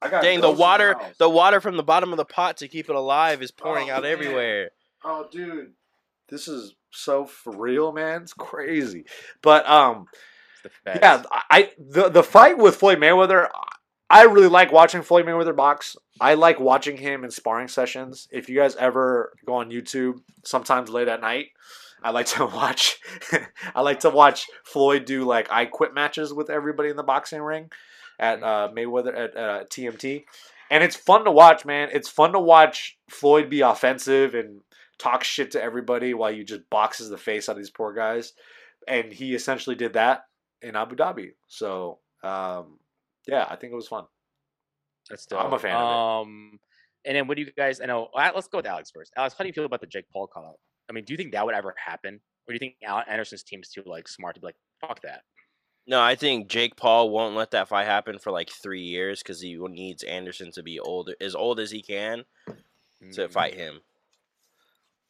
I 0.00 0.08
got 0.08 0.22
Dang, 0.22 0.40
the 0.40 0.50
water, 0.50 0.94
house. 0.94 1.14
the 1.18 1.28
water 1.28 1.60
from 1.60 1.76
the 1.76 1.82
bottom 1.82 2.10
of 2.12 2.16
the 2.16 2.24
pot 2.24 2.56
to 2.56 2.68
keep 2.68 2.88
it 2.88 2.96
alive 2.96 3.42
is 3.42 3.50
pouring 3.50 3.90
Oh, 3.90 3.96
out 3.96 4.02
man. 4.04 4.12
everywhere. 4.12 4.70
Oh, 5.04 5.28
dude, 5.30 5.74
this 6.28 6.48
is 6.48 6.74
so 6.90 7.26
for 7.26 7.52
real, 7.54 7.92
man. 7.92 8.22
It's 8.22 8.32
crazy. 8.32 9.04
But 9.42 9.68
um, 9.68 10.06
It's 10.54 10.62
the 10.62 10.70
feds. 10.90 11.00
yeah, 11.02 11.22
I 11.50 11.70
the 11.78 12.08
the 12.08 12.22
fight 12.22 12.56
with 12.56 12.76
Floyd 12.76 12.98
Mayweather. 12.98 13.48
I 14.12 14.24
really 14.24 14.48
like 14.48 14.70
watching 14.70 15.00
Floyd 15.00 15.24
Mayweather 15.24 15.56
box. 15.56 15.96
I 16.20 16.34
like 16.34 16.60
watching 16.60 16.98
him 16.98 17.24
in 17.24 17.30
sparring 17.30 17.66
sessions. 17.66 18.28
If 18.30 18.50
you 18.50 18.56
guys 18.58 18.76
ever 18.76 19.32
go 19.46 19.54
on 19.54 19.70
YouTube, 19.70 20.20
sometimes 20.44 20.90
late 20.90 21.08
at 21.08 21.22
night, 21.22 21.46
I 22.02 22.10
like 22.10 22.26
to 22.26 22.44
watch. 22.54 22.98
I 23.74 23.80
like 23.80 24.00
to 24.00 24.10
watch 24.10 24.44
Floyd 24.64 25.06
do 25.06 25.24
like 25.24 25.50
I 25.50 25.64
quit 25.64 25.94
matches 25.94 26.34
with 26.34 26.50
everybody 26.50 26.90
in 26.90 26.96
the 26.96 27.02
boxing 27.02 27.40
ring 27.40 27.70
at 28.18 28.42
uh, 28.42 28.68
Mayweather 28.76 29.16
at 29.16 29.34
uh, 29.34 29.64
TMT, 29.64 30.24
and 30.70 30.84
it's 30.84 30.94
fun 30.94 31.24
to 31.24 31.30
watch, 31.30 31.64
man. 31.64 31.88
It's 31.90 32.10
fun 32.10 32.32
to 32.34 32.38
watch 32.38 32.98
Floyd 33.08 33.48
be 33.48 33.62
offensive 33.62 34.34
and 34.34 34.60
talk 34.98 35.24
shit 35.24 35.52
to 35.52 35.62
everybody 35.62 36.12
while 36.12 36.30
you 36.30 36.44
just 36.44 36.68
boxes 36.68 37.08
the 37.08 37.16
face 37.16 37.48
out 37.48 37.52
of 37.52 37.58
these 37.58 37.70
poor 37.70 37.94
guys, 37.94 38.34
and 38.86 39.10
he 39.10 39.34
essentially 39.34 39.74
did 39.74 39.94
that 39.94 40.26
in 40.60 40.76
Abu 40.76 40.96
Dhabi. 40.96 41.30
So 41.48 42.00
um, 42.22 42.78
yeah, 43.26 43.46
I 43.48 43.56
think 43.56 43.72
it 43.72 43.76
was 43.76 43.88
fun. 43.88 44.04
That's 45.10 45.26
I'm 45.32 45.46
a 45.48 45.50
dope. 45.50 45.60
fan 45.60 45.74
of 45.74 45.80
it. 45.80 45.96
Um, 46.28 46.60
and 47.04 47.16
then 47.16 47.26
what 47.26 47.36
do 47.36 47.42
you 47.42 47.52
guys? 47.56 47.80
I 47.80 47.86
know. 47.86 48.08
uh, 48.14 48.30
Let's 48.34 48.48
go 48.48 48.58
with 48.58 48.66
Alex 48.66 48.90
first. 48.90 49.12
Alex, 49.16 49.34
how 49.36 49.42
do 49.44 49.48
you 49.48 49.52
feel 49.52 49.64
about 49.64 49.80
the 49.80 49.86
Jake 49.86 50.06
Paul 50.12 50.26
call 50.26 50.44
out? 50.46 50.58
I 50.88 50.92
mean, 50.92 51.04
do 51.04 51.12
you 51.12 51.16
think 51.16 51.32
that 51.32 51.44
would 51.44 51.54
ever 51.54 51.74
happen, 51.84 52.14
or 52.14 52.48
do 52.48 52.54
you 52.54 52.58
think 52.58 52.74
Al- 52.84 53.04
Anderson's 53.08 53.42
team's 53.42 53.68
too 53.70 53.82
like 53.86 54.06
smart 54.08 54.34
to 54.36 54.40
be 54.40 54.46
like, 54.46 54.56
fuck 54.80 55.02
that? 55.02 55.22
No, 55.86 56.00
I 56.00 56.14
think 56.14 56.48
Jake 56.48 56.76
Paul 56.76 57.10
won't 57.10 57.34
let 57.34 57.50
that 57.50 57.68
fight 57.68 57.86
happen 57.86 58.18
for 58.20 58.30
like 58.30 58.50
three 58.50 58.82
years 58.82 59.20
because 59.20 59.40
he 59.40 59.56
needs 59.56 60.04
Anderson 60.04 60.52
to 60.52 60.62
be 60.62 60.78
older, 60.78 61.14
as 61.20 61.34
old 61.34 61.58
as 61.58 61.72
he 61.72 61.82
can, 61.82 62.24
to 63.12 63.26
Mm, 63.26 63.30
fight 63.32 63.54
him. 63.54 63.80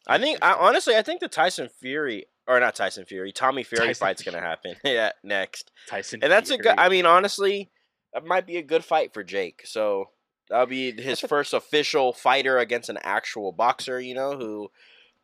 I 0.07 0.19
think, 0.19 0.39
I, 0.43 0.55
honestly, 0.55 0.97
I 0.97 1.03
think 1.03 1.21
the 1.21 1.29
Tyson 1.29 1.69
Fury 1.69 2.25
or 2.49 2.59
not 2.59 2.75
Tyson 2.75 3.05
Fury, 3.05 3.33
Tommy 3.33 3.63
Fury 3.63 3.89
Tyson 3.89 4.01
fight's 4.07 4.23
gonna 4.23 4.41
happen. 4.41 4.75
yeah, 4.85 5.13
next, 5.23 5.71
Tyson, 5.89 6.21
and 6.23 6.33
that's 6.33 6.51
a 6.51 6.57
good. 6.59 6.75
I 6.79 6.89
mean, 6.89 7.05
honestly, 7.07 7.71
that 8.13 8.25
might 8.25 8.47
be 8.47 8.57
a 8.57 8.63
good 8.63 8.85
fight 8.85 9.13
for 9.15 9.23
Jake. 9.25 9.63
So 9.65 10.11
that'll 10.49 10.67
be 10.67 10.93
his 11.01 11.21
first 11.21 11.53
official 11.55 12.13
fighter 12.13 12.59
against 12.59 12.89
an 12.89 12.99
actual 13.03 13.53
boxer. 13.53 14.01
You 14.01 14.15
know, 14.15 14.37
who 14.37 14.71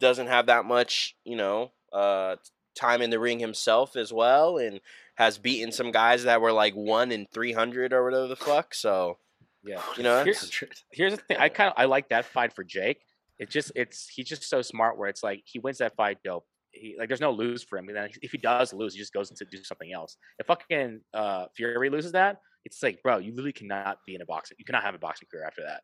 doesn't 0.01 0.29
have 0.29 0.47
that 0.47 0.65
much, 0.65 1.17
you 1.25 1.37
know, 1.37 1.73
uh, 1.93 2.37
time 2.77 3.03
in 3.03 3.11
the 3.11 3.19
ring 3.19 3.39
himself 3.41 3.97
as 3.97 4.13
well, 4.13 4.59
and 4.59 4.81
has 5.17 5.37
beaten 5.39 5.73
some 5.73 5.91
guys 5.91 6.25
that 6.25 6.41
were 6.41 6.53
like 6.53 6.75
one 6.75 7.11
in 7.13 7.27
three 7.33 7.53
hundred 7.53 7.93
or 7.93 8.05
whatever 8.05 8.29
the 8.29 8.37
fuck. 8.37 8.75
So 8.75 9.19
yeah. 9.65 9.83
you 9.97 10.03
know, 10.03 10.23
Here- 10.25 10.33
it's- 10.33 10.65
Here's 10.93 11.13
the 11.15 11.19
thing. 11.19 11.37
I 11.39 11.49
kind 11.49 11.69
of 11.69 11.75
I 11.77 11.85
like 11.87 12.09
that 12.11 12.25
fight 12.25 12.53
for 12.53 12.65
Jake. 12.65 13.01
It 13.39 13.51
just 13.51 13.73
it's 13.77 14.09
he's 14.09 14.29
just 14.29 14.43
so 14.49 14.63
smart 14.63 14.99
where 14.99 15.09
it's 15.09 15.23
like 15.23 15.43
he 15.45 15.59
wins 15.59 15.79
that 15.79 15.95
fight, 15.97 16.19
dope. 16.25 16.47
He 16.71 16.97
like 16.99 17.09
there's 17.09 17.21
no 17.21 17.31
lose 17.33 17.63
for 17.63 17.79
him. 17.79 17.89
And 17.89 17.97
then 17.97 18.09
if 18.23 18.31
he 18.33 18.39
does 18.39 18.73
lose, 18.73 18.95
he 18.95 19.01
just 19.01 19.13
goes 19.13 19.31
to 19.31 19.45
do 19.45 19.63
something 19.65 19.93
else. 19.93 20.17
If 20.39 20.47
fucking 20.47 21.01
uh, 21.15 21.47
Fury 21.57 21.89
loses 21.91 22.13
that, 22.13 22.41
it's 22.65 22.83
like, 22.83 23.03
bro, 23.03 23.19
you 23.19 23.31
literally 23.33 23.53
cannot 23.53 23.99
be 24.07 24.15
in 24.15 24.21
a 24.23 24.27
boxing. 24.27 24.57
You 24.59 24.65
cannot 24.65 24.83
have 24.83 24.95
a 24.95 24.99
boxing 24.99 25.29
career 25.31 25.45
after 25.45 25.63
that. 25.63 25.83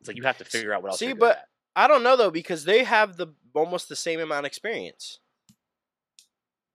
It's 0.00 0.08
like 0.08 0.16
you 0.16 0.22
have 0.24 0.38
to 0.38 0.44
figure 0.44 0.72
out 0.74 0.82
what 0.82 0.90
else. 0.90 0.98
See, 0.98 1.06
you're 1.06 1.16
but 1.16 1.36
at. 1.38 1.48
I 1.76 1.88
don't 1.88 2.02
know 2.02 2.16
though 2.16 2.30
because 2.30 2.64
they 2.64 2.84
have 2.84 3.16
the 3.16 3.28
almost 3.54 3.88
the 3.88 3.96
same 3.96 4.20
amount 4.20 4.44
of 4.44 4.48
experience. 4.48 5.18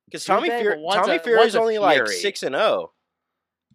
Because 0.06 0.26
Tommy 0.26 0.50
they? 0.50 0.62
Fury, 0.62 0.84
Tommy 0.92 1.16
a- 1.16 1.20
Fury 1.20 1.38
one's 1.38 1.50
is 1.50 1.56
only 1.56 1.78
like 1.78 1.96
Fury. 1.98 2.16
six 2.16 2.42
and 2.44 2.56
zero. 2.56 2.92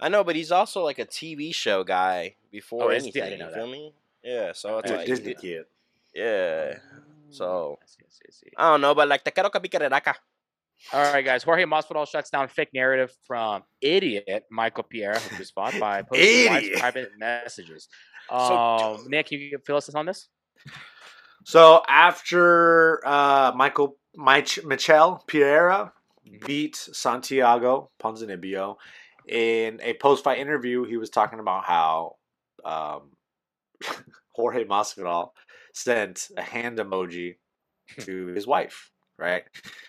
I 0.01 0.09
know, 0.09 0.25
but 0.25 0.35
he's 0.35 0.51
also 0.51 0.83
like 0.83 0.99
a 0.99 1.07
TV 1.07 1.55
show 1.55 1.85
guy 1.85 2.35
before 2.51 2.85
Oh, 2.85 2.89
is? 2.91 3.05
I 3.05 3.07
anything. 3.07 3.23
didn't 3.23 3.39
know 3.39 3.49
you 3.49 3.55
feel 3.55 3.67
that. 3.67 3.73
me? 3.73 3.95
Yeah, 4.25 4.53
so 4.53 4.79
it's 4.79 4.91
oh, 4.91 4.95
Yeah, 4.95 4.99
like 4.99 5.07
Disney 5.07 5.35
kid. 5.35 5.65
yeah. 6.15 6.75
Oh, 6.75 7.01
so 7.31 7.79
I 7.81 7.87
see, 7.87 7.99
I 8.03 8.11
see, 8.11 8.23
I 8.29 8.33
see. 8.33 8.47
I 8.57 8.71
don't 8.73 8.81
know, 8.81 8.95
but 8.95 9.07
like 9.07 9.23
te 9.25 9.31
quiero 9.31 9.51
que 9.51 9.61
picareraca. 9.61 10.15
All 10.93 11.13
right, 11.13 11.25
guys. 11.25 11.43
Jorge 11.43 11.65
Masvidal 11.65 12.07
shuts 12.09 12.31
down 12.31 12.49
fake 12.49 12.69
narrative 12.75 13.11
from 13.27 13.63
idiot 13.81 14.45
Michael 14.51 14.85
Pierre, 14.85 15.15
who 15.19 15.39
was 15.39 15.51
fought 15.51 15.79
by 15.81 16.03
posting 16.13 16.79
private 16.79 17.11
messages. 17.19 17.89
So 18.29 18.37
Um, 18.37 19.05
Nick, 19.09 19.31
you 19.31 19.59
fill 19.67 19.77
us 19.77 19.89
in 19.89 19.97
on 19.97 20.07
this? 20.07 20.29
So 21.45 21.83
after 21.89 23.07
uh, 23.07 23.53
Michael 23.55 23.97
Mich- 24.17 24.65
Michel 24.65 25.23
Pereira 25.27 25.93
beat 26.47 26.77
Santiago 26.77 27.91
Ponzinibbio 28.03 28.77
in 29.29 29.81
a 29.83 29.95
post-fight 29.95 30.39
interview, 30.39 30.85
he 30.85 30.97
was 30.97 31.11
talking 31.11 31.39
about 31.39 31.65
how 31.65 32.17
um, 32.65 33.11
Jorge 34.33 34.65
Masvidal 34.65 35.31
sent 35.75 36.29
a 36.37 36.43
hand 36.43 36.79
emoji 36.79 37.37
to 38.01 38.27
his 38.29 38.47
wife, 38.47 38.91
right? 39.19 39.45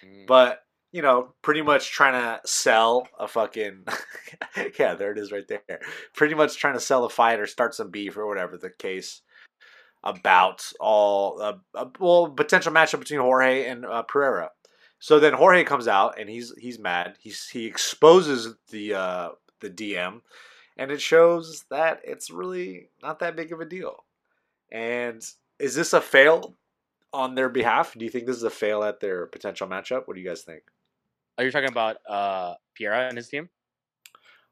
Mm. 0.05 0.27
But 0.27 0.59
you 0.95 1.01
know, 1.01 1.33
pretty 1.41 1.61
much 1.61 1.91
trying 1.91 2.13
to 2.13 2.39
sell 2.47 3.05
a 3.19 3.27
fucking 3.27 3.83
yeah, 4.79 4.95
there 4.95 5.11
it 5.11 5.17
is 5.17 5.29
right 5.29 5.45
there. 5.45 5.81
Pretty 6.13 6.35
much 6.35 6.55
trying 6.55 6.75
to 6.75 6.79
sell 6.79 7.03
a 7.03 7.09
fight 7.09 7.37
or 7.37 7.45
start 7.47 7.75
some 7.75 7.91
beef 7.91 8.15
or 8.15 8.25
whatever 8.25 8.55
the 8.55 8.69
case 8.69 9.21
about 10.05 10.63
all 10.79 11.41
uh, 11.41 11.55
uh, 11.73 11.87
well 11.99 12.29
potential 12.29 12.71
matchup 12.71 12.99
between 12.99 13.19
Jorge 13.19 13.65
and 13.65 13.85
uh, 13.85 14.03
Pereira. 14.03 14.51
So 14.99 15.19
then 15.19 15.33
Jorge 15.33 15.65
comes 15.65 15.89
out 15.89 16.17
and 16.17 16.29
he's 16.29 16.53
he's 16.57 16.79
mad. 16.79 17.17
He's 17.19 17.45
he 17.49 17.65
exposes 17.65 18.55
the 18.69 18.93
uh, 18.93 19.29
the 19.59 19.69
DM, 19.69 20.21
and 20.77 20.91
it 20.91 21.01
shows 21.01 21.65
that 21.71 21.99
it's 22.05 22.31
really 22.31 22.87
not 23.03 23.19
that 23.19 23.35
big 23.35 23.51
of 23.51 23.59
a 23.59 23.65
deal. 23.65 24.05
And 24.71 25.21
is 25.59 25.75
this 25.75 25.91
a 25.91 25.99
fail 25.99 26.55
on 27.11 27.35
their 27.35 27.49
behalf? 27.49 27.95
Do 27.97 28.05
you 28.05 28.11
think 28.11 28.27
this 28.27 28.37
is 28.37 28.43
a 28.43 28.49
fail 28.49 28.81
at 28.81 29.01
their 29.01 29.25
potential 29.25 29.67
matchup? 29.67 30.03
What 30.05 30.15
do 30.15 30.21
you 30.21 30.29
guys 30.29 30.43
think? 30.43 30.63
Are 31.37 31.43
you 31.43 31.51
talking 31.51 31.69
about 31.69 31.97
uh 32.07 32.55
Pierre 32.75 32.93
and 32.93 33.17
his 33.17 33.27
team? 33.29 33.49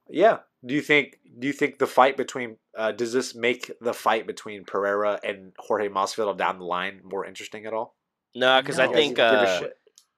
Yeah. 0.09 0.39
Do 0.65 0.73
you 0.73 0.81
think? 0.81 1.19
Do 1.39 1.47
you 1.47 1.53
think 1.53 1.77
the 1.79 1.87
fight 1.87 2.17
between? 2.17 2.57
Uh, 2.77 2.91
does 2.91 3.11
this 3.13 3.35
make 3.35 3.71
the 3.81 3.93
fight 3.93 4.25
between 4.27 4.63
Pereira 4.65 5.19
and 5.23 5.51
Jorge 5.59 5.89
Masvidal 5.89 6.37
down 6.37 6.59
the 6.59 6.65
line 6.65 7.01
more 7.03 7.25
interesting 7.25 7.65
at 7.65 7.73
all? 7.73 7.95
No, 8.35 8.61
because 8.61 8.79
I 8.79 8.87
think 8.87 9.19
uh. 9.19 9.61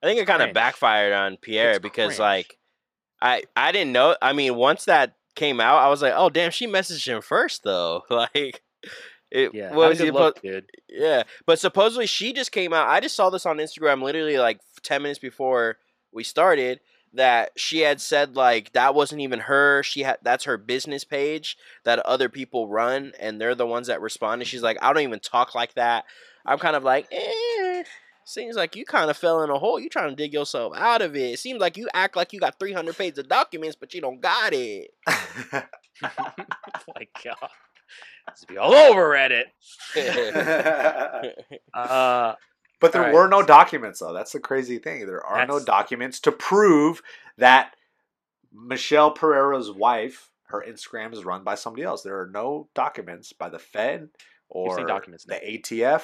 I 0.02 0.06
think 0.06 0.20
it 0.20 0.26
kind 0.26 0.42
of 0.42 0.52
backfired 0.52 1.12
on 1.12 1.36
Pierre 1.38 1.70
It's 1.70 1.78
because 1.80 2.16
cringe. 2.16 2.18
like 2.20 2.58
I 3.20 3.42
I 3.56 3.72
didn't 3.72 3.92
know. 3.92 4.16
I 4.22 4.32
mean, 4.34 4.54
once 4.54 4.84
that 4.84 5.16
came 5.34 5.60
out, 5.60 5.78
I 5.78 5.88
was 5.88 6.02
like, 6.02 6.12
oh 6.14 6.28
damn, 6.30 6.50
she 6.50 6.66
messaged 6.66 7.06
him 7.06 7.22
first 7.22 7.62
though. 7.64 8.02
Like, 8.10 8.62
it 9.30 9.52
Yeah, 9.54 9.74
what 9.74 9.88
was 9.88 9.98
he 9.98 10.10
look, 10.12 10.36
supposed- 10.36 10.42
dude. 10.54 10.70
Yeah, 10.88 11.24
but 11.46 11.58
supposedly 11.58 12.06
she 12.06 12.32
just 12.32 12.52
came 12.52 12.72
out. 12.72 12.88
I 12.88 13.00
just 13.00 13.16
saw 13.16 13.30
this 13.30 13.46
on 13.46 13.56
Instagram 13.56 14.02
literally 14.02 14.38
like 14.38 14.60
ten 14.84 15.02
minutes 15.02 15.18
before 15.18 15.78
we 16.12 16.24
started. 16.24 16.80
That 17.14 17.52
she 17.56 17.80
had 17.80 18.02
said 18.02 18.36
like 18.36 18.72
that 18.72 18.94
wasn't 18.94 19.22
even 19.22 19.40
her. 19.40 19.82
She 19.82 20.02
had 20.02 20.18
that's 20.22 20.44
her 20.44 20.58
business 20.58 21.02
page 21.02 21.56
that 21.84 21.98
other 22.00 22.28
people 22.28 22.68
run, 22.68 23.12
and 23.18 23.40
they're 23.40 23.54
the 23.54 23.66
ones 23.66 23.86
that 23.86 24.02
respond. 24.02 24.42
And 24.42 24.48
she's 24.48 24.62
like, 24.62 24.76
I 24.82 24.92
don't 24.92 25.02
even 25.02 25.20
talk 25.20 25.54
like 25.54 25.74
that. 25.74 26.04
I'm 26.44 26.58
kind 26.58 26.76
of 26.76 26.84
like, 26.84 27.08
eh. 27.10 27.84
Seems 28.28 28.56
like 28.56 28.74
you 28.74 28.84
kind 28.84 29.08
of 29.08 29.16
fell 29.16 29.44
in 29.44 29.50
a 29.50 29.58
hole. 29.58 29.78
You 29.78 29.88
trying 29.88 30.10
to 30.10 30.16
dig 30.16 30.32
yourself 30.32 30.72
out 30.76 31.00
of 31.00 31.14
it. 31.14 31.34
It 31.34 31.38
seems 31.38 31.60
like 31.60 31.76
you 31.76 31.88
act 31.94 32.16
like 32.16 32.32
you 32.32 32.40
got 32.40 32.58
300 32.58 32.96
pages 32.98 33.18
of 33.20 33.28
documents, 33.28 33.76
but 33.78 33.94
you 33.94 34.00
don't 34.00 34.20
got 34.20 34.52
it. 34.52 34.90
oh 35.06 35.62
my 36.02 37.06
god, 37.24 37.50
this 38.28 38.44
be 38.48 38.58
all 38.58 38.74
over 38.74 39.10
Reddit. 39.10 39.44
Uh, 41.72 42.34
But 42.80 42.92
there 42.92 43.02
Alright. 43.02 43.14
were 43.14 43.28
no 43.28 43.42
documents, 43.42 44.00
though. 44.00 44.12
That's 44.12 44.32
the 44.32 44.40
crazy 44.40 44.78
thing. 44.78 45.06
There 45.06 45.24
are 45.24 45.46
no 45.46 45.62
documents 45.64 46.20
to 46.20 46.32
prove 46.32 47.02
that 47.38 47.74
Michelle 48.52 49.10
Pereira's 49.12 49.70
wife, 49.70 50.30
her 50.48 50.64
Instagram 50.66 51.12
is 51.12 51.24
run 51.24 51.42
by 51.44 51.54
somebody 51.54 51.82
else. 51.82 52.02
There 52.02 52.20
are 52.20 52.28
no 52.30 52.68
documents 52.74 53.32
by 53.32 53.48
the 53.48 53.58
Fed 53.58 54.08
or 54.48 54.84
documents 54.86 55.24
the. 55.24 55.34
ATF 55.36 56.02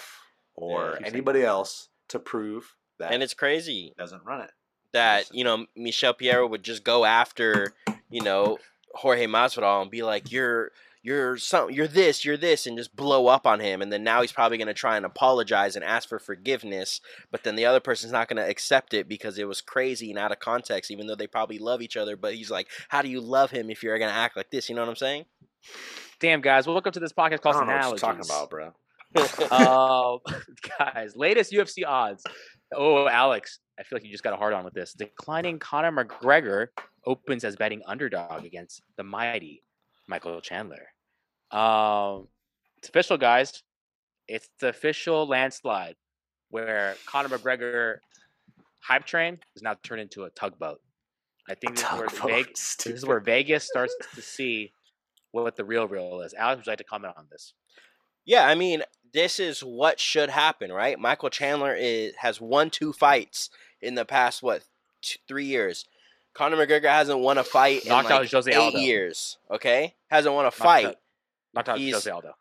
or 0.54 0.98
Yeah, 1.00 1.06
anybody 1.06 1.42
else 1.42 1.88
to 2.08 2.18
prove 2.18 2.74
that 2.98 3.12
and 3.12 3.22
it's 3.22 3.34
crazy. 3.34 3.94
doesn't 3.96 4.24
run 4.24 4.40
it. 4.42 4.50
that 4.92 5.32
you 5.34 5.44
know 5.44 5.64
Michelle 5.76 6.12
Piero 6.12 6.46
would 6.46 6.62
just 6.62 6.84
go 6.84 7.04
after 7.04 7.72
you 8.10 8.20
know 8.20 8.58
Jorge 8.94 9.26
Masvidal 9.26 9.80
and 9.82 9.90
be 9.90 10.02
like 10.02 10.30
you're 10.32 10.72
you're 11.02 11.36
some 11.36 11.68
you're 11.70 11.88
this 11.88 12.24
you're 12.24 12.36
this 12.36 12.66
and 12.66 12.78
just 12.78 12.94
blow 12.94 13.26
up 13.26 13.44
on 13.46 13.58
him 13.58 13.82
and 13.82 13.92
then 13.92 14.04
now 14.04 14.20
he's 14.20 14.30
probably 14.30 14.56
going 14.56 14.68
to 14.68 14.74
try 14.74 14.96
and 14.96 15.04
apologize 15.04 15.74
and 15.74 15.84
ask 15.84 16.08
for 16.08 16.20
forgiveness 16.20 17.00
but 17.32 17.42
then 17.42 17.56
the 17.56 17.64
other 17.64 17.80
person's 17.80 18.12
not 18.12 18.28
going 18.28 18.36
to 18.36 18.48
accept 18.48 18.94
it 18.94 19.08
because 19.08 19.36
it 19.36 19.48
was 19.48 19.60
crazy 19.60 20.10
and 20.10 20.18
out 20.18 20.30
of 20.30 20.38
context 20.38 20.90
even 20.92 21.08
though 21.08 21.16
they 21.16 21.26
probably 21.26 21.58
love 21.58 21.82
each 21.82 21.96
other 21.96 22.16
but 22.16 22.34
he's 22.34 22.50
like 22.52 22.68
how 22.88 23.02
do 23.02 23.08
you 23.08 23.20
love 23.20 23.50
him 23.50 23.68
if 23.68 23.82
you're 23.82 23.98
going 23.98 24.10
to 24.10 24.16
act 24.16 24.36
like 24.36 24.50
this 24.50 24.68
you 24.68 24.76
know 24.76 24.82
what 24.82 24.90
I'm 24.90 24.96
saying 24.96 25.24
damn 26.22 26.40
guys, 26.40 26.68
welcome 26.68 26.92
to 26.92 27.00
this 27.00 27.12
podcast 27.12 27.32
I 27.34 27.36
called 27.38 27.56
don't 27.56 27.66
know 27.66 27.72
what 27.90 28.00
you're 28.00 28.00
Analogies. 28.00 28.00
talking 28.00 28.24
about, 28.24 28.48
bro. 28.48 28.72
uh, 29.50 30.18
guys, 30.78 31.16
latest 31.16 31.52
UFC 31.52 31.84
odds. 31.84 32.22
Oh, 32.72 33.08
Alex, 33.08 33.58
I 33.78 33.82
feel 33.82 33.96
like 33.96 34.04
you 34.04 34.10
just 34.12 34.22
got 34.22 34.32
a 34.32 34.36
hard 34.36 34.54
on 34.54 34.64
with 34.64 34.72
this. 34.72 34.92
Declining 34.92 35.58
Conor 35.58 35.90
McGregor 35.90 36.68
opens 37.04 37.42
as 37.42 37.56
betting 37.56 37.82
underdog 37.86 38.44
against 38.44 38.82
the 38.96 39.02
mighty 39.02 39.64
Michael 40.06 40.40
Chandler. 40.40 40.91
Um, 41.52 42.28
it's 42.78 42.88
official, 42.88 43.16
guys. 43.18 43.62
It's 44.28 44.48
the 44.60 44.68
official 44.68 45.26
landslide 45.26 45.96
where 46.50 46.96
Conor 47.06 47.28
McGregor 47.36 47.96
hype 48.80 49.04
train 49.04 49.38
is 49.56 49.62
now 49.62 49.76
turned 49.82 50.00
into 50.00 50.24
a 50.24 50.30
tugboat. 50.30 50.80
I 51.48 51.54
think 51.54 51.76
this 51.76 51.84
is 51.84 51.98
where, 51.98 52.08
Vegas, 52.08 52.76
this 52.84 52.86
is 52.94 53.06
where 53.06 53.20
Vegas 53.20 53.64
starts 53.64 53.94
to 54.14 54.22
see 54.22 54.72
what 55.32 55.56
the 55.56 55.64
real 55.64 55.88
real 55.88 56.20
is. 56.20 56.34
Alex, 56.34 56.58
would 56.58 56.66
you 56.66 56.70
like 56.72 56.78
to 56.78 56.84
comment 56.84 57.14
on 57.16 57.26
this? 57.30 57.54
Yeah, 58.24 58.46
I 58.46 58.54
mean, 58.54 58.82
this 59.12 59.40
is 59.40 59.60
what 59.60 59.98
should 59.98 60.30
happen, 60.30 60.70
right? 60.72 60.98
Michael 60.98 61.30
Chandler 61.30 61.74
is 61.74 62.14
has 62.18 62.40
won 62.40 62.70
two 62.70 62.92
fights 62.92 63.50
in 63.80 63.94
the 63.96 64.04
past 64.04 64.42
what 64.42 64.62
two, 65.02 65.18
three 65.26 65.46
years. 65.46 65.84
Conor 66.34 66.56
McGregor 66.64 66.88
hasn't 66.88 67.18
won 67.18 67.36
a 67.38 67.44
fight 67.44 67.84
Knocked 67.86 68.06
in 68.06 68.12
out 68.12 68.20
like 68.22 68.30
Jose 68.30 68.50
eight 68.50 68.56
Aldo. 68.56 68.78
years. 68.78 69.36
Okay, 69.50 69.94
hasn't 70.10 70.34
won 70.34 70.44
a 70.44 70.46
Knocked 70.46 70.56
fight. 70.56 70.86
out- 70.86 70.96
Knocked 71.54 71.68
out 71.68 71.78
He's- 71.78 71.94
Jose 71.94 72.10
Aldo. 72.10 72.32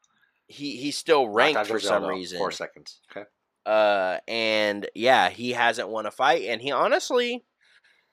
He 0.48 0.76
he's 0.78 0.98
still 0.98 1.24
Knocked 1.26 1.36
ranked 1.36 1.68
for 1.68 1.80
some 1.80 2.04
Aldo, 2.04 2.16
reason. 2.16 2.38
Four 2.38 2.52
seconds. 2.52 3.00
Okay. 3.10 3.26
Uh, 3.66 4.18
and 4.28 4.90
yeah, 4.96 5.30
he 5.30 5.52
hasn't 5.52 5.88
won 5.88 6.06
a 6.06 6.12
fight, 6.12 6.44
and 6.44 6.62
he 6.62 6.72
honestly, 6.72 7.46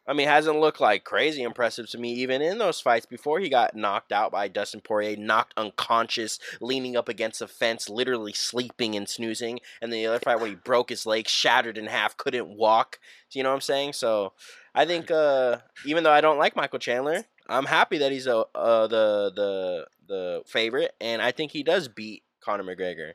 I 0.07 0.13
mean, 0.13 0.29
hasn't 0.29 0.61
looked 0.61 0.81
like 0.81 1.05
crazy 1.05 1.43
impressive 1.43 1.89
to 1.91 1.99
me 1.99 2.13
even 2.15 2.41
in 2.41 2.59
those 2.59 2.81
fights 2.81 3.07
before 3.07 3.41
he 3.41 3.49
got 3.49 3.75
knocked 3.75 4.13
out 4.13 4.31
by 4.31 4.47
Dustin 4.47 4.81
Poirier, 4.81 5.17
knocked 5.17 5.53
unconscious, 5.57 6.39
leaning 6.61 6.97
up 6.97 7.09
against 7.09 7.43
a 7.43 7.49
fence, 7.49 7.89
literally 7.89 8.33
sleeping 8.35 8.95
and 8.95 9.09
snoozing, 9.09 9.59
and 9.83 9.91
then 9.93 9.99
the 10.01 10.07
other 10.07 10.21
fight 10.21 10.39
where 10.39 10.49
he 10.49 10.55
broke 10.55 10.91
his 10.91 11.07
leg, 11.07 11.29
shattered 11.29 11.77
in 11.77 11.87
half, 11.87 12.17
couldn't 12.17 12.49
walk. 12.49 13.01
You 13.33 13.43
know 13.43 13.49
what 13.49 13.57
I'm 13.57 13.61
saying? 13.63 13.95
So 13.95 14.33
I 14.75 14.85
think, 14.87 15.11
uh, 15.11 15.59
even 15.85 16.05
though 16.05 16.13
I 16.13 16.21
don't 16.21 16.39
like 16.39 16.55
Michael 16.57 16.79
Chandler, 16.79 17.25
I'm 17.49 17.67
happy 17.67 17.99
that 17.99 18.13
he's 18.13 18.27
a 18.27 18.45
uh, 18.55 18.87
the 18.87 19.33
the 19.35 19.87
the 20.09 20.43
favorite, 20.47 20.93
and 21.01 21.23
I 21.23 21.33
think 21.33 21.53
he 21.53 21.63
does 21.63 21.89
beat 21.89 22.23
Conor 22.43 22.65
McGregor. 22.65 23.13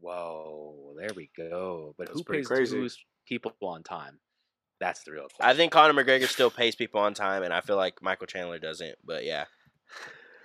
Whoa, 0.00 0.94
there 0.98 1.10
we 1.14 1.30
go. 1.36 1.94
But 1.98 2.08
That's 2.08 2.18
who 2.18 2.24
pretty 2.24 2.40
pays 2.42 2.48
crazy. 2.48 2.76
who's 2.76 2.98
people 3.26 3.52
on 3.62 3.82
time? 3.82 4.18
That's 4.80 5.02
the 5.04 5.12
real 5.12 5.28
question. 5.28 5.50
I 5.50 5.54
think 5.54 5.72
Conor 5.72 6.02
McGregor 6.02 6.26
still 6.26 6.50
pays 6.50 6.74
people 6.74 7.00
on 7.00 7.14
time, 7.14 7.42
and 7.42 7.52
I 7.52 7.60
feel 7.60 7.76
like 7.76 8.02
Michael 8.02 8.26
Chandler 8.26 8.58
doesn't. 8.58 8.96
But 9.04 9.24
yeah, 9.24 9.44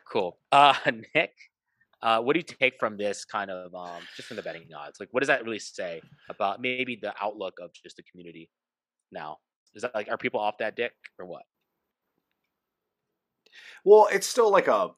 cool. 0.09 0.37
Uh, 0.51 0.73
Nick, 1.15 1.31
uh, 2.01 2.19
what 2.21 2.33
do 2.33 2.39
you 2.39 2.43
take 2.43 2.79
from 2.79 2.97
this 2.97 3.23
kind 3.23 3.49
of 3.49 3.73
um, 3.73 4.01
just 4.15 4.27
from 4.27 4.37
the 4.37 4.43
betting 4.43 4.67
odds? 4.77 4.99
Like, 4.99 5.09
what 5.11 5.21
does 5.21 5.27
that 5.27 5.43
really 5.43 5.59
say 5.59 6.01
about 6.29 6.61
maybe 6.61 6.97
the 7.01 7.13
outlook 7.21 7.59
of 7.61 7.71
just 7.73 7.95
the 7.97 8.03
community 8.03 8.49
now? 9.11 9.37
Is 9.73 9.81
that 9.83 9.95
like 9.95 10.09
are 10.09 10.17
people 10.17 10.39
off 10.39 10.57
that 10.59 10.75
dick 10.75 10.93
or 11.17 11.25
what? 11.25 11.43
Well, 13.83 14.07
it's 14.11 14.27
still 14.27 14.51
like 14.51 14.67
a 14.67 14.89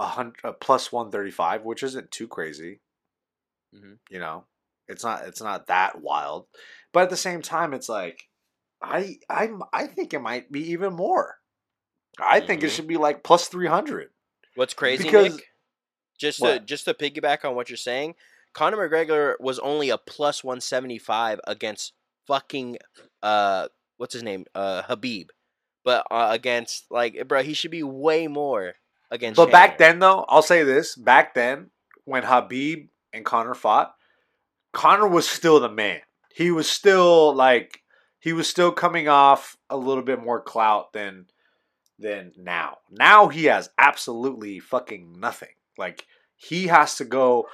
a 0.00 0.06
hundred 0.06 0.40
a 0.44 0.52
plus 0.52 0.90
one 0.90 1.10
thirty 1.10 1.30
five, 1.30 1.62
which 1.64 1.82
isn't 1.82 2.10
too 2.10 2.26
crazy. 2.26 2.80
Mhm. 3.74 3.98
You 4.08 4.18
know, 4.18 4.46
it's 4.88 5.04
not 5.04 5.26
it's 5.26 5.40
not 5.42 5.66
that 5.68 6.00
wild, 6.00 6.46
but 6.92 7.04
at 7.04 7.10
the 7.10 7.16
same 7.16 7.42
time, 7.42 7.74
it's 7.74 7.88
like 7.88 8.28
I 8.82 9.18
I 9.28 9.50
I 9.72 9.86
think 9.86 10.14
it 10.14 10.20
might 10.20 10.50
be 10.50 10.70
even 10.72 10.94
more. 10.94 11.38
I 12.18 12.40
think 12.40 12.62
it 12.62 12.66
Mhm. 12.66 12.74
should 12.76 12.86
be 12.88 12.96
like 12.96 13.22
plus 13.22 13.48
three 13.48 13.66
hundred. 13.68 14.10
what's 14.56 14.74
crazy, 14.74 15.04
Because- 15.04 15.36
Nick? 15.36 15.46
Just 16.18 16.40
to 16.40 16.58
just 16.60 16.84
to 16.86 16.92
piggyback 16.92 17.44
on 17.46 17.54
what 17.54 17.70
you're 17.70 17.76
saying, 17.78 18.14
Conor 18.52 18.76
McGregor 18.76 19.36
was 19.40 19.58
only 19.60 19.88
a 19.90 19.96
plus 19.96 20.42
one 20.44 20.60
seventy 20.60 20.98
five 20.98 21.40
against 21.46 21.92
fucking 22.26 22.76
uh 23.22 23.68
what's 23.96 24.12
his 24.14 24.22
name 24.22 24.44
uh 24.54 24.82
Habib, 24.82 25.30
but 25.84 26.06
uh, 26.10 26.28
against 26.30 26.90
like 26.90 27.26
bro, 27.28 27.42
he 27.42 27.54
should 27.54 27.70
be 27.70 27.82
way 27.82 28.26
more 28.26 28.74
against. 29.10 29.36
But 29.36 29.50
back 29.50 29.78
then, 29.78 29.98
though, 29.98 30.24
I'll 30.28 30.42
say 30.42 30.62
this: 30.62 30.94
back 30.94 31.34
then, 31.34 31.70
when 32.04 32.22
Habib 32.22 32.88
and 33.12 33.24
Conor 33.24 33.54
fought, 33.54 33.94
Conor 34.72 35.08
was 35.08 35.28
still 35.28 35.60
the 35.60 35.68
man. 35.68 36.00
He 36.32 36.50
was 36.50 36.70
still 36.70 37.34
like 37.34 37.80
he 38.18 38.32
was 38.32 38.48
still 38.48 38.72
coming 38.72 39.08
off 39.08 39.56
a 39.68 39.76
little 39.76 40.04
bit 40.04 40.22
more 40.22 40.40
clout 40.40 40.92
than 40.92 41.26
than 41.98 42.32
now. 42.36 42.78
Now 42.90 43.28
he 43.28 43.44
has 43.46 43.70
absolutely 43.78 44.60
fucking 44.60 45.18
nothing. 45.18 45.54
Like 45.76 46.06
he 46.36 46.68
has 46.68 46.96
to 46.96 47.04
go. 47.04 47.48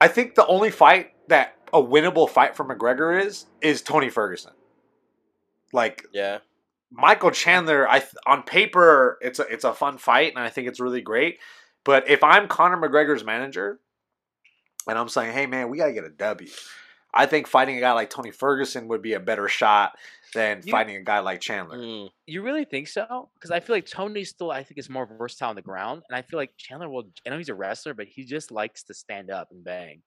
I 0.00 0.08
think 0.08 0.34
the 0.34 0.46
only 0.46 0.70
fight 0.70 1.12
that 1.28 1.56
a 1.72 1.80
winnable 1.82 2.28
fight 2.28 2.56
for 2.56 2.64
McGregor 2.64 3.24
is 3.24 3.46
is 3.60 3.82
Tony 3.82 4.10
Ferguson. 4.10 4.52
Like 5.72 6.04
yeah, 6.12 6.38
Michael 6.92 7.30
Chandler, 7.30 7.88
I 7.88 8.04
on 8.26 8.42
paper 8.42 9.18
it's 9.20 9.38
a 9.38 9.42
it's 9.44 9.64
a 9.64 9.72
fun 9.72 9.98
fight 9.98 10.32
and 10.36 10.44
I 10.44 10.48
think 10.50 10.68
it's 10.68 10.80
really 10.80 11.00
great. 11.00 11.38
But 11.84 12.08
if 12.08 12.22
I'm 12.22 12.46
Conor 12.48 12.76
McGregor's 12.76 13.24
manager 13.24 13.80
and 14.86 14.98
I'm 14.98 15.08
saying, 15.08 15.32
"Hey 15.32 15.46
man, 15.46 15.68
we 15.70 15.78
got 15.78 15.86
to 15.86 15.92
get 15.92 16.04
a 16.04 16.10
W. 16.10 16.50
I 17.14 17.26
think 17.26 17.46
fighting 17.46 17.76
a 17.76 17.80
guy 17.80 17.92
like 17.92 18.08
Tony 18.10 18.30
Ferguson 18.30 18.88
would 18.88 19.02
be 19.02 19.12
a 19.14 19.20
better 19.20 19.46
shot 19.48 19.92
than 20.34 20.62
You- 20.64 20.70
fighting 20.70 20.96
a 20.96 21.02
guy 21.02 21.18
like 21.18 21.40
Chandler. 21.42 21.76
Mm. 21.76 22.08
You 22.26 22.40
really 22.42 22.64
think 22.64 22.88
so? 22.88 23.28
Because 23.34 23.50
I 23.50 23.60
feel 23.60 23.76
like 23.76 23.84
Tony 23.86 24.24
still, 24.24 24.50
I 24.50 24.62
think, 24.62 24.78
is 24.78 24.88
more 24.88 25.04
versatile 25.04 25.50
on 25.50 25.56
the 25.56 25.60
ground, 25.62 26.02
and 26.08 26.16
I 26.16 26.22
feel 26.22 26.38
like 26.38 26.56
Chandler 26.56 26.88
will. 26.88 27.04
I 27.26 27.30
know 27.30 27.36
he's 27.38 27.50
a 27.50 27.54
wrestler, 27.54 27.92
but 27.94 28.06
he 28.06 28.24
just 28.24 28.50
likes 28.50 28.82
to 28.84 28.94
stand 28.94 29.30
up 29.30 29.50
and 29.50 29.62
bang. 29.62 30.00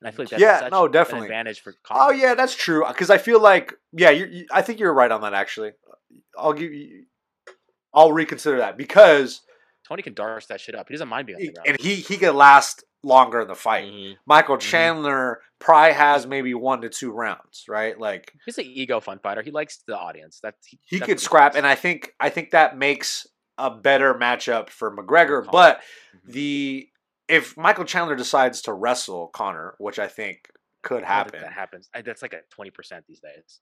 And 0.00 0.08
I 0.08 0.10
feel 0.10 0.24
like 0.24 0.30
that's 0.30 0.40
Yeah, 0.42 0.60
such 0.60 0.72
no, 0.72 0.86
an 0.86 0.92
definitely. 0.92 1.26
advantage 1.28 1.60
for. 1.60 1.74
Conor. 1.84 2.00
Oh 2.02 2.10
yeah, 2.10 2.34
that's 2.34 2.54
true. 2.56 2.84
Because 2.88 3.10
I 3.10 3.18
feel 3.18 3.40
like 3.40 3.74
yeah, 3.92 4.10
you, 4.10 4.46
I 4.50 4.62
think 4.62 4.80
you're 4.80 4.94
right 4.94 5.10
on 5.12 5.20
that. 5.20 5.34
Actually, 5.34 5.72
I'll 6.36 6.52
give 6.52 6.72
you. 6.72 7.04
I'll 7.94 8.12
reconsider 8.12 8.58
that 8.58 8.76
because 8.76 9.40
Tony 9.88 10.02
can 10.02 10.14
darce 10.14 10.46
that 10.46 10.60
shit 10.60 10.74
up. 10.74 10.88
He 10.88 10.94
doesn't 10.94 11.08
mind 11.08 11.26
being 11.26 11.36
on 11.36 11.40
the 11.46 11.52
ground. 11.52 11.68
and 11.68 11.80
he 11.80 11.96
he 11.96 12.16
could 12.16 12.34
last 12.34 12.84
longer 13.02 13.40
in 13.42 13.48
the 13.48 13.54
fight. 13.54 13.86
Mhm. 13.90 14.16
Michael 14.26 14.56
Mm-hmm. 14.56 14.68
Chandler 14.70 15.40
probably 15.58 15.94
has 15.94 16.26
maybe 16.26 16.52
one 16.54 16.80
to 16.82 16.88
two 16.88 17.10
rounds, 17.12 17.64
right? 17.68 17.98
Like 17.98 18.32
He's 18.44 18.58
an 18.58 18.66
ego 18.66 19.00
fun 19.00 19.18
fighter. 19.20 19.42
He 19.42 19.50
likes 19.50 19.82
the 19.86 19.96
audience. 19.98 20.40
That's 20.42 20.66
he, 20.66 20.78
he 20.84 21.00
could 21.00 21.18
scrap, 21.20 21.54
and 21.54 21.66
I 21.66 21.74
think 21.74 22.12
I 22.20 22.28
think 22.30 22.50
that 22.50 22.76
makes 22.76 23.26
a 23.56 23.70
better 23.70 24.14
matchup 24.14 24.68
for 24.70 24.94
McGregor. 24.94 25.40
Conor. 25.44 25.50
But 25.50 25.80
Mhm. 26.14 26.32
the 26.32 26.88
if 27.28 27.56
Michael 27.56 27.84
Chandler 27.84 28.16
decides 28.16 28.62
to 28.62 28.72
wrestle 28.72 29.28
Conor, 29.28 29.74
which 29.78 29.98
I 29.98 30.06
think 30.08 30.50
could 30.82 31.02
happen, 31.04 31.40
That 31.40 31.52
happens. 31.52 31.88
That's 32.04 32.22
like 32.22 32.32
a 32.34 32.40
twenty 32.50 32.70
percent 32.70 33.04
these 33.08 33.20
days. 33.20 33.60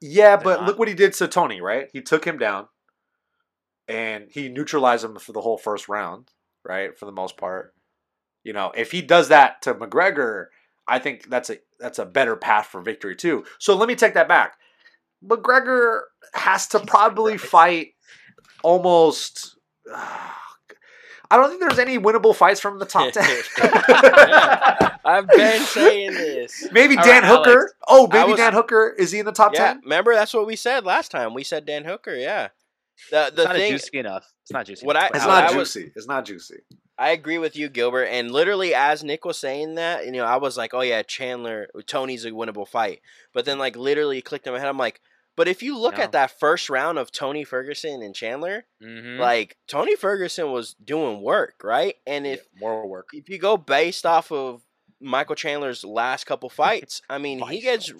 Yeah. 0.00 0.36
But 0.36 0.60
not. 0.60 0.66
look 0.66 0.78
what 0.78 0.88
he 0.88 0.94
did 0.94 1.12
to 1.14 1.28
Tony, 1.28 1.60
right? 1.60 1.88
He 1.92 2.02
took 2.02 2.24
him 2.24 2.38
down, 2.38 2.68
and 3.88 4.28
he 4.30 4.48
neutralized 4.48 5.04
him 5.04 5.16
for 5.16 5.32
the 5.32 5.40
whole 5.40 5.58
first 5.58 5.88
round, 5.88 6.30
right? 6.64 6.96
For 6.98 7.06
the 7.06 7.12
most 7.12 7.36
part, 7.36 7.74
you 8.44 8.52
know, 8.52 8.72
if 8.76 8.92
he 8.92 9.02
does 9.02 9.28
that 9.28 9.62
to 9.62 9.74
McGregor, 9.74 10.46
I 10.88 10.98
think 10.98 11.28
that's 11.28 11.50
a 11.50 11.58
that's 11.80 11.98
a 11.98 12.06
better 12.06 12.36
path 12.36 12.66
for 12.66 12.80
victory 12.80 13.16
too. 13.16 13.44
So 13.58 13.74
let 13.76 13.88
me 13.88 13.94
take 13.94 14.14
that 14.14 14.28
back. 14.28 14.54
McGregor 15.24 16.02
has 16.34 16.66
to 16.68 16.80
probably 16.80 17.38
fight 17.38 17.94
almost. 18.62 19.56
I 21.30 21.36
don't 21.36 21.48
think 21.48 21.60
there's 21.60 21.78
any 21.78 21.98
winnable 21.98 22.34
fights 22.34 22.60
from 22.60 22.78
the 22.78 22.84
top 22.86 23.12
ten. 23.12 23.24
I've 25.04 25.28
been 25.28 25.62
saying 25.62 26.12
this. 26.12 26.66
maybe 26.72 26.96
All 26.96 27.04
Dan 27.04 27.22
right, 27.22 27.28
Hooker. 27.30 27.50
Alex. 27.50 27.72
Oh, 27.88 28.08
maybe 28.12 28.30
was- 28.32 28.36
Dan 28.38 28.52
Hooker 28.52 28.94
is 28.98 29.12
he 29.12 29.18
in 29.20 29.26
the 29.26 29.32
top 29.32 29.52
yeah, 29.54 29.74
ten? 29.74 29.80
remember 29.82 30.14
that's 30.14 30.34
what 30.34 30.46
we 30.46 30.56
said 30.56 30.84
last 30.84 31.10
time. 31.10 31.34
We 31.34 31.44
said 31.44 31.64
Dan 31.66 31.84
Hooker. 31.84 32.14
Yeah. 32.14 32.48
The 33.10 33.26
It's 33.28 33.36
the 33.36 33.44
not 33.44 33.56
thing 33.56 33.72
juicy 33.72 33.98
enough. 33.98 34.32
It's 34.42 34.52
not 34.52 34.66
juicy. 34.66 34.86
What. 34.86 34.96
I- 34.96 35.08
It's 35.08 35.24
I- 35.24 35.26
not 35.26 35.52
I 35.52 35.56
was- 35.56 35.72
juicy. 35.74 35.92
It's 35.94 36.06
not 36.08 36.24
juicy. 36.24 36.60
I 36.98 37.10
agree 37.10 37.36
with 37.36 37.56
you, 37.56 37.68
Gilbert. 37.68 38.04
And 38.04 38.30
literally, 38.30 38.72
as 38.74 39.04
Nick 39.04 39.26
was 39.26 39.36
saying 39.36 39.74
that, 39.74 40.06
you 40.06 40.12
know, 40.12 40.24
I 40.24 40.36
was 40.36 40.56
like, 40.56 40.72
"Oh 40.72 40.80
yeah, 40.80 41.02
Chandler, 41.02 41.68
Tony's 41.86 42.24
a 42.24 42.30
winnable 42.30 42.66
fight." 42.66 43.02
But 43.34 43.44
then, 43.44 43.58
like, 43.58 43.76
literally 43.76 44.22
clicked 44.22 44.46
in 44.46 44.54
my 44.54 44.58
head. 44.58 44.68
I'm 44.68 44.78
like, 44.78 45.02
"But 45.36 45.46
if 45.48 45.62
you 45.62 45.78
look 45.78 45.98
No. 45.98 46.04
at 46.04 46.12
that 46.12 46.38
first 46.38 46.68
round 46.70 46.98
of 46.98 47.12
Tony 47.12 47.44
Ferguson 47.44 48.02
and 48.02 48.14
Chandler, 48.14 48.64
Mhm. 48.82 49.18
like 49.18 49.56
Tony 49.68 49.94
Ferguson 49.94 50.50
was 50.50 50.74
doing 50.74 51.20
work, 51.20 51.62
right? 51.62 51.96
And 52.06 52.26
if 52.26 52.40
Yeah, 52.54 52.60
more 52.60 52.86
work. 52.86 53.10
if 53.12 53.28
you 53.28 53.38
go 53.38 53.56
based 53.56 54.04
off 54.06 54.32
of 54.32 54.62
Michael 54.98 55.36
Chandler's 55.36 55.84
last 55.84 56.24
couple 56.24 56.48
fights, 56.88 57.02
I 57.08 57.18
mean, 57.18 57.46
he 57.48 57.60
gets 57.60 57.92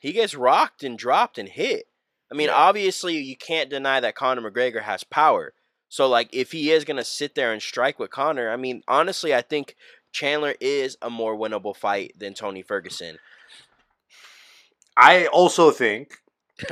he 0.00 0.12
gets 0.12 0.34
rocked 0.34 0.82
and 0.82 0.98
dropped 0.98 1.38
and 1.38 1.48
hit. 1.48 1.86
I 2.30 2.34
mean, 2.34 2.48
Yeah. 2.48 2.54
obviously, 2.56 3.18
you 3.18 3.36
can't 3.36 3.70
deny 3.70 4.00
that 4.00 4.16
Conor 4.16 4.50
McGregor 4.50 4.82
has 4.82 5.04
power. 5.04 5.54
So, 5.88 6.08
like, 6.08 6.28
if 6.32 6.50
he 6.50 6.72
is 6.72 6.84
gonna 6.84 7.04
sit 7.04 7.36
there 7.36 7.52
and 7.52 7.62
strike 7.62 8.00
with 8.00 8.10
Conor, 8.10 8.50
I 8.50 8.56
mean, 8.56 8.82
honestly, 8.88 9.32
I 9.32 9.42
think 9.42 9.76
Chandler 10.10 10.56
is 10.60 10.96
a 11.00 11.08
more 11.10 11.36
winnable 11.36 11.76
fight 11.76 12.18
than 12.18 12.34
Tony 12.34 12.62
Ferguson. 12.62 13.18
I 14.96 15.26
also 15.26 15.70
think 15.70 16.21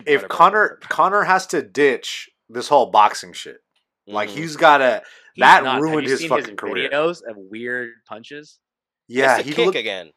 if 0.06 0.28
Conor. 0.28 0.78
Conor 0.82 1.22
has 1.24 1.46
to 1.48 1.62
ditch 1.62 2.30
this 2.48 2.68
whole 2.68 2.90
boxing 2.90 3.32
shit, 3.32 3.58
like 4.06 4.28
Mhm. 4.30 4.34
he's 4.34 4.56
gotta 4.56 5.02
He's 5.34 5.42
that. 5.42 5.64
Have 5.64 5.80
ruined 5.82 6.06
his 6.06 6.24
fucking 6.26 6.56
career. 6.56 6.90
Videos 6.90 7.22
of 7.22 7.36
weird 7.36 7.90
punches. 8.08 8.58
yeah, 9.08 9.38
he 9.42 9.52
kick 9.52 9.66
look, 9.66 9.74
again. 9.74 10.12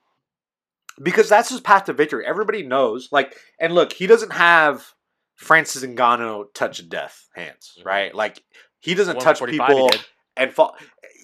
because 1.02 1.30
that's 1.30 1.50
his 1.50 1.60
path 1.62 1.86
to 1.86 1.94
victory. 1.94 2.26
Everybody 2.26 2.64
knows. 2.64 3.10
Like, 3.12 3.36
and 3.60 3.74
look, 3.74 3.94
he 3.94 4.08
doesn't 4.08 4.34
have 4.34 4.94
Francis 5.36 5.84
Ngannou 5.84 6.54
touch 6.54 6.88
death 6.90 7.28
hands, 7.36 7.78
Mhm. 7.80 7.86
right? 7.86 8.14
Like, 8.16 8.44
he 8.80 8.94
doesn't 8.96 9.20
touch 9.20 9.44
people 9.44 9.90
and 10.38 10.54
fall. 10.54 10.76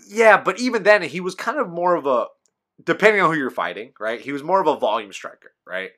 Yeah, 0.07 0.37
but 0.41 0.59
even 0.59 0.83
then, 0.83 1.01
he 1.03 1.19
was 1.19 1.35
kind 1.35 1.59
of 1.59 1.69
more 1.69 1.95
of 1.95 2.05
a, 2.07 2.27
depending 2.83 3.21
on 3.21 3.31
who 3.31 3.37
you're 3.37 3.51
fighting, 3.51 3.93
right? 3.99 4.19
He 4.19 4.31
was 4.31 4.41
more 4.41 4.59
of 4.59 4.65
a 4.67 4.75
volume 4.77 5.13
striker, 5.13 5.53
right? 5.67 5.91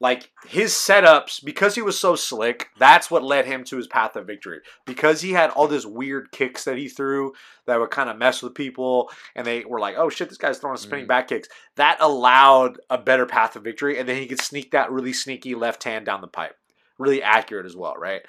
Like 0.00 0.30
his 0.46 0.72
setups, 0.72 1.42
because 1.44 1.74
he 1.74 1.82
was 1.82 1.98
so 1.98 2.16
slick, 2.16 2.68
that's 2.78 3.10
what 3.10 3.22
led 3.22 3.46
him 3.46 3.64
to 3.64 3.76
his 3.76 3.86
path 3.86 4.16
of 4.16 4.26
victory. 4.26 4.60
Because 4.84 5.20
he 5.20 5.32
had 5.32 5.50
all 5.50 5.68
these 5.68 5.86
weird 5.86 6.30
kicks 6.32 6.64
that 6.64 6.76
he 6.76 6.88
threw 6.88 7.32
that 7.66 7.78
would 7.80 7.90
kind 7.90 8.10
of 8.10 8.18
mess 8.18 8.42
with 8.42 8.54
people, 8.54 9.10
and 9.34 9.46
they 9.46 9.64
were 9.64 9.80
like, 9.80 9.96
"Oh 9.96 10.08
shit, 10.10 10.28
this 10.28 10.38
guy's 10.38 10.58
throwing 10.58 10.76
spinning 10.76 11.06
Mm. 11.06 11.08
back 11.08 11.28
kicks." 11.28 11.48
That 11.76 11.96
allowed 12.00 12.78
a 12.90 12.98
better 12.98 13.24
path 13.24 13.56
of 13.56 13.64
victory, 13.64 13.98
and 13.98 14.08
then 14.08 14.16
he 14.16 14.26
could 14.26 14.40
sneak 14.40 14.72
that 14.72 14.90
really 14.90 15.12
sneaky 15.12 15.54
left 15.54 15.84
hand 15.84 16.04
down 16.06 16.20
the 16.20 16.28
pipe, 16.28 16.56
really 16.98 17.22
accurate 17.22 17.66
as 17.66 17.76
well, 17.76 17.94
right? 17.96 18.22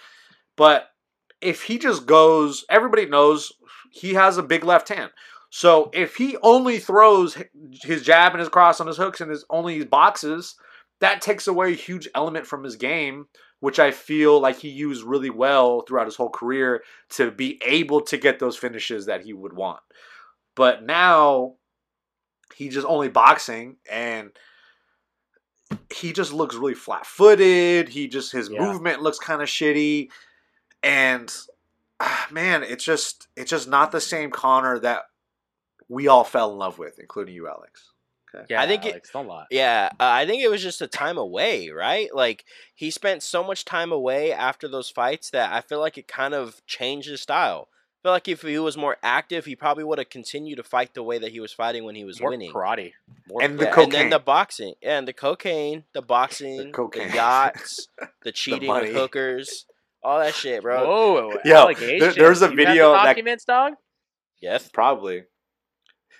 But 0.56 0.92
if 1.42 1.64
he 1.64 1.78
just 1.78 2.06
goes, 2.06 2.64
everybody 2.70 3.06
knows 3.06 3.52
he 3.92 4.14
has 4.14 4.38
a 4.38 4.44
big 4.44 4.64
left 4.64 4.90
hand. 4.90 5.12
So 5.50 5.90
if 5.94 6.16
he 6.16 6.38
only 6.42 6.80
throws 6.80 7.38
his 7.84 8.04
jab 8.04 8.34
and 8.34 8.40
his 8.40 8.50
cross 8.50 8.80
on 8.80 8.88
his 8.88 8.98
hooks 8.98 9.22
and 9.22 9.32
his 9.32 9.46
only 9.50 9.84
boxes, 9.86 10.56
that 11.00 11.22
takes 11.22 11.48
away 11.48 11.72
a 11.74 11.76
huge 11.76 12.08
element 12.16 12.48
from 12.48 12.64
his 12.64 12.76
game, 12.76 13.28
which 13.60 13.80
I 13.80 13.92
feel 13.92 14.40
like 14.40 14.58
he 14.60 14.70
used 14.70 15.04
really 15.04 15.30
well 15.30 15.82
throughout 15.82 16.08
his 16.08 16.16
whole 16.16 16.30
career 16.30 16.84
to 17.12 17.32
be 17.32 17.60
able 17.66 18.02
to 18.02 18.18
get 18.18 18.40
those 18.40 18.58
finishes 18.58 19.06
that 19.08 19.24
he 19.24 19.34
would 19.34 19.54
want. 19.54 19.82
But 20.56 20.84
now 20.84 21.56
he 22.56 22.70
just 22.70 22.88
only 22.88 23.10
boxing 23.10 23.78
and 23.90 24.32
he 25.94 26.14
just 26.14 26.32
looks 26.32 26.56
really 26.56 26.74
flat 26.76 27.06
footed. 27.06 27.90
He 27.90 28.08
just 28.08 28.32
his 28.32 28.50
Yeah. 28.50 28.62
movement 28.62 29.02
looks 29.02 29.20
kind 29.20 29.42
of 29.42 29.50
shitty. 29.50 30.10
And 30.84 31.34
ah, 32.00 32.28
man, 32.32 32.64
it's 32.64 32.84
just 32.84 33.28
it's 33.36 33.50
just 33.50 33.68
not 33.68 33.92
the 33.92 34.02
same 34.02 34.32
Conor 34.32 34.80
that 34.80 35.04
we 35.90 36.08
all 36.08 36.24
fell 36.24 36.52
in 36.52 36.58
love 36.58 36.78
with, 36.80 37.00
including 37.00 37.36
you, 37.36 37.48
Alex. 37.48 37.92
Yeah, 38.50 38.62
I 38.62 38.68
think 38.68 38.86
it- 38.86 38.92
Alex, 38.92 39.10
don't 39.12 39.28
lie. 39.28 39.46
Yeah, 39.52 39.90
uh, 40.00 40.04
I 40.04 40.26
think 40.26 40.42
it 40.44 40.50
was 40.50 40.62
just 40.64 40.82
a 40.82 40.88
time 40.88 41.18
away, 41.18 41.70
right? 41.70 42.14
Like 42.14 42.46
he 42.74 42.92
spent 42.92 43.24
so 43.24 43.44
much 43.44 43.66
time 43.66 43.92
away 43.92 44.32
after 44.32 44.68
those 44.68 44.90
fights 44.90 45.30
that 45.32 45.52
I 45.54 45.62
feel 45.62 45.80
like 45.80 45.98
it 45.98 46.08
kind 46.08 46.34
of 46.34 46.66
changed 46.66 47.10
his 47.10 47.22
style. 47.22 47.68
I 47.70 48.08
feel 48.08 48.12
like 48.12 48.28
if 48.28 48.42
he 48.44 48.60
was 48.60 48.78
more 48.78 48.98
active, 49.02 49.46
he 49.46 49.56
probably 49.56 49.84
would 49.84 49.98
have 49.98 50.10
continued 50.12 50.58
to 50.58 50.64
fight 50.64 50.94
the 50.94 51.02
way 51.02 51.18
that 51.18 51.32
he 51.32 51.40
was 51.40 51.52
fighting 51.52 51.86
when 51.86 51.96
he 51.96 52.04
was 52.06 52.22
More 52.22 52.30
winning. 52.30 52.54
karate. 52.54 52.92
More 53.28 53.42
And 53.42 53.58
the 53.58 53.66
Yeah, 53.66 53.72
karate. 53.74 53.84
and 53.84 53.92
then 53.92 54.10
the 54.12 54.20
boxing, 54.20 54.76
yeah, 54.80 55.00
and 55.00 55.08
the 55.08 55.14
cocaine, 55.14 55.86
the 55.94 56.04
boxing, 56.04 56.58
the, 56.68 56.72
cocaine. 56.72 57.12
yachts, 57.14 57.88
the 58.24 58.32
cheating 58.32 58.68
money. 58.68 58.90
with 58.90 58.96
hookers, 58.96 59.66
all 60.04 60.20
that 60.20 60.36
shit, 60.36 60.62
bro. 60.62 60.86
Whoa, 60.86 61.30
Yo, 61.32 61.38
there- 61.44 61.56
allegations. 61.56 62.16
there's 62.16 62.42
a 62.44 62.46
You 62.46 62.50
have 62.50 62.50
the 62.52 62.56
video 62.56 62.92
that- 62.94 63.04
documents, 63.06 63.44
dog. 63.46 63.74
Yes. 64.40 64.70
Probably. 64.72 65.24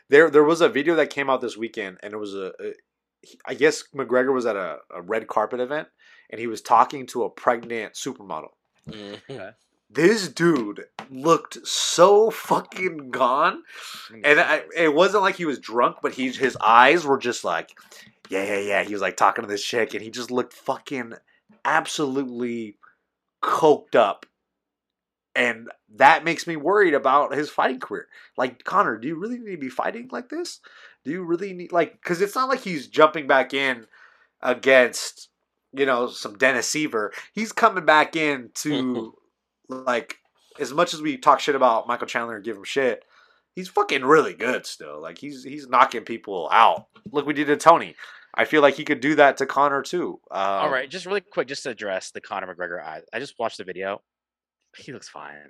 There, 0.10 0.30
there 0.30 0.44
was 0.44 0.62
a 0.62 0.70
video 0.70 0.96
that 0.96 1.10
came 1.10 1.30
out 1.30 1.42
this 1.42 1.58
weekend, 1.58 1.98
and 2.04 2.14
it 2.14 2.18
was 2.18 2.34
a, 2.34 2.48
a 2.60 2.74
he- 3.22 3.40
I 3.46 3.54
guess 3.56 3.84
McGregor 3.96 4.34
was 4.34 4.46
at 4.46 4.56
a, 4.56 4.78
a 4.94 5.02
red 5.02 5.28
carpet 5.28 5.60
event, 5.60 5.88
and 6.30 6.40
he 6.40 6.48
was 6.48 6.62
talking 6.62 7.08
to 7.08 7.24
a 7.24 7.30
pregnant 7.30 7.94
supermodel. 7.94 8.50
Mhm. 8.88 9.54
This 9.90 10.28
dude 10.28 10.86
looked 11.12 11.66
so 11.66 12.30
fucking 12.32 13.12
gone, 13.12 13.64
and 14.24 14.40
I, 14.40 14.64
it 14.76 14.94
wasn't 14.94 15.24
like 15.24 15.36
he 15.36 15.46
was 15.46 15.60
drunk, 15.60 15.98
but 16.02 16.14
he 16.14 16.30
his 16.32 16.58
eyes 16.58 17.06
were 17.06 17.18
just 17.20 17.44
like, 17.44 17.70
yeah, 18.30 18.44
yeah, 18.44 18.60
yeah. 18.60 18.84
He 18.84 18.94
was 18.94 19.02
like 19.02 19.16
talking 19.16 19.44
to 19.44 19.48
this 19.50 19.64
chick, 19.64 19.94
and 19.94 20.04
he 20.04 20.10
just 20.10 20.32
looked 20.32 20.54
fucking 20.54 21.14
absolutely 21.64 22.78
coked 23.44 23.96
up, 23.96 24.26
and 25.36 25.70
that 25.96 26.24
makes 26.24 26.48
me 26.48 26.56
worried 26.56 26.94
about 26.94 27.36
his 27.36 27.50
fighting 27.50 27.80
career. 27.80 28.08
Like 28.38 28.64
Conor, 28.64 28.98
do 28.98 29.08
you 29.08 29.16
really 29.16 29.38
need 29.38 29.52
to 29.52 29.58
be 29.58 29.70
fighting 29.70 30.10
like 30.12 30.30
this? 30.30 30.62
Do 31.04 31.12
you 31.12 31.24
really 31.24 31.54
need 31.54 31.72
like 31.72 31.94
because 31.94 32.22
it's 32.22 32.36
not 32.36 32.50
like 32.50 32.62
he's 32.62 32.88
jumping 32.88 33.28
back 33.28 33.54
in 33.54 33.86
against 34.42 35.30
you 35.74 35.86
know 35.86 36.08
some 36.08 36.38
Dennis 36.38 36.72
Siver. 36.72 37.10
He's 37.34 37.52
coming 37.52 37.86
back 37.86 38.16
in 38.16 38.52
to 38.56 39.16
like 39.70 40.18
as 40.60 40.74
much 40.74 40.94
as 40.94 41.02
we 41.02 41.18
talk 41.18 41.40
shit 41.40 41.56
about 41.56 41.88
Michael 41.88 42.08
Chandler 42.08 42.36
and 42.36 42.46
give 42.46 42.58
him 42.58 42.64
shit. 42.64 43.04
He's 43.56 43.70
fucking 43.70 44.04
really 44.04 44.34
good 44.34 44.66
still. 44.66 45.02
Like 45.02 45.18
he's 45.18 45.44
he's 45.44 45.68
knocking 45.68 46.04
people 46.04 46.50
out. 46.52 46.88
Look, 47.12 47.26
we 47.26 47.34
did 47.34 47.48
to 47.48 47.58
Tony. 47.58 47.96
I 48.34 48.44
feel 48.44 48.62
like 48.62 48.76
he 48.76 48.84
could 48.84 49.00
do 49.00 49.16
that 49.16 49.38
to 49.38 49.46
Conor 49.46 49.82
too. 49.82 50.20
Um, 50.30 50.42
All 50.42 50.70
right, 50.70 50.90
just 50.90 51.06
really 51.06 51.22
quick, 51.22 51.48
just 51.48 51.64
to 51.64 51.70
address 51.70 52.12
the 52.12 52.20
Conor 52.20 52.54
McGregor 52.54 52.84
eyes. 52.84 53.04
I 53.14 53.20
just 53.20 53.40
watched 53.40 53.58
the 53.58 53.64
video. 53.64 54.02
He 54.78 54.92
looks 54.94 55.10
fine. 55.10 55.50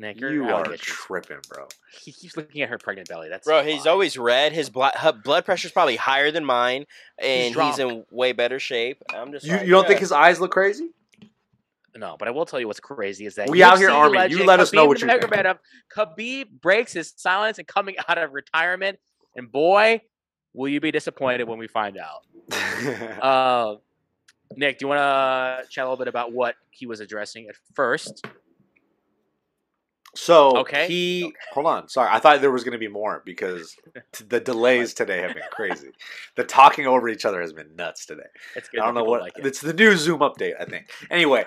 Nick, 0.00 0.18
your 0.20 0.32
you 0.32 0.44
are 0.46 0.50
allegations. 0.50 0.80
tripping, 0.82 1.38
bro. 1.48 1.68
He 2.02 2.10
keeps 2.10 2.36
looking 2.36 2.62
at 2.62 2.68
her 2.68 2.78
pregnant 2.78 3.08
belly. 3.08 3.28
That's 3.28 3.46
Bro, 3.46 3.62
he's 3.62 3.82
fine. 3.84 3.92
always 3.92 4.18
red. 4.18 4.52
His 4.52 4.68
blood 4.68 4.92
blood 5.22 5.44
pressure's 5.44 5.70
probably 5.70 5.94
higher 5.96 6.32
than 6.32 6.44
mine, 6.44 6.86
and 7.20 7.44
he's, 7.44 7.52
drunk. 7.52 7.78
in 7.78 8.04
way 8.10 8.32
better 8.32 8.58
shape. 8.58 9.00
I'm 9.14 9.30
just 9.30 9.46
You, 9.46 9.52
like, 9.52 9.62
you 9.66 9.70
don't 9.70 9.82
yeah. 9.82 9.88
think 9.88 10.00
his 10.00 10.10
eyes 10.10 10.40
look 10.40 10.50
crazy? 10.50 10.90
No, 11.96 12.16
but 12.18 12.26
I 12.26 12.32
will 12.32 12.44
tell 12.44 12.58
you 12.58 12.66
what's 12.66 12.80
crazy 12.80 13.24
is 13.24 13.36
that 13.36 13.48
We 13.48 13.62
out 13.62 13.78
here, 13.78 13.88
UFC 13.88 13.94
Army. 13.94 14.10
You 14.10 14.18
legend 14.18 14.46
let 14.46 14.58
us 14.58 14.72
know 14.72 14.84
Khabib 14.84 14.88
what 14.88 15.00
you 15.00 15.06
think. 15.06 15.22
Nurmagomedov- 15.22 15.58
Khabib 15.96 16.46
breaks 16.60 16.92
his 16.92 17.12
silence 17.16 17.58
and 17.58 17.68
coming 17.68 17.94
out 18.08 18.18
of 18.18 18.32
retirement, 18.32 18.98
and 19.36 19.50
boy, 19.52 20.00
will 20.54 20.68
you 20.68 20.80
be 20.80 20.90
disappointed 20.90 21.44
when 21.46 21.58
we 21.58 21.68
find 21.68 21.96
out. 21.98 22.24
Uh, 23.22 23.76
Nick, 24.56 24.78
do 24.78 24.84
you 24.84 24.88
want 24.88 24.98
to 24.98 25.68
chat 25.70 25.84
a 25.84 25.88
little 25.88 25.96
bit 25.96 26.08
about 26.08 26.32
what 26.32 26.56
he 26.70 26.86
was 26.86 26.98
addressing 27.00 27.46
at 27.48 27.54
first? 27.74 28.26
So 30.16 30.58
Okay. 30.58 30.86
he 30.86 31.34
hold 31.52 31.66
on. 31.66 31.88
Sorry, 31.88 32.08
I 32.10 32.18
thought 32.20 32.40
there 32.40 32.50
was 32.52 32.64
going 32.64 32.72
to 32.72 32.78
be 32.78 32.88
more 32.88 33.22
because 33.24 33.76
t- 34.12 34.24
the 34.28 34.40
delays 34.40 34.94
today 34.94 35.20
have 35.22 35.34
been 35.34 35.42
crazy. 35.50 35.90
the 36.36 36.44
talking 36.44 36.86
over 36.86 37.08
each 37.08 37.24
other 37.24 37.40
has 37.40 37.52
been 37.52 37.74
nuts 37.76 38.06
today. 38.06 38.22
It's 38.56 38.68
good. 38.68 38.80
I 38.80 38.84
don't 38.86 38.94
know 38.94 39.04
what 39.04 39.20
like 39.22 39.38
it. 39.38 39.46
it's 39.46 39.60
the 39.60 39.72
new 39.72 39.96
Zoom 39.96 40.20
update. 40.20 40.54
I 40.60 40.64
think. 40.66 40.90
Anyway, 41.10 41.46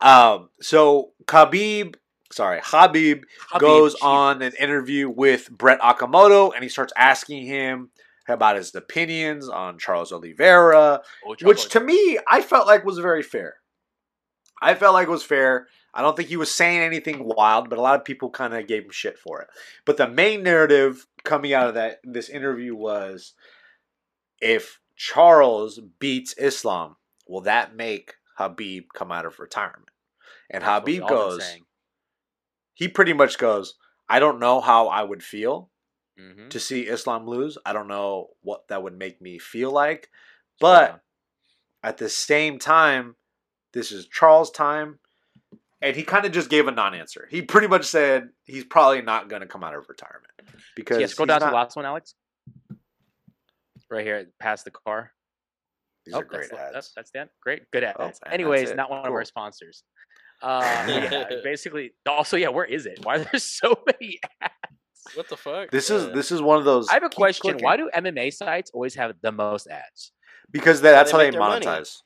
um, 0.00 0.50
so 0.60 1.12
Khabib 1.24 1.94
sorry, 2.30 2.60
Habib, 2.62 3.24
Habib, 3.50 3.60
goes 3.60 3.92
Jesus. 3.92 4.02
on 4.02 4.42
an 4.42 4.52
interview 4.58 5.08
with 5.08 5.50
Brett 5.50 5.80
Okamoto, 5.80 6.52
and 6.54 6.62
he 6.62 6.68
starts 6.68 6.92
asking 6.96 7.46
him 7.46 7.90
about 8.28 8.56
his 8.56 8.74
opinions 8.74 9.48
on 9.48 9.78
Charles 9.78 10.12
Oliveira, 10.12 11.02
Oh, 11.26 11.34
which 11.42 11.68
to 11.70 11.80
me 11.80 12.18
I 12.30 12.40
felt 12.42 12.66
like 12.66 12.84
was 12.84 12.98
very 12.98 13.22
fair. 13.22 13.56
I 14.60 14.74
felt 14.74 14.94
like 14.94 15.08
it 15.08 15.10
was 15.10 15.24
fair. 15.24 15.66
I 15.94 16.00
don't 16.00 16.16
think 16.16 16.28
he 16.28 16.36
was 16.36 16.52
saying 16.52 16.80
anything 16.80 17.22
wild, 17.22 17.68
but 17.68 17.78
a 17.78 17.82
lot 17.82 17.98
of 17.98 18.04
people 18.04 18.30
kind 18.30 18.54
of 18.54 18.66
gave 18.66 18.84
him 18.84 18.90
shit 18.90 19.18
for 19.18 19.42
it. 19.42 19.48
But 19.84 19.98
the 19.98 20.08
main 20.08 20.42
narrative 20.42 21.06
coming 21.22 21.52
out 21.52 21.68
of 21.68 21.74
that 21.74 22.00
this 22.02 22.28
interview 22.28 22.74
was 22.74 23.34
if 24.40 24.80
Charles 24.96 25.80
beats 25.98 26.34
Islam, 26.38 26.96
will 27.28 27.42
that 27.42 27.76
make 27.76 28.14
Habib 28.36 28.84
come 28.94 29.12
out 29.12 29.26
of 29.26 29.38
retirement? 29.38 29.90
And 30.50 30.62
That's 30.62 30.80
Habib 30.80 31.06
goes, 31.06 31.58
he 32.74 32.88
pretty 32.88 33.12
much 33.12 33.38
goes, 33.38 33.74
I 34.08 34.18
don't 34.18 34.40
know 34.40 34.60
how 34.60 34.88
I 34.88 35.02
would 35.02 35.22
feel 35.22 35.70
Mhm. 36.18 36.50
to 36.50 36.60
see 36.60 36.86
Islam 36.86 37.26
lose. 37.26 37.56
I 37.64 37.72
don't 37.72 37.88
know 37.88 38.36
what 38.40 38.68
that 38.68 38.82
would 38.82 38.96
make 38.96 39.20
me 39.20 39.38
feel 39.38 39.70
like. 39.70 40.10
But 40.60 41.02
at 41.82 41.96
the 41.96 42.08
same 42.08 42.58
time, 42.58 43.16
this 43.72 43.90
is 43.90 44.06
Charles' 44.06 44.50
time. 44.50 45.00
And 45.82 45.96
he 45.96 46.04
kind 46.04 46.24
of 46.24 46.30
just 46.30 46.48
gave 46.48 46.68
a 46.68 46.70
non 46.70 46.94
answer. 46.94 47.26
He 47.28 47.42
pretty 47.42 47.66
much 47.66 47.84
said 47.84 48.28
he's 48.44 48.64
probably 48.64 49.02
not 49.02 49.28
going 49.28 49.42
to 49.42 49.48
come 49.48 49.64
out 49.64 49.74
of 49.74 49.88
retirement. 49.88 50.30
Because 50.76 51.00
yeah, 51.00 51.06
scroll 51.08 51.26
he's 51.26 51.32
down 51.32 51.40
to 51.40 51.46
the 51.46 51.52
last 51.52 51.74
one, 51.74 51.84
Alex. 51.84 52.14
Right 53.90 54.06
here, 54.06 54.26
past 54.40 54.64
the 54.64 54.70
car. 54.70 55.12
These 56.06 56.14
oh, 56.14 56.20
are 56.20 56.24
great 56.24 56.50
that's, 56.50 56.62
ads. 56.62 56.72
That's, 56.72 56.92
that's 56.94 57.10
Dan. 57.10 57.28
Great, 57.42 57.70
good 57.72 57.84
ads. 57.84 57.96
Oh, 57.98 58.04
and 58.04 58.32
Anyways, 58.32 58.74
not 58.74 58.90
one 58.90 59.04
of 59.04 59.12
our 59.12 59.24
sponsors. 59.24 59.82
Uh, 60.40 60.60
yeah, 60.88 61.24
basically. 61.42 61.92
Also, 62.08 62.36
yeah, 62.36 62.48
where 62.48 62.64
is 62.64 62.86
it? 62.86 63.00
Why 63.02 63.16
are 63.16 63.18
there 63.18 63.30
so 63.38 63.74
many 63.86 64.20
ads? 64.40 64.52
What 65.14 65.28
the 65.28 65.36
fuck? 65.36 65.70
This 65.70 65.90
is 65.90 66.12
this 66.12 66.30
is 66.30 66.40
one 66.40 66.58
of 66.58 66.64
those. 66.64 66.88
I 66.88 66.94
have 66.94 67.02
a 67.02 67.08
question. 67.08 67.42
clicking. 67.42 67.64
Why 67.64 67.76
do 67.76 67.90
MMA 67.94 68.32
sites 68.32 68.70
always 68.72 68.94
have 68.94 69.14
the 69.20 69.32
most 69.32 69.66
ads? 69.66 70.12
Because 70.50 70.80
they, 70.80 70.90
that's 70.90 71.10
they 71.10 71.12
how 71.12 71.18
they 71.18 71.24
make 71.26 71.32
their 71.32 71.40
money. 71.40 71.66
monetize. 71.66 71.98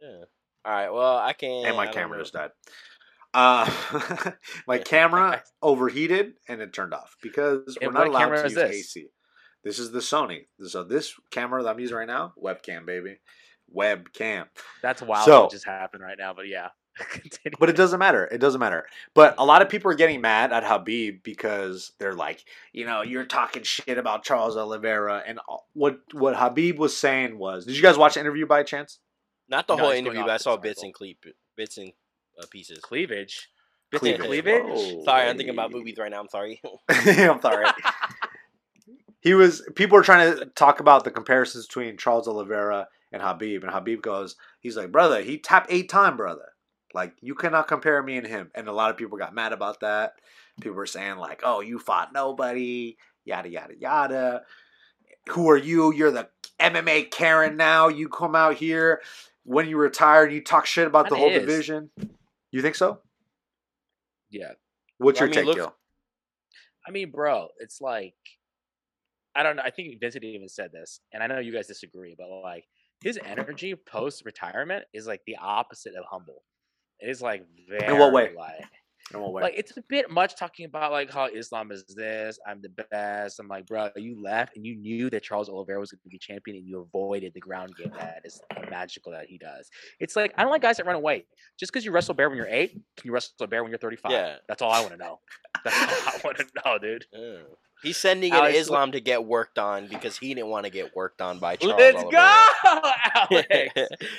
Yeah. 0.00 0.24
All 0.64 0.72
right. 0.72 0.90
Well, 0.90 1.18
I 1.18 1.32
can't. 1.32 1.66
And 1.66 1.76
my 1.76 1.86
camera 1.86 2.18
just 2.18 2.32
died. 2.32 2.50
Uh, 3.34 3.70
my 4.66 4.78
camera 4.78 5.42
overheated 5.62 6.34
and 6.48 6.60
it 6.60 6.72
turned 6.72 6.92
off 6.94 7.16
because 7.22 7.78
we're 7.80 7.86
And 7.88 7.94
not 7.94 8.06
allowed 8.08 8.28
to 8.36 8.42
use 8.42 8.54
this? 8.54 8.70
AC. 8.70 9.06
This 9.64 9.78
is 9.78 9.90
the 9.92 10.00
Sony. 10.00 10.46
So 10.66 10.82
this 10.84 11.14
camera 11.30 11.62
that 11.62 11.68
I'm 11.70 11.80
using 11.80 11.96
right 11.96 12.06
now, 12.06 12.34
webcam, 12.42 12.84
baby, 12.84 13.18
webcam. 13.74 14.46
That's 14.82 15.02
wild. 15.02 15.24
So- 15.24 15.42
what 15.42 15.50
just 15.50 15.66
happened 15.66 16.02
right 16.02 16.18
now, 16.18 16.34
but 16.34 16.48
yeah. 16.48 16.68
Continue. 16.98 17.56
But 17.58 17.70
it 17.70 17.76
doesn't 17.76 17.98
matter. 17.98 18.26
It 18.26 18.36
doesn't 18.36 18.60
matter. 18.60 18.86
But 19.14 19.36
a 19.38 19.46
lot 19.46 19.62
of 19.62 19.70
people 19.70 19.90
are 19.90 19.94
getting 19.94 20.20
mad 20.20 20.52
at 20.52 20.62
Habib 20.62 21.22
because 21.22 21.92
they're 21.98 22.12
like, 22.12 22.44
you 22.74 22.84
know, 22.84 23.00
you're 23.00 23.24
talking 23.24 23.62
shit 23.62 23.96
about 23.96 24.24
Charles 24.24 24.58
Oliveira. 24.58 25.22
And 25.26 25.40
what 25.72 26.00
what 26.12 26.36
Habib 26.36 26.78
was 26.78 26.94
saying 26.94 27.38
was, 27.38 27.64
did 27.64 27.76
you 27.76 27.82
guys 27.82 27.96
watch 27.96 28.12
the 28.14 28.20
interview 28.20 28.44
by 28.44 28.62
chance? 28.62 28.98
Not 29.48 29.66
the 29.68 29.76
No, 29.76 29.84
whole 29.84 29.92
interview, 29.92 30.20
but 30.20 30.28
I 30.30 30.36
saw 30.36 30.58
bits 30.58 30.82
and 30.82 30.92
clip, 30.92 31.16
bits 31.56 31.78
and 31.78 31.92
uh, 32.40 32.46
pieces. 32.50 32.78
cleavage. 32.80 33.48
Cleavage. 33.94 34.20
of 34.20 34.26
cleavage. 34.26 34.62
Whoa. 34.64 35.04
Sorry, 35.04 35.28
I'm 35.28 35.36
thinking 35.36 35.54
about 35.54 35.70
Hey. 35.70 35.78
movies 35.78 35.96
right 35.98 36.10
now. 36.10 36.20
I'm 36.20 36.28
sorry. 36.28 36.60
I'm 36.88 37.40
sorry. 37.42 37.66
he 39.20 39.34
was 39.34 39.62
people 39.74 39.96
were 39.96 40.02
trying 40.02 40.36
to 40.38 40.46
talk 40.46 40.80
about 40.80 41.04
the 41.04 41.10
comparisons 41.10 41.66
between 41.66 41.96
Charles 41.98 42.26
Oliveira 42.28 42.88
and 43.12 43.20
Habib, 43.22 43.62
and 43.62 43.72
Habib 43.72 44.00
goes, 44.02 44.36
he's 44.60 44.76
like, 44.76 44.90
brother, 44.90 45.20
he 45.22 45.38
tapped 45.38 45.70
eight 45.70 45.90
time, 45.90 46.16
brother. 46.16 46.46
Like 46.94 47.14
you 47.20 47.34
cannot 47.34 47.68
compare 47.68 48.02
me 48.02 48.16
and 48.16 48.26
him. 48.26 48.50
And 48.54 48.68
a 48.68 48.72
lot 48.72 48.90
of 48.90 48.96
people 48.96 49.18
got 49.18 49.34
mad 49.34 49.52
about 49.52 49.80
that. 49.80 50.14
People 50.60 50.76
were 50.76 50.86
saying 50.86 51.16
like, 51.16 51.40
oh, 51.44 51.60
you 51.60 51.78
fought 51.78 52.12
nobody, 52.12 52.96
yada 53.24 53.48
yada 53.50 53.74
yada. 53.78 54.42
Who 55.30 55.48
are 55.50 55.56
you? 55.56 55.92
You're 55.92 56.10
the 56.10 56.28
MMA 56.58 57.10
Karen 57.10 57.56
now. 57.56 57.88
You 57.88 58.08
come 58.08 58.34
out 58.34 58.54
here 58.56 59.00
when 59.44 59.68
you 59.68 59.76
retire 59.76 60.24
and 60.24 60.32
you 60.32 60.42
talk 60.42 60.66
shit 60.66 60.86
about 60.86 61.08
the 61.08 61.16
whole 61.16 61.30
is. 61.30 61.40
division. 61.40 61.90
You 62.52 62.62
think 62.62 62.74
so? 62.76 63.00
Yeah. 64.30 64.52
What's 64.98 65.20
Well, 65.20 65.28
your 65.28 65.34
I 65.34 65.36
mean, 65.36 65.46
take, 65.46 65.46
look- 65.46 65.56
Gil? 65.56 65.74
I 66.86 66.90
mean, 66.90 67.10
bro, 67.10 67.48
it's 67.58 67.80
like 67.80 68.14
I 69.34 69.42
don't 69.42 69.56
know. 69.56 69.62
I 69.64 69.70
think 69.70 69.98
Vincent 70.00 70.24
even 70.24 70.48
said 70.48 70.70
this, 70.72 71.00
and 71.12 71.22
I 71.22 71.26
know 71.26 71.38
you 71.38 71.52
guys 71.52 71.66
disagree, 71.66 72.14
but 72.18 72.28
like 72.42 72.64
his 73.02 73.18
energy 73.24 73.74
post 73.74 74.24
retirement 74.24 74.84
is 74.92 75.06
like 75.06 75.22
the 75.26 75.36
opposite 75.40 75.94
of 75.94 76.04
humble. 76.10 76.42
It 77.00 77.08
is 77.08 77.22
like 77.22 77.44
very 77.68 77.92
what 77.98 78.12
way? 78.12 78.22
like 78.24 78.30
In 78.30 78.36
what 78.36 78.48
way? 78.48 78.64
Like 79.42 79.54
it's 79.56 79.76
a 79.76 79.82
bit 79.88 80.10
much 80.10 80.36
talking 80.36 80.64
about 80.66 80.92
like 80.92 81.10
how 81.10 81.26
Islam 81.26 81.70
is 81.70 81.84
this, 81.96 82.38
I'm 82.46 82.62
the 82.62 82.70
best. 82.90 83.40
I'm 83.40 83.48
like, 83.48 83.66
bro, 83.66 83.90
you 83.96 84.22
left 84.22 84.56
and 84.56 84.64
you 84.64 84.76
knew 84.76 85.10
that 85.10 85.22
Charles 85.22 85.48
Oliveira 85.48 85.80
was 85.80 85.90
going 85.90 86.00
to 86.02 86.08
be 86.08 86.18
champion, 86.18 86.56
and 86.56 86.66
you 86.66 86.80
avoided 86.80 87.34
the 87.34 87.40
ground 87.40 87.74
game 87.76 87.92
that 87.98 88.22
is 88.24 88.40
magical 88.70 89.12
that 89.12 89.26
he 89.26 89.38
does. 89.38 89.68
It's 90.00 90.16
like 90.16 90.32
I 90.36 90.42
don't 90.42 90.52
like 90.52 90.62
guys 90.62 90.76
that 90.78 90.86
run 90.86 90.96
away. 90.96 91.26
Just 91.58 91.72
because 91.72 91.84
you 91.84 91.92
wrestle 91.92 92.14
bear 92.14 92.28
when 92.28 92.38
you're 92.38 92.48
eight, 92.48 92.72
can 92.72 93.04
you 93.04 93.12
wrestle 93.12 93.34
a 93.40 93.46
bear 93.46 93.62
when 93.62 93.70
you're 93.70 93.78
35? 93.78 94.12
Yeah. 94.12 94.36
that's 94.48 94.62
all 94.62 94.72
I 94.72 94.80
want 94.80 94.92
to 94.92 94.98
know. 94.98 95.18
That's 95.64 95.76
all 95.76 96.12
I 96.12 96.20
want 96.24 96.38
to 96.38 96.46
know, 96.64 96.78
dude. 96.78 97.04
He's 97.82 97.96
sending 97.96 98.30
in 98.32 98.38
Alex, 98.38 98.56
Islam 98.58 98.92
to 98.92 99.00
get 99.00 99.24
worked 99.24 99.58
on 99.58 99.88
because 99.88 100.16
he 100.16 100.34
didn't 100.34 100.48
want 100.50 100.64
to 100.66 100.70
get 100.70 100.94
worked 100.94 101.20
on 101.20 101.38
by 101.38 101.56
Charles 101.56 101.78
Let's 101.78 101.96
Oliveira. 102.02 102.46
go, 102.64 102.80
Alex. 103.14 103.72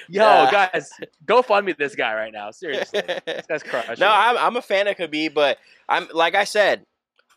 Yo, 0.10 0.24
Yeah. 0.24 0.52
guys, 0.74 0.90
go 1.26 1.42
fund 1.42 1.66
me 1.66 1.74
this 1.78 1.96
guy 1.96 2.14
right 2.14 2.34
now. 2.34 2.52
Seriously, 2.52 3.02
this 3.26 3.46
guy's 3.48 3.64
crushing. 3.64 3.96
no. 4.00 4.10
I'm 4.10 4.38
I'm 4.38 4.56
a 4.58 4.62
fan 4.62 4.88
of 4.88 4.98
Khabib, 4.98 5.34
but 5.34 5.58
I'm 5.88 6.08
like 6.14 6.36
I 6.36 6.44
said, 6.44 6.86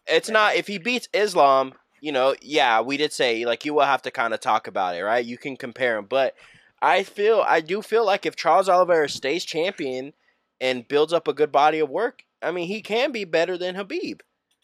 it's 0.07 0.29
not 0.29 0.57
if 0.57 0.66
he 0.66 0.79
beats 0.79 1.09
Islam, 1.12 1.74
you 2.01 2.12
know, 2.12 2.35
yeah, 2.43 2.81
we 2.81 2.97
did 2.97 3.12
say 3.12 3.45
like 3.47 3.64
you 3.64 3.74
will 3.74 3.83
have 3.87 4.03
to 4.03 4.11
kind 4.11 4.35
of 4.35 4.41
talk 4.41 4.66
about 4.66 4.97
it, 4.97 5.03
right? 5.05 5.24
You 5.24 5.39
can 5.39 5.57
compare 5.57 5.97
him, 5.99 6.07
but 6.09 6.35
I 6.83 7.05
feel 7.05 7.45
I 7.47 7.61
do 7.61 7.83
feel 7.83 8.05
like 8.05 8.27
if 8.27 8.37
Charles 8.37 8.68
Oliveira 8.68 9.09
stays 9.09 9.45
champion 9.45 10.12
and 10.61 10.87
builds 10.89 11.12
up 11.12 11.29
a 11.29 11.33
good 11.33 11.53
body 11.53 11.79
of 11.79 11.89
work, 11.89 12.22
I 12.43 12.51
mean, 12.51 12.66
he 12.66 12.83
can 12.83 13.12
be 13.12 13.24
better 13.24 13.57
than 13.57 13.74
Habib. 13.77 14.20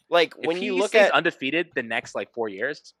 Like 0.09 0.35
If 0.39 0.45
when 0.45 0.61
you 0.61 0.75
look 0.75 0.95
at 0.95 1.11
undefeated 1.11 1.69
the 1.75 1.83
next 1.83 2.15
like 2.15 2.33
four 2.33 2.49
years, 2.49 2.93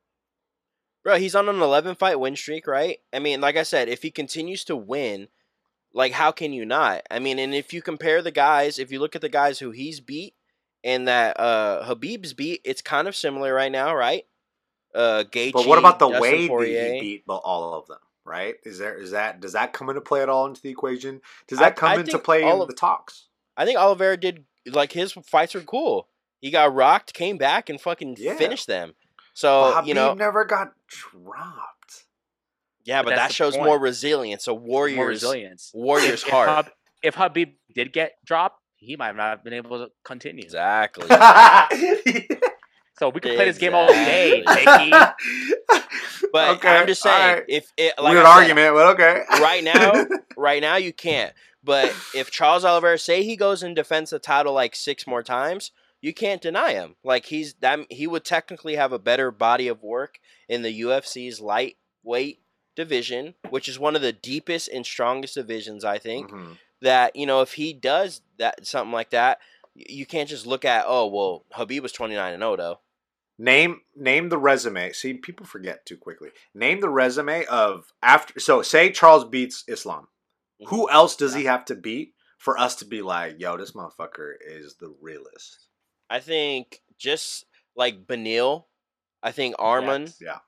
Bro, 1.03 1.17
he's 1.17 1.35
on 1.35 1.49
an 1.49 1.61
11 1.61 1.95
fight 1.95 2.17
win 2.19 2.35
streak, 2.35 2.65
right? 2.65 2.99
I 3.11 3.19
mean, 3.19 3.41
like 3.41 3.57
I 3.57 3.63
said, 3.63 3.89
if 3.89 4.01
he 4.01 4.09
continues 4.09 4.63
to 4.65 4.75
win, 4.75 5.27
like 5.93 6.13
how 6.13 6.31
can 6.31 6.53
you 6.53 6.65
not? 6.65 7.01
I 7.11 7.19
mean, 7.19 7.39
and 7.39 7.53
if 7.53 7.73
you 7.73 7.81
compare 7.81 8.21
the 8.21 8.31
guys, 8.31 8.79
if 8.79 8.89
you 8.91 8.99
look 8.99 9.15
at 9.15 9.21
the 9.21 9.27
guys 9.29 9.59
who 9.59 9.71
he's 9.71 9.99
beat 9.99 10.33
and 10.83 11.07
that 11.07 11.37
uh 11.39 11.83
Habib's 11.85 12.33
beat, 12.33 12.61
it's 12.63 12.81
kind 12.81 13.07
of 13.07 13.15
similar 13.15 13.53
right 13.53 13.71
now, 13.71 13.93
right? 13.93 14.23
Uh 14.95 15.23
Gaethje, 15.29 15.51
But 15.53 15.67
what 15.67 15.77
about 15.77 15.99
the 15.99 16.07
Dustin 16.07 16.21
way 16.21 16.41
that 16.43 16.47
Poirier. 16.47 16.93
he 16.93 16.99
beat 16.99 17.23
all 17.27 17.73
of 17.73 17.87
them? 17.87 17.97
Right? 18.25 18.55
Is 18.63 18.79
there 18.79 18.95
is 18.97 19.11
that 19.11 19.41
does 19.41 19.51
that 19.53 19.73
come 19.73 19.89
into 19.89 19.99
play 20.01 20.21
at 20.21 20.29
all 20.29 20.45
into 20.45 20.61
the 20.61 20.69
equation? 20.69 21.19
Does 21.47 21.59
I- 21.59 21.63
that 21.65 21.75
come 21.75 21.89
I 21.91 21.95
into 21.95 22.17
play 22.17 22.43
all 22.43 22.55
in 22.55 22.61
of- 22.61 22.67
the 22.69 22.73
talks? 22.75 23.27
I 23.57 23.65
think 23.65 23.77
Oliveira 23.77 24.15
did 24.17 24.45
like 24.65 24.93
his 24.93 25.11
fights 25.11 25.53
are 25.53 25.61
cool. 25.61 26.07
He 26.43 26.51
got 26.51 26.75
rocked, 26.75 27.13
came 27.13 27.37
back 27.37 27.69
and 27.69 27.79
fucking 27.79 28.17
Yeah. 28.19 28.35
finished 28.35 28.67
them. 28.67 28.95
So, 29.33 29.71
Habib 29.75 29.87
you 29.87 29.93
know, 29.93 30.13
never 30.13 30.43
got 30.43 30.73
dropped. 30.87 32.03
yeah, 32.83 33.01
But 33.01 33.11
but, 33.11 33.15
that 33.15 33.31
shows 33.31 33.53
point. 33.55 33.65
more 33.65 33.79
resilience. 33.79 34.43
So 34.43 34.53
Warriors 34.53 34.97
more 34.97 35.07
resilience. 35.07 35.71
Warriors 35.73 36.21
if, 36.23 36.29
heart. 36.29 36.49
If, 36.49 36.55
Hab- 36.55 36.73
if 37.01 37.15
Habib 37.15 37.53
did 37.73 37.93
get 37.93 38.15
dropped, 38.25 38.59
he 38.75 38.97
might 38.97 39.15
not 39.15 39.29
have 39.29 39.43
been 39.45 39.53
able 39.53 39.85
to 39.85 39.91
continue. 40.03 40.43
Exactly. 40.43 41.07
So 42.99 43.09
we 43.09 43.21
could 43.21 43.35
play 43.35 43.45
this 43.45 43.57
game 43.57 43.73
all 43.73 43.87
day, 43.87 44.43
But 44.45 45.15
Okay, 46.57 46.69
I'm 46.69 46.85
just 46.85 47.01
saying, 47.01 47.27
alright. 47.29 47.43
if 47.49 47.71
it, 47.75 47.95
like 47.97 48.13
Weird 48.13 48.23
said, 48.25 48.31
argument, 48.31 48.75
but 48.75 48.85
okay. 48.93 49.23
right 49.41 49.63
now, 49.63 50.05
right 50.37 50.61
now 50.61 50.75
you 50.75 50.93
can't. 50.93 51.33
But 51.63 51.87
if 52.15 52.29
Charles 52.29 52.63
Oliver, 52.63 52.95
say 52.97 53.23
he 53.23 53.35
goes 53.35 53.63
and 53.63 53.75
defends 53.75 54.11
the 54.11 54.19
title 54.19 54.53
like 54.53 54.75
six 54.75 55.07
more 55.07 55.23
times, 55.23 55.71
you 56.03 56.13
can't 56.13 56.41
deny 56.41 56.73
him. 56.73 56.97
Like 57.01 57.27
he's 57.27 57.53
that 57.61 57.79
he 57.89 58.05
would 58.05 58.25
technically 58.25 58.75
have 58.75 58.91
a 58.91 58.99
better 58.99 59.31
body 59.31 59.69
of 59.69 59.81
work 59.81 60.19
in 60.49 60.61
the 60.61 60.81
UFC's 60.81 61.39
lightweight 61.39 62.41
division, 62.75 63.35
which 63.49 63.69
is 63.69 63.79
one 63.79 63.95
of 63.95 64.01
the 64.01 64.11
deepest 64.11 64.67
and 64.67 64.85
strongest 64.85 65.35
divisions 65.35 65.85
I 65.85 65.97
think. 65.97 66.29
Mhm. 66.29 66.57
That 66.81 67.15
you 67.15 67.25
know 67.25 67.41
if 67.41 67.53
he 67.53 67.71
does 67.71 68.21
that 68.37 68.67
something 68.67 68.91
like 68.91 69.11
that, 69.11 69.39
you 69.73 70.05
can't 70.05 70.27
just 70.27 70.45
look 70.45 70.65
at 70.65 70.83
oh 70.85 71.07
well 71.07 71.45
Habib 71.53 71.81
was 71.81 71.93
29 71.93 72.33
and 72.33 72.41
0 72.41 72.57
though. 72.57 72.79
Name 73.39 73.81
name 73.95 74.27
the 74.27 74.37
resume. 74.37 74.91
See, 74.91 75.13
people 75.13 75.45
forget 75.45 75.85
too 75.85 75.97
quickly. 75.97 76.31
Name 76.53 76.81
the 76.81 76.89
resume 76.89 77.45
of 77.45 77.93
after. 78.03 78.41
So, 78.41 78.61
say 78.61 78.91
Charles 78.91 79.23
beats 79.23 79.63
Islam. 79.69 80.09
Who 80.67 80.89
else 80.89 81.15
does 81.15 81.33
he 81.33 81.45
have 81.45 81.63
to 81.65 81.75
beat 81.75 82.13
for 82.37 82.57
us 82.57 82.75
to 82.75 82.85
be 82.85 83.01
like, 83.01 83.39
yo, 83.39 83.57
this 83.57 83.71
motherfucker 83.71 84.33
is 84.45 84.75
the 84.75 84.93
realest? 85.01 85.67
I 86.09 86.19
think 86.19 86.81
just 86.97 87.45
like 87.75 88.05
Beneil, 88.05 88.65
I 89.21 89.31
think 89.31 89.55
Arman, 89.57 90.13
Yeah. 90.21 90.39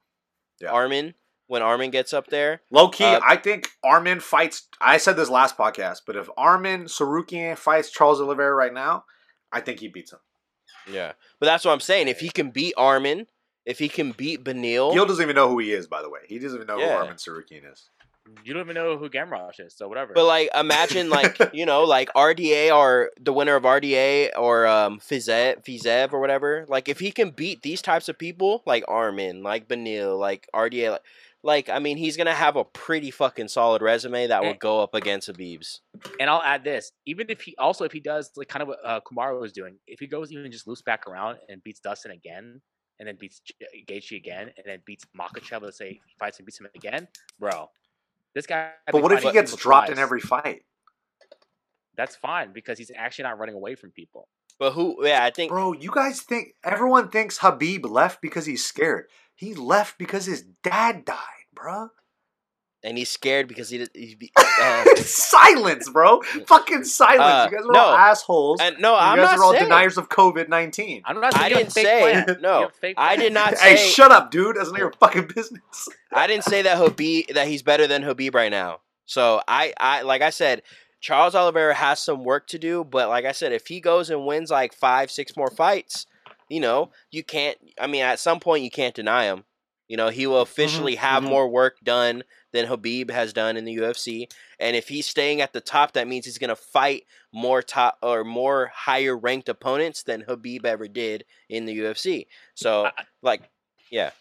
Yeah. 0.59 0.69
Arman, 0.71 1.13
when 1.47 1.61
Arman 1.61 1.91
gets 1.91 2.13
up 2.13 2.27
there, 2.27 2.61
Low 2.71 2.89
key, 2.89 3.03
Uh, 3.03 3.19
I 3.23 3.35
think 3.37 3.69
Arman 3.83 4.21
fights. 4.21 4.67
I 4.81 4.97
said 4.97 5.15
this 5.15 5.29
last 5.29 5.57
podcast, 5.57 6.01
but 6.07 6.15
if 6.15 6.27
Arman 6.37 6.85
Tsarukyan 6.85 7.57
fights 7.57 7.89
Charles 7.91 8.21
Oliveira 8.21 8.53
right 8.55 8.73
now, 8.73 9.05
I 9.51 9.61
think 9.61 9.79
he 9.79 9.87
beats 9.87 10.11
him. 10.13 10.19
Yeah, 10.87 11.13
but 11.39 11.45
that's 11.47 11.65
what 11.65 11.71
I'm 11.71 11.79
saying. 11.79 12.07
If 12.07 12.19
he 12.19 12.29
can 12.29 12.51
beat 12.51 12.75
Arman, 12.75 13.27
if 13.65 13.79
he 13.79 13.89
can 13.89 14.11
beat 14.11 14.43
Beneil, 14.43 14.93
Gil 14.93 15.05
doesn't 15.05 15.23
even 15.23 15.35
know 15.35 15.49
who 15.49 15.57
he 15.59 15.71
is, 15.71 15.87
by 15.87 16.01
the 16.01 16.09
way. 16.09 16.19
He 16.27 16.37
doesn't 16.39 16.57
even 16.57 16.67
know 16.67 16.77
Yeah. 16.77 16.99
who 16.99 17.05
Arman 17.11 17.15
Tsarukyan 17.15 17.71
is. 17.71 17.89
You 18.43 18.53
don't 18.53 18.63
even 18.63 18.73
know 18.75 18.97
who 18.97 19.09
Gamrosh 19.09 19.59
is, 19.59 19.75
so 19.75 19.87
whatever. 19.87 20.13
But 20.13 20.25
like, 20.25 20.49
imagine 20.55 21.09
like 21.09 21.37
you 21.53 21.65
know, 21.65 21.83
like 21.83 22.09
RDA 22.13 22.75
or 22.75 23.11
the 23.19 23.31
winner 23.33 23.55
of 23.55 23.63
RDA 23.63 24.31
or 24.37 24.65
um 24.67 24.99
Fiziev, 24.99 25.63
Fiziev 25.63 26.11
or 26.13 26.19
whatever. 26.19 26.65
Like, 26.67 26.89
if 26.89 26.99
he 26.99 27.11
can 27.11 27.29
beat 27.31 27.61
these 27.61 27.81
types 27.81 28.09
of 28.09 28.17
people, 28.17 28.63
like 28.65 28.83
Arman, 28.87 29.43
like 29.43 29.67
Beneil, 29.67 30.17
like 30.19 30.47
RDA, 30.55 30.91
like, 30.91 31.01
like 31.43 31.69
I 31.69 31.77
mean, 31.77 31.97
he's 31.97 32.17
gonna 32.17 32.33
have 32.33 32.55
a 32.55 32.63
pretty 32.65 33.11
fucking 33.11 33.47
solid 33.47 33.83
resume 33.83 34.25
that 34.27 34.43
Eh. 34.43 34.47
would 34.47 34.59
go 34.59 34.81
up 34.81 34.95
against 34.95 35.29
Habib's. 35.29 35.81
and 36.19 36.27
I'll 36.27 36.41
add 36.41 36.63
this: 36.63 36.91
even 37.05 37.27
if 37.29 37.41
he 37.41 37.55
also 37.57 37.83
if 37.85 37.91
he 37.91 37.99
does 37.99 38.31
like 38.35 38.47
kind 38.47 38.63
of 38.63 38.69
what 38.69 38.79
uh, 38.83 39.01
Kamaru 39.01 39.39
was 39.39 39.53
doing, 39.53 39.77
if 39.85 39.99
he 39.99 40.07
goes 40.07 40.31
even 40.31 40.51
just 40.51 40.65
loose 40.67 40.81
back 40.81 41.07
around 41.07 41.37
and 41.47 41.63
beats 41.63 41.79
Dustin 41.79 42.09
again, 42.11 42.61
and 42.99 43.07
then 43.07 43.17
beats 43.19 43.41
Gaethje 43.87 44.17
again, 44.17 44.51
and 44.57 44.65
then 44.65 44.79
beats 44.85 45.05
Makhachev, 45.15 45.61
let's 45.61 45.77
say 45.77 45.89
he 45.93 46.13
fights 46.17 46.39
and 46.39 46.45
beats 46.47 46.59
him 46.59 46.67
again, 46.75 47.07
bro. 47.39 47.69
This 48.35 48.45
guy. 48.45 48.71
But 48.91 49.01
what 49.01 49.13
if 49.13 49.23
he 49.23 49.31
gets 49.31 49.51
people 49.51 49.63
dropped 49.63 49.89
in 49.89 49.97
every 49.97 50.19
fight? 50.19 50.63
That's 51.95 52.15
fine 52.15 52.51
because 52.51 52.77
he's 52.77 52.91
actually 52.95 53.23
not 53.23 53.39
running 53.39 53.55
away 53.55 53.75
from 53.75 53.91
people. 53.91 54.27
But 54.59 54.73
who? 54.73 54.97
Yeah, 55.01 55.23
I 55.23 55.31
think. 55.31 55.49
Bro, 55.49 55.73
you 55.73 55.89
guys 55.91 56.21
think 56.21 56.53
everyone 56.63 57.09
thinks 57.09 57.39
Habib 57.39 57.85
left 57.85 58.21
because 58.21 58.45
he's 58.45 58.63
scared. 58.63 59.05
He 59.33 59.53
left 59.53 59.97
because 59.97 60.25
his 60.25 60.43
dad 60.63 61.05
died, 61.05 61.47
bro. 61.53 61.89
And 62.85 62.99
he's 62.99 63.09
scared 63.09 63.47
because 63.47 63.69
he. 63.69 63.79
did- 63.79 63.89
he 63.95 64.13
be- 64.13 64.31
uh, 64.61 64.85
silence, 64.97 65.89
bro. 65.89 66.21
Fucking 66.47 66.83
silence. 66.83 67.19
Uh, 67.21 67.47
you 67.51 67.57
guys 67.57 67.65
are 67.65 67.71
no. 67.71 67.79
all 67.79 67.95
assholes. 67.95 68.61
and 68.61 68.77
no, 68.79 68.91
you 68.93 68.97
I'm 68.99 69.17
guys 69.17 69.25
not 69.31 69.39
are 69.39 69.43
all 69.43 69.51
saying. 69.53 69.63
deniers 69.63 69.97
of 69.97 70.07
COVID 70.09 70.49
nineteen. 70.49 71.01
I'm 71.03 71.19
not. 71.19 71.35
I 71.35 71.39
saying 71.39 71.49
you 71.49 71.57
have 71.57 71.63
didn't 71.65 71.73
fake 71.73 71.85
say- 71.85 72.23
plan. 72.23 72.37
no, 72.41 72.55
You 72.57 72.61
have 72.65 72.69
a 72.69 72.73
fake 72.73 72.95
I 72.97 73.15
did 73.15 73.33
not 73.33 73.57
Hey, 73.57 73.75
say. 73.75 73.89
shut 73.89 74.11
up, 74.11 74.29
dude. 74.29 74.55
That's 74.55 74.67
none 74.67 74.75
of 74.75 74.79
your 74.79 74.91
fucking 74.99 75.27
business. 75.35 75.89
I 76.13 76.27
didn't 76.27 76.43
say 76.43 76.61
that 76.61 76.77
Habib 76.77 77.29
that 77.33 77.47
he's 77.47 77.63
better 77.63 77.87
than 77.87 78.03
Habib 78.03 78.35
right 78.35 78.51
now. 78.51 78.81
So 79.07 79.41
I, 79.47 79.73
I 79.79 80.03
like 80.03 80.21
I 80.21 80.29
said, 80.29 80.61
Charles 81.01 81.33
Oliveira 81.35 81.73
has 81.73 81.99
some 81.99 82.23
work 82.23 82.45
to 82.47 82.59
do. 82.59 82.83
But 82.83 83.09
like 83.09 83.25
I 83.25 83.31
said, 83.31 83.51
if 83.51 83.65
he 83.67 83.79
goes 83.79 84.09
and 84.11 84.25
wins 84.27 84.51
like 84.51 84.73
five, 84.73 85.09
six 85.09 85.35
more 85.35 85.49
fights, 85.49 86.05
you 86.49 86.59
know, 86.59 86.91
you 87.09 87.23
can't. 87.23 87.57
I 87.79 87.87
mean, 87.87 88.03
at 88.03 88.19
some 88.19 88.39
point 88.39 88.63
you 88.63 88.69
can't 88.69 88.93
deny 88.95 89.25
him. 89.25 89.43
You 89.87 89.97
know, 89.97 90.09
he 90.09 90.25
will 90.25 90.41
officially 90.41 90.95
have 90.95 91.23
mhm. 91.23 91.29
more 91.29 91.47
work 91.47 91.77
done 91.83 92.23
than 92.55 92.65
Habib 92.65 93.11
has 93.11 93.33
done 93.33 93.57
in 93.57 93.65
the 93.65 93.77
UFC. 93.77 94.31
And 94.59 94.75
if 94.75 94.87
he's 94.87 95.05
staying 95.05 95.41
at 95.41 95.53
the 95.53 95.61
top, 95.61 95.93
that 95.93 96.07
means 96.07 96.25
he's 96.25 96.37
gonna 96.37 96.55
fight 96.55 97.03
more 97.33 97.61
top 97.61 97.97
or 98.01 98.23
more 98.23 98.71
higher 98.73 99.15
ranked 99.15 99.49
opponents 99.49 100.03
than 100.03 100.21
Habib 100.21 100.65
ever 100.65 100.87
did 100.87 101.25
in 101.49 101.65
the 101.65 101.77
UFC. 101.79 102.27
So 102.55 102.85
I- 102.85 102.91
like, 103.21 103.41
yeah. 103.91 104.11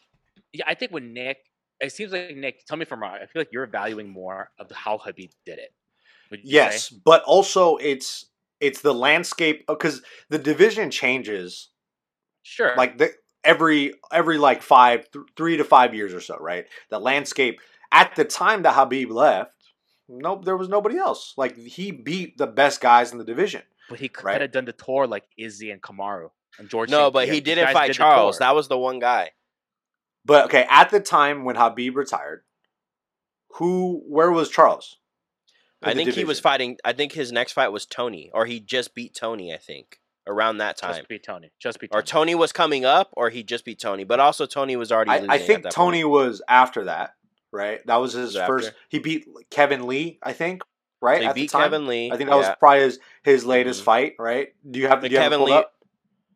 Yeah, 0.53 0.65
I 0.67 0.75
think 0.75 0.93
when 0.93 1.13
Nick, 1.13 1.39
it 1.81 1.93
seems 1.93 2.13
like 2.13 2.37
Nick. 2.37 2.65
Tell 2.67 2.77
me 2.77 2.83
if 2.83 2.93
I'm 2.93 3.01
wrong. 3.01 3.15
I 3.15 3.27
feel 3.27 3.41
like 3.41 3.53
you're 3.53 3.67
valuing 3.67 4.09
more 4.09 4.51
of 4.59 4.71
how 4.71 4.99
Habib 4.99 5.31
did 5.45 5.59
it. 5.59 5.73
Would 6.31 6.41
you 6.41 6.51
say? 6.51 6.55
Yes, 6.55 6.89
but 6.91 7.23
also 7.25 7.77
it's 7.77 8.27
it's 8.61 8.81
the 8.81 8.95
landscape 8.95 9.65
uh, 9.69 9.75
because 9.75 10.03
the 10.31 10.39
division 10.39 10.91
changes 10.91 11.71
sure. 12.43 12.75
like 12.77 12.99
the 12.99 13.11
every 13.43 13.95
every 14.13 14.39
like 14.39 14.63
five 14.63 15.11
th- 15.11 15.25
three 15.37 15.57
to 15.57 15.65
five 15.65 15.95
years 15.95 16.15
or 16.15 16.21
so, 16.21 16.37
right? 16.41 16.67
The 16.91 16.99
landscape 16.99 17.61
at 17.95 18.17
the 18.17 18.25
time 18.25 18.63
that 18.63 18.75
Habib 18.75 19.11
left, 19.11 19.55
nope, 20.09 20.45
there 20.45 20.57
was 20.57 20.69
nobody 20.69 20.99
else. 20.99 21.33
Like 21.39 21.57
he 21.57 21.93
beat 21.93 22.37
the 22.37 22.47
best 22.47 22.81
guys 22.81 23.13
in 23.13 23.19
the 23.19 23.25
division. 23.25 23.63
but 23.89 24.01
he 24.01 24.09
could 24.09 24.25
right. 24.25 24.41
have 24.41 24.53
done 24.53 24.65
the 24.67 24.73
tour 24.73 25.07
like 25.07 25.25
Izzy 25.39 25.71
and 25.71 25.81
Kamaru 25.81 26.31
and 26.59 26.69
George. 26.69 26.91
No, 26.91 27.05
St. 27.05 27.13
but 27.13 27.29
he 27.29 27.41
didn't 27.41 27.73
fight 27.73 27.87
did 27.89 27.97
Charles. 27.97 28.39
That 28.39 28.55
was 28.55 28.69
the 28.69 28.77
one 28.77 28.99
guy. 28.99 29.31
But 30.27 30.47
okay, 30.47 30.67
at 30.69 30.91
the 30.91 31.01
time 31.01 31.45
when 31.45 31.57
Habib 31.57 31.97
retired, 31.97 32.43
who 33.57 34.03
where 34.09 34.33
was 34.33 34.51
Charles? 34.51 34.99
I 35.83 35.93
the 35.93 36.05
think 36.05 36.15
he 36.15 36.25
was 36.25 36.41
fighting. 36.41 36.79
I 36.85 36.93
think 36.93 37.13
his 37.13 37.31
next 37.31 37.53
fight 37.53 37.69
was 37.69 37.87
Tony, 37.87 38.31
or 38.35 38.47
he 38.47 38.59
just 38.59 38.95
beat 38.95 39.15
Tony. 39.15 39.53
I 39.55 39.59
think 39.59 40.01
around 40.27 40.59
that 40.59 40.79
time, 40.79 40.97
Just 40.97 41.09
beat 41.09 41.23
Tony. 41.23 41.53
Just 41.61 41.79
beat 41.79 41.91
or 41.93 42.01
Tony. 42.03 42.33
Tony 42.33 42.35
was 42.37 42.53
coming 42.53 42.85
up, 42.85 43.11
or 43.13 43.31
he 43.31 43.43
just 43.43 43.65
beat 43.65 43.79
Tony. 43.79 44.05
But 44.05 44.19
also 44.19 44.47
Tony 44.47 44.77
was 44.77 44.91
already. 44.91 45.11
I, 45.11 45.17
losing 45.17 45.31
I 45.31 45.35
at 45.35 45.43
think 45.43 45.63
that 45.65 45.73
Tony 45.73 46.03
point. 46.03 46.13
was 46.13 46.43
after 46.49 46.85
that, 46.85 47.15
right? 47.55 47.81
That 47.87 47.97
was 47.97 48.13
his 48.13 48.35
Was 48.35 48.47
first. 48.47 48.67
after? 48.69 48.79
He 48.89 48.99
beat 48.99 49.27
Kevin 49.51 49.87
Lee, 49.87 50.19
I 50.23 50.33
think, 50.33 50.63
right? 51.01 51.19
So 51.19 51.23
he 51.23 51.27
at 51.29 51.35
beat 51.35 51.51
the 51.51 51.59
time. 51.59 51.63
Kevin 51.63 51.87
Lee. 51.87 52.11
I 52.13 52.17
think 52.17 52.29
that 52.29 52.37
was 52.37 52.49
probably 52.59 52.81
his, 52.81 52.99
his 53.23 53.45
latest 53.47 53.81
Mhm. 53.81 53.85
fight, 53.85 54.15
right? 54.19 54.49
Do 54.71 54.79
you 54.81 54.89
have, 54.89 55.01
But 55.01 55.09
do 55.09 55.15
you 55.15 55.21
have 55.21 55.31
Kevin 55.33 55.47
Lee- 55.47 55.53
up? 55.53 55.71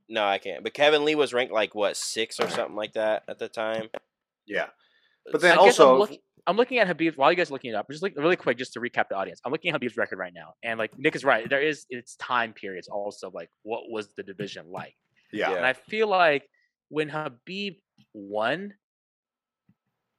No, 0.09 0.25
I 0.25 0.39
can't. 0.39 0.63
But 0.65 0.73
Kevin 0.73 1.05
Lee 1.05 1.15
was 1.17 1.35
ranked 1.35 1.53
like 1.53 1.75
what 1.75 1.95
six 1.97 2.41
or 2.41 2.49
something 2.49 2.75
like 2.77 2.95
that 2.95 3.25
at 3.29 3.39
the 3.39 3.49
time. 3.49 3.91
Yeah. 4.47 4.69
But 5.31 5.43
then 5.43 5.53
I 5.59 5.61
also. 5.61 5.93
I'm, 5.93 5.99
looking, 5.99 6.19
I'm 6.47 6.57
looking 6.57 6.79
at 6.79 6.87
Habib 6.87 7.17
while 7.17 7.31
you 7.31 7.37
guys 7.37 7.51
are 7.51 7.53
looking 7.53 7.73
it 7.73 7.75
up. 7.75 7.87
Just 7.91 8.03
like 8.03 8.17
really 8.17 8.37
quick, 8.37 8.57
just 8.57 8.73
to 8.73 8.81
recap 8.81 9.11
the 9.11 9.17
audience. 9.17 9.43
I'm 9.45 9.53
looking 9.53 9.69
at 9.69 9.75
Habib's 9.75 9.99
record 9.99 10.19
right 10.19 10.33
now, 10.33 10.55
and 10.63 10.79
like 10.79 10.99
Nick 10.99 11.15
is 11.15 11.25
right. 11.25 11.47
There 11.47 11.61
is 11.61 11.85
it's 11.91 12.17
time 12.17 12.55
periods 12.55 12.89
also. 12.89 13.31
Like 13.31 13.51
what 13.65 13.91
was 13.91 14.09
the 14.15 14.23
division 14.23 14.71
like? 14.71 14.95
yeah. 15.31 15.53
And 15.53 15.67
I 15.67 15.75
feel 15.75 16.09
like 16.09 16.49
when 16.89 17.11
Habib 17.11 17.75
won 18.15 18.73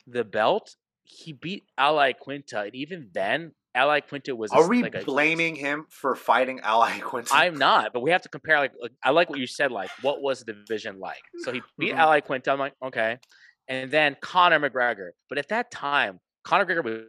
the 0.06 0.24
belt, 0.24 0.76
he 1.10 1.34
beat 1.34 1.66
Al 1.78 1.95
Iaquinta, 1.97 2.66
and 2.66 2.76
even 2.76 3.10
then, 3.14 3.53
Al 3.76 3.89
Iaquinta 3.89 4.36
was. 4.36 4.51
Are 4.51 4.68
we 4.68 4.82
like 4.84 4.95
a- 4.95 5.03
blaming 5.03 5.55
him 5.55 5.86
for 5.89 6.16
fighting 6.16 6.60
Ally 6.62 6.99
Quinton? 7.01 7.32
I'm 7.36 7.55
not, 7.57 7.93
but 7.93 8.01
we 8.01 8.12
have 8.12 8.22
to 8.24 8.30
compare. 8.30 8.57
Like, 8.60 8.74
like, 8.82 8.91
I 9.03 9.12
like 9.12 9.30
what 9.30 9.39
you 9.39 9.47
said. 9.47 9.72
Like, 9.72 9.89
what 10.01 10.22
was 10.22 10.43
the 10.43 10.53
division 10.53 10.99
like? 10.99 11.22
So 11.39 11.51
he 11.51 11.62
beat 11.78 11.93
Mhm. 11.93 11.97
Al 11.97 12.10
Iaquinta. 12.10 12.47
I'm 12.51 12.60
like, 12.60 12.74
okay, 12.84 13.18
and 13.68 13.91
then 13.91 14.16
Conor 14.22 14.60
McGregor. 14.60 15.10
But 15.30 15.38
at 15.38 15.49
that 15.49 15.72
time, 15.72 16.20
Conor 16.43 16.66
McGregor 16.66 16.84
was, 16.84 17.01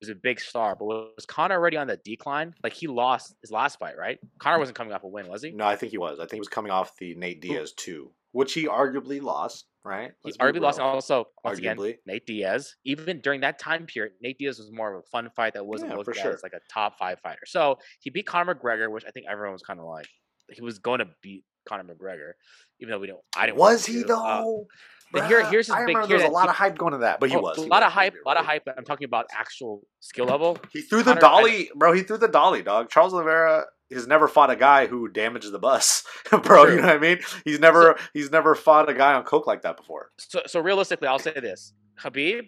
was 0.00 0.08
a 0.10 0.14
big 0.14 0.40
star. 0.40 0.74
But 0.76 0.84
was 0.86 1.24
Conor 1.26 1.54
already 1.54 1.76
on 1.76 1.86
the 1.86 1.96
decline? 2.04 2.54
Like 2.62 2.72
he 2.74 2.86
lost 2.88 3.34
his 3.40 3.50
last 3.50 3.78
fight, 3.78 3.96
right? 3.98 4.18
Conor 4.38 4.58
wasn't 4.58 4.76
coming 4.76 4.92
off 4.92 5.04
a 5.04 5.08
win, 5.08 5.28
was 5.28 5.42
he? 5.42 5.52
No, 5.52 5.64
I 5.66 5.76
think 5.76 5.92
he 5.92 5.98
was. 5.98 6.18
I 6.18 6.22
think 6.22 6.32
he 6.34 6.40
was 6.40 6.48
coming 6.48 6.72
off 6.72 6.96
the 6.98 7.14
Nate 7.14 7.40
Diaz 7.40 7.72
two, 7.76 8.12
which 8.32 8.52
he 8.54 8.66
arguably 8.66 9.22
lost, 9.22 9.66
right? 9.84 10.12
He 10.22 10.28
Let's 10.30 10.36
be 10.36 10.44
arguably 10.44 10.60
lost. 10.62 10.80
Also, 10.80 11.26
once 11.44 11.58
Arguably. 11.60 11.88
again, 11.90 11.98
Nate 12.06 12.26
Diaz. 12.26 12.76
Even 12.84 13.20
during 13.20 13.40
that 13.42 13.58
time 13.58 13.86
period, 13.86 14.12
Nate 14.20 14.38
Diaz 14.38 14.58
was 14.58 14.70
more 14.72 14.94
of 14.94 15.00
a 15.00 15.06
fun 15.10 15.30
fight 15.34 15.54
that 15.54 15.64
wasn't 15.66 15.90
Yeah, 15.90 15.96
looked 15.96 16.10
at 16.10 16.16
sure. 16.16 16.32
as 16.32 16.42
like 16.42 16.52
a 16.52 16.60
top 16.72 16.98
five 16.98 17.18
fighter. 17.20 17.42
So 17.46 17.78
he 18.00 18.10
beat 18.10 18.26
Conor 18.26 18.54
McGregor, 18.54 18.90
which 18.90 19.04
I 19.06 19.10
think 19.10 19.26
everyone 19.30 19.52
was 19.52 19.62
kind 19.62 19.80
of 19.80 19.86
like 19.86 20.06
he 20.50 20.60
was 20.62 20.78
going 20.78 20.98
to 21.00 21.08
beat 21.22 21.44
Conor 21.68 21.84
McGregor, 21.84 22.32
even 22.80 22.92
though 22.92 22.98
we 22.98 23.06
don't. 23.06 23.20
I 23.36 23.46
didn't. 23.46 23.58
Was 23.58 23.86
he. 23.86 24.04
Uh, 24.04 24.06
though? 24.06 24.66
But 25.12 25.26
here- 25.26 25.44
here's 25.46 25.66
his 25.66 25.74
I 25.74 25.80
big- 25.80 25.88
remember 25.96 26.06
there 26.08 26.16
was 26.18 26.26
a 26.26 26.30
lot 26.30 26.44
he- 26.44 26.48
of 26.50 26.54
hype 26.56 26.78
going 26.78 26.92
to 26.92 26.98
that, 26.98 27.20
but 27.20 27.30
he 27.30 27.36
oh, 27.36 27.40
was. 27.40 27.58
a 27.58 27.62
he 27.62 27.68
lot 27.68 27.82
was, 27.82 27.86
of 27.88 27.92
hype, 27.92 28.14
a 28.14 28.28
lot 28.28 28.36
of 28.36 28.44
hype. 28.46 28.66
I'm 28.76 28.84
talking 28.84 29.04
about 29.04 29.26
actual 29.32 29.86
skill 30.00 30.26
level. 30.26 30.58
He 30.72 30.80
threw 30.82 31.02
the 31.02 31.14
Conor- 31.14 31.24
I- 31.26 31.28
dolly, 31.28 31.70
bro. 31.74 31.92
He 31.92 32.02
threw 32.02 32.18
the 32.18 32.28
dolly, 32.28 32.62
dog. 32.62 32.90
Charles 32.90 33.12
Oliveira 33.14 33.66
has 33.92 34.06
never 34.06 34.26
fought 34.26 34.50
a 34.50 34.56
guy 34.56 34.86
who 34.86 35.08
damaged 35.08 35.50
the 35.52 35.58
bus, 35.58 36.04
bro. 36.30 36.40
True. 36.40 36.70
You 36.74 36.80
know 36.80 36.86
what 36.88 36.96
I 36.96 36.98
mean? 36.98 37.18
He's 37.44 37.60
never 37.60 37.98
he's 38.14 38.30
never 38.30 38.54
fought 38.54 38.88
a 38.88 38.94
guy 38.94 39.12
on 39.14 39.24
coke 39.24 39.46
like 39.46 39.62
that 39.62 39.76
before. 39.76 40.10
So, 40.18 40.42
so 40.46 40.60
realistically, 40.60 41.08
I'll 41.08 41.18
say 41.18 41.32
this: 41.34 41.72
Habib, 41.98 42.46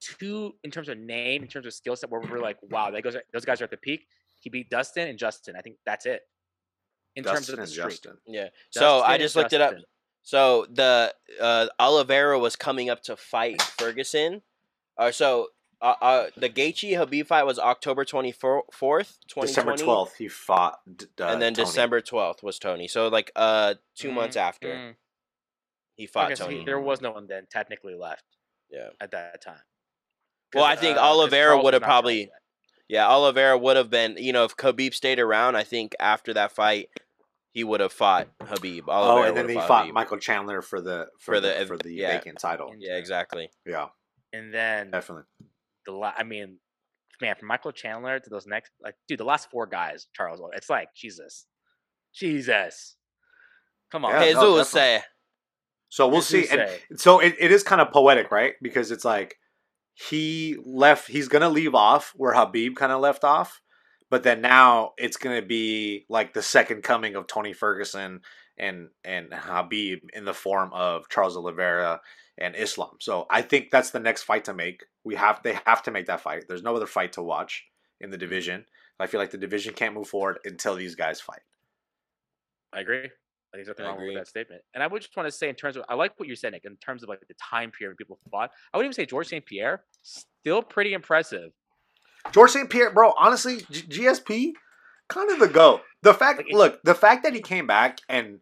two 0.00 0.52
in 0.64 0.70
terms 0.70 0.88
of 0.88 0.98
name, 0.98 1.42
in 1.42 1.48
terms 1.48 1.66
of 1.66 1.72
skill 1.72 1.96
set, 1.96 2.10
where 2.10 2.20
we're 2.20 2.40
like, 2.40 2.58
wow, 2.62 2.90
that 2.90 3.02
goes, 3.02 3.16
those 3.32 3.44
guys 3.44 3.60
are 3.60 3.64
at 3.64 3.70
the 3.70 3.76
peak. 3.76 4.06
He 4.40 4.50
beat 4.50 4.68
Dustin 4.70 5.08
and 5.08 5.18
Justin. 5.18 5.54
I 5.56 5.60
think 5.60 5.76
that's 5.84 6.06
it. 6.06 6.22
In 7.14 7.24
terms 7.24 7.48
of 7.48 7.56
Dustin 7.56 7.56
the 7.56 7.62
and 7.62 7.70
streak. 7.70 7.88
Justin. 7.90 8.12
Yeah. 8.26 8.48
so 8.70 9.00
I 9.00 9.16
just 9.18 9.36
looked 9.36 9.52
it 9.54 9.60
up. 9.60 9.74
Justin. 10.26 10.38
So 10.38 10.66
the 10.72 11.14
uh, 11.40 11.66
Oliveira 11.78 12.38
was 12.38 12.56
coming 12.56 12.90
up 12.90 13.02
to 13.04 13.16
fight 13.16 13.62
Ferguson. 13.62 14.42
Uh, 14.98 15.10
so 15.12 15.48
uh, 15.80 15.94
uh, 16.00 16.26
the 16.36 16.48
Gaethje 16.48 16.96
Habib 16.96 17.26
fight 17.26 17.44
was 17.44 17.58
October 17.58 18.04
twenty 18.04 18.32
fourth, 18.32 19.18
December 19.40 19.74
12th 19.74 20.16
he 20.18 20.28
fought. 20.28 20.78
Uh, 21.20 21.24
and 21.24 21.40
then 21.42 21.54
Tony. 21.54 21.66
December 21.66 22.00
twelfth 22.00 22.42
was 22.42 22.58
Tony. 22.58 22.88
So 22.88 23.08
like 23.08 23.30
uh 23.36 23.74
two 23.94 24.10
months 24.12 24.36
Mm, 24.36 24.40
after 24.40 24.68
mm. 24.68 24.94
he 25.96 26.06
fought 26.06 26.26
Okay, 26.26 26.34
so 26.34 26.44
Tony. 26.46 26.58
he- 26.60 26.64
there 26.64 26.80
was 26.80 27.00
no 27.00 27.10
one 27.12 27.26
then 27.26 27.46
technically 27.50 27.94
left 27.94 28.24
yeah. 28.70 28.88
at 29.00 29.10
that 29.12 29.42
time. 29.42 29.60
Well, 30.54 30.64
I 30.64 30.76
think 30.76 30.96
uh, 30.96 31.00
'cause 31.00 31.10
Oliveira 31.10 31.62
would've 31.62 31.82
probably- 31.82 32.30
Yeah, 32.88 33.08
Oliveira 33.08 33.58
would 33.58 33.76
have 33.76 33.90
been, 33.90 34.16
you 34.16 34.32
know, 34.32 34.44
if 34.44 34.56
Khabib 34.56 34.94
stayed 34.94 35.18
around, 35.18 35.56
I 35.56 35.64
think 35.64 35.94
after 36.00 36.32
that 36.34 36.52
fight, 36.52 36.88
he 37.56 37.64
would 37.64 37.80
have 37.80 37.90
fought 37.90 38.28
Habib. 38.42 38.84
Oh, 38.86 39.22
and 39.22 39.34
then 39.34 39.48
he 39.48 39.54
fought 39.54 39.66
fought 39.68 39.88
Michael 39.94 40.18
Chandler 40.18 40.60
for 40.60 40.82
the 40.82 41.06
for, 41.18 41.36
For 41.36 41.40
the, 41.40 41.54
the- 41.58 41.66
for 41.66 41.78
the 41.78 41.94
yeah. 41.94 42.18
vacant 42.18 42.38
title. 42.38 42.74
Yeah, 42.78 42.96
exactly. 42.98 43.48
Yeah, 43.64 43.86
And 44.30 44.52
then 44.52 44.90
definitely. 44.90 45.22
the 45.86 45.92
la- 45.92 46.12
I 46.14 46.22
mean, 46.22 46.58
man, 47.22 47.34
from 47.38 47.48
Michael 47.48 47.72
Chandler 47.72 48.20
to 48.20 48.28
those 48.28 48.46
next, 48.46 48.72
like, 48.78 48.94
dude, 49.08 49.20
the 49.20 49.24
last 49.24 49.50
four 49.50 49.64
guys, 49.66 50.06
Charles, 50.14 50.38
it's 50.52 50.68
like 50.68 50.88
Jesus, 50.94 51.46
Jesus, 52.14 52.96
come 53.90 54.04
on, 54.04 54.10
Yeah, 54.12 54.20
Jesus 54.26 54.34
no, 54.42 54.62
say, 54.62 55.02
So 55.88 56.08
we'll 56.08 56.20
Jesus 56.20 56.50
see. 56.50 56.58
And 56.90 57.00
so 57.00 57.20
it, 57.20 57.36
it 57.40 57.50
is 57.50 57.62
kind 57.62 57.80
of 57.80 57.90
poetic, 57.90 58.30
right? 58.30 58.52
Because 58.60 58.90
it's 58.90 59.06
like 59.06 59.36
he 59.94 60.58
left. 60.62 61.08
He's 61.08 61.28
gonna 61.28 61.48
leave 61.48 61.74
off 61.74 62.12
where 62.16 62.34
Habib 62.34 62.76
kind 62.76 62.92
of 62.92 63.00
left 63.00 63.24
off, 63.24 63.62
but 64.10 64.22
then 64.22 64.40
now 64.40 64.92
it's 64.96 65.16
gonna 65.16 65.42
be 65.42 66.06
like 66.08 66.34
the 66.34 66.42
second 66.42 66.82
coming 66.82 67.14
of 67.16 67.26
Tony 67.26 67.52
Ferguson 67.52 68.20
and 68.58 68.88
and 69.04 69.32
Habib 69.32 70.00
in 70.12 70.24
the 70.24 70.34
form 70.34 70.70
of 70.72 71.08
Charles 71.08 71.36
Oliveira 71.36 72.00
and 72.38 72.54
Islam. 72.56 72.96
So 73.00 73.26
I 73.30 73.42
think 73.42 73.70
that's 73.70 73.90
the 73.90 74.00
next 74.00 74.22
fight 74.22 74.44
to 74.44 74.54
make. 74.54 74.84
We 75.04 75.14
have 75.16 75.42
they 75.42 75.58
have 75.66 75.82
to 75.84 75.90
make 75.90 76.06
that 76.06 76.20
fight. 76.20 76.44
There's 76.48 76.62
no 76.62 76.76
other 76.76 76.86
fight 76.86 77.12
to 77.14 77.22
watch 77.22 77.64
in 78.00 78.10
the 78.10 78.16
mm-hmm. 78.16 78.20
division. 78.20 78.64
I 78.98 79.06
feel 79.06 79.20
like 79.20 79.30
the 79.30 79.38
division 79.38 79.74
can't 79.74 79.94
move 79.94 80.08
forward 80.08 80.38
until 80.44 80.74
these 80.74 80.94
guys 80.94 81.20
fight. 81.20 81.42
I 82.72 82.80
agree. 82.80 83.04
I 83.56 83.56
think 83.58 83.66
there's 83.66 83.68
nothing 83.68 83.86
I 83.86 83.88
wrong 83.88 83.98
agree. 83.98 84.14
with 84.14 84.24
that 84.24 84.28
statement. 84.28 84.62
And 84.74 84.82
I 84.82 84.86
would 84.86 85.02
just 85.02 85.16
want 85.16 85.28
to 85.28 85.32
say, 85.32 85.48
in 85.48 85.54
terms 85.54 85.76
of, 85.76 85.84
I 85.88 85.94
like 85.94 86.12
what 86.18 86.26
you're 86.26 86.36
saying, 86.36 86.52
Nick, 86.52 86.64
in 86.64 86.76
terms 86.76 87.02
of 87.02 87.08
like 87.08 87.20
the 87.20 87.34
time 87.34 87.70
period 87.70 87.96
people 87.96 88.18
fought. 88.30 88.50
I 88.72 88.76
would 88.76 88.84
even 88.84 88.94
say 88.94 89.06
George 89.06 89.28
St. 89.28 89.44
Pierre, 89.44 89.84
still 90.02 90.62
pretty 90.62 90.94
impressive. 90.94 91.52
George 92.32 92.50
St. 92.50 92.68
Pierre, 92.70 92.90
bro, 92.90 93.12
honestly, 93.18 93.62
G- 93.70 94.04
GSP, 94.04 94.52
kind 95.08 95.30
of 95.30 95.38
the 95.38 95.48
go. 95.48 95.80
The 96.02 96.14
fact, 96.14 96.38
Like, 96.38 96.52
look, 96.52 96.82
the 96.82 96.94
fact 96.94 97.24
that 97.24 97.34
he 97.34 97.40
came 97.40 97.66
back 97.66 97.98
and 98.08 98.40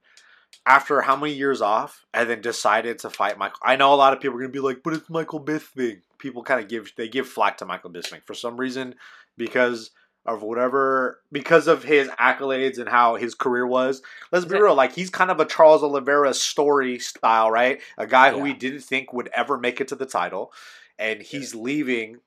after 0.67 1.03
how 1.03 1.17
many 1.17 1.33
years 1.35 1.61
off, 1.61 2.05
and 2.15 2.29
then 2.29 2.41
decided 2.41 2.99
to 3.01 3.11
fight 3.11 3.37
Michael. 3.39 3.59
I 3.63 3.77
know 3.77 3.93
a 3.93 3.97
lot 3.97 4.13
of 4.13 4.21
people 4.21 4.37
are 4.37 4.41
gonna 4.41 4.53
be 4.53 4.61
like, 4.61 4.83
but 4.83 4.95
it's 4.95 5.11
Michael 5.11 5.41
Bisping. 5.45 6.01
People 6.19 6.43
kind 6.43 6.61
of 6.61 6.69
give 6.69 6.93
they 6.97 7.09
give 7.09 7.29
flack 7.29 7.59
to 7.59 7.67
Michael 7.67 7.91
Bisping 7.91 8.23
for 8.25 8.35
some 8.35 8.57
reason 8.57 8.95
because 9.37 9.91
of 10.27 10.43
whatever 10.43 11.21
because 11.31 11.67
of 11.67 11.85
his 11.85 12.09
accolades 12.09 12.79
and 12.79 12.89
how 12.89 13.17
his 13.17 13.35
career 13.35 13.67
was. 13.67 14.01
Let's 14.33 14.47
be 14.47 14.59
real, 14.59 14.75
like 14.75 14.95
he's 14.95 15.11
kind 15.11 15.31
of 15.31 15.39
a 15.39 15.45
Charles 15.45 15.83
Oliveira 15.83 16.33
story 16.33 16.99
style, 16.99 17.51
right? 17.51 17.81
A 17.99 18.07
guy 18.07 18.31
who 18.31 18.39
we 18.39 18.55
didn't 18.55 18.81
think 18.81 19.13
would 19.13 19.29
ever 19.35 19.59
make 19.59 19.83
it 19.83 19.89
to 19.89 19.97
the 19.97 20.07
title, 20.07 20.51
and 20.99 21.21
he's 21.21 21.55
leaving. 21.55 22.21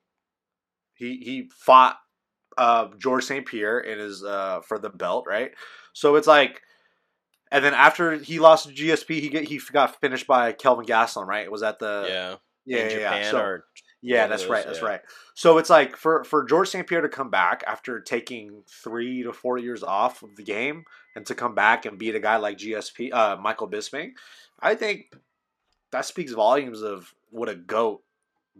He 0.98 1.16
he 1.24 1.50
fought 1.54 1.96
uh, 2.58 2.88
George 2.98 3.24
St. 3.24 3.46
Pierre 3.46 3.78
in 3.78 3.98
his 3.98 4.24
uh, 4.24 4.60
for 4.60 4.78
the 4.78 4.90
belt, 4.90 5.24
right? 5.26 5.52
So 5.92 6.16
it's 6.16 6.26
like, 6.26 6.60
and 7.50 7.64
then 7.64 7.72
after 7.72 8.16
he 8.16 8.38
lost 8.40 8.68
to 8.68 8.74
GSP, 8.74 9.20
he 9.20 9.28
get 9.28 9.44
he 9.44 9.60
got 9.72 10.00
finished 10.00 10.26
by 10.26 10.52
Kelvin 10.52 10.84
Gastelum, 10.84 11.26
right? 11.26 11.50
Was 11.50 11.60
that 11.60 11.78
the 11.78 12.06
yeah. 12.08 12.34
yeah 12.66 12.84
in 12.84 13.00
yeah, 13.00 13.16
yeah. 13.16 13.30
So- 13.30 13.38
or 13.38 13.64
yeah, 14.00 14.28
that's 14.28 14.42
those, 14.42 14.50
right. 14.50 14.64
That's 14.64 14.80
yeah. 14.80 14.86
right. 14.86 15.00
So 15.34 15.58
it's 15.58 15.70
like 15.70 15.96
for 15.96 16.24
for 16.24 16.44
George 16.44 16.68
St. 16.68 16.86
Pierre 16.86 17.00
to 17.00 17.08
come 17.08 17.30
back 17.30 17.64
after 17.66 18.00
taking 18.00 18.62
three 18.68 19.22
to 19.24 19.32
four 19.32 19.58
years 19.58 19.82
off 19.82 20.22
of 20.22 20.36
the 20.36 20.44
game 20.44 20.84
and 21.16 21.26
to 21.26 21.34
come 21.34 21.54
back 21.54 21.84
and 21.84 21.98
beat 21.98 22.14
a 22.14 22.20
guy 22.20 22.36
like 22.36 22.58
GSP, 22.58 23.12
uh, 23.12 23.36
Michael 23.40 23.68
Bisping, 23.68 24.10
I 24.60 24.76
think 24.76 25.14
that 25.90 26.04
speaks 26.04 26.32
volumes 26.32 26.82
of 26.82 27.12
what 27.30 27.48
a 27.48 27.56
goat 27.56 28.02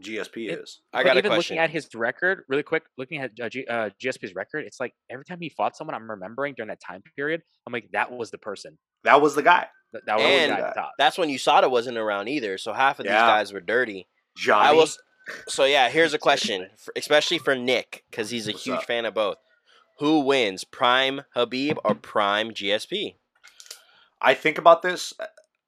GSP 0.01 0.49
It- 0.51 0.61
is. 0.61 0.81
I 0.93 1.03
got 1.03 1.17
a 1.17 1.19
even 1.19 1.31
question. 1.31 1.55
looking 1.57 1.65
at 1.65 1.71
his 1.71 1.89
record, 1.95 2.45
really 2.49 2.63
quick, 2.63 2.85
looking 2.97 3.21
at 3.21 3.33
uh, 3.43 3.49
G, 3.49 3.67
uh, 3.67 3.91
GSP's 4.03 4.35
record, 4.35 4.65
it's 4.65 4.81
like 4.81 4.93
every 5.11 5.25
time 5.25 5.39
he 5.41 5.49
fought 5.49 5.77
someone, 5.77 5.95
I'm 5.95 6.11
remembering 6.11 6.55
during 6.57 6.69
that 6.69 6.81
time 6.81 7.03
period, 7.17 7.43
I'm 7.67 7.73
like, 7.73 7.89
that 7.93 8.11
was 8.13 8.31
the 8.31 8.39
person. 8.39 8.79
That 9.05 9.21
was 9.21 9.35
the 9.35 9.43
guy, 9.43 9.67
That, 9.93 10.07
that 10.07 10.17
was 10.17 10.25
And 10.25 10.53
the 10.53 10.57
guy 10.57 10.69
at 10.69 10.75
top. 10.75 10.93
That's 10.99 11.19
when 11.19 11.29
USADA 11.29 11.71
wasn't 11.71 11.99
around 11.99 12.29
either, 12.29 12.59
so 12.59 12.73
half 12.73 12.99
of 12.99 13.05
these 13.05 13.13
guys 13.13 13.53
were 13.53 13.61
dirty. 13.61 14.09
Johnny. 14.37 14.69
I 14.69 14.73
was 14.73 14.99
so 15.49 15.65
yeah. 15.65 15.89
Here's 15.91 16.15
a 16.15 16.19
question, 16.19 16.69
for, 16.79 16.93
especially 16.97 17.39
for 17.39 17.55
Nick, 17.55 18.05
because 18.11 18.31
he's 18.31 18.49
a 18.49 18.53
What's 18.53 18.65
huge 18.65 18.77
up? 18.79 18.85
fan 18.85 19.05
of 19.05 19.15
both. 19.15 19.37
Who 19.99 20.21
wins, 20.21 20.63
Prime 20.65 21.23
Habib 21.35 21.77
or 21.85 21.95
Prime 21.97 22.51
GSP? 22.53 23.17
I 24.23 24.35
think 24.35 24.59
about 24.59 24.83
this 24.83 25.13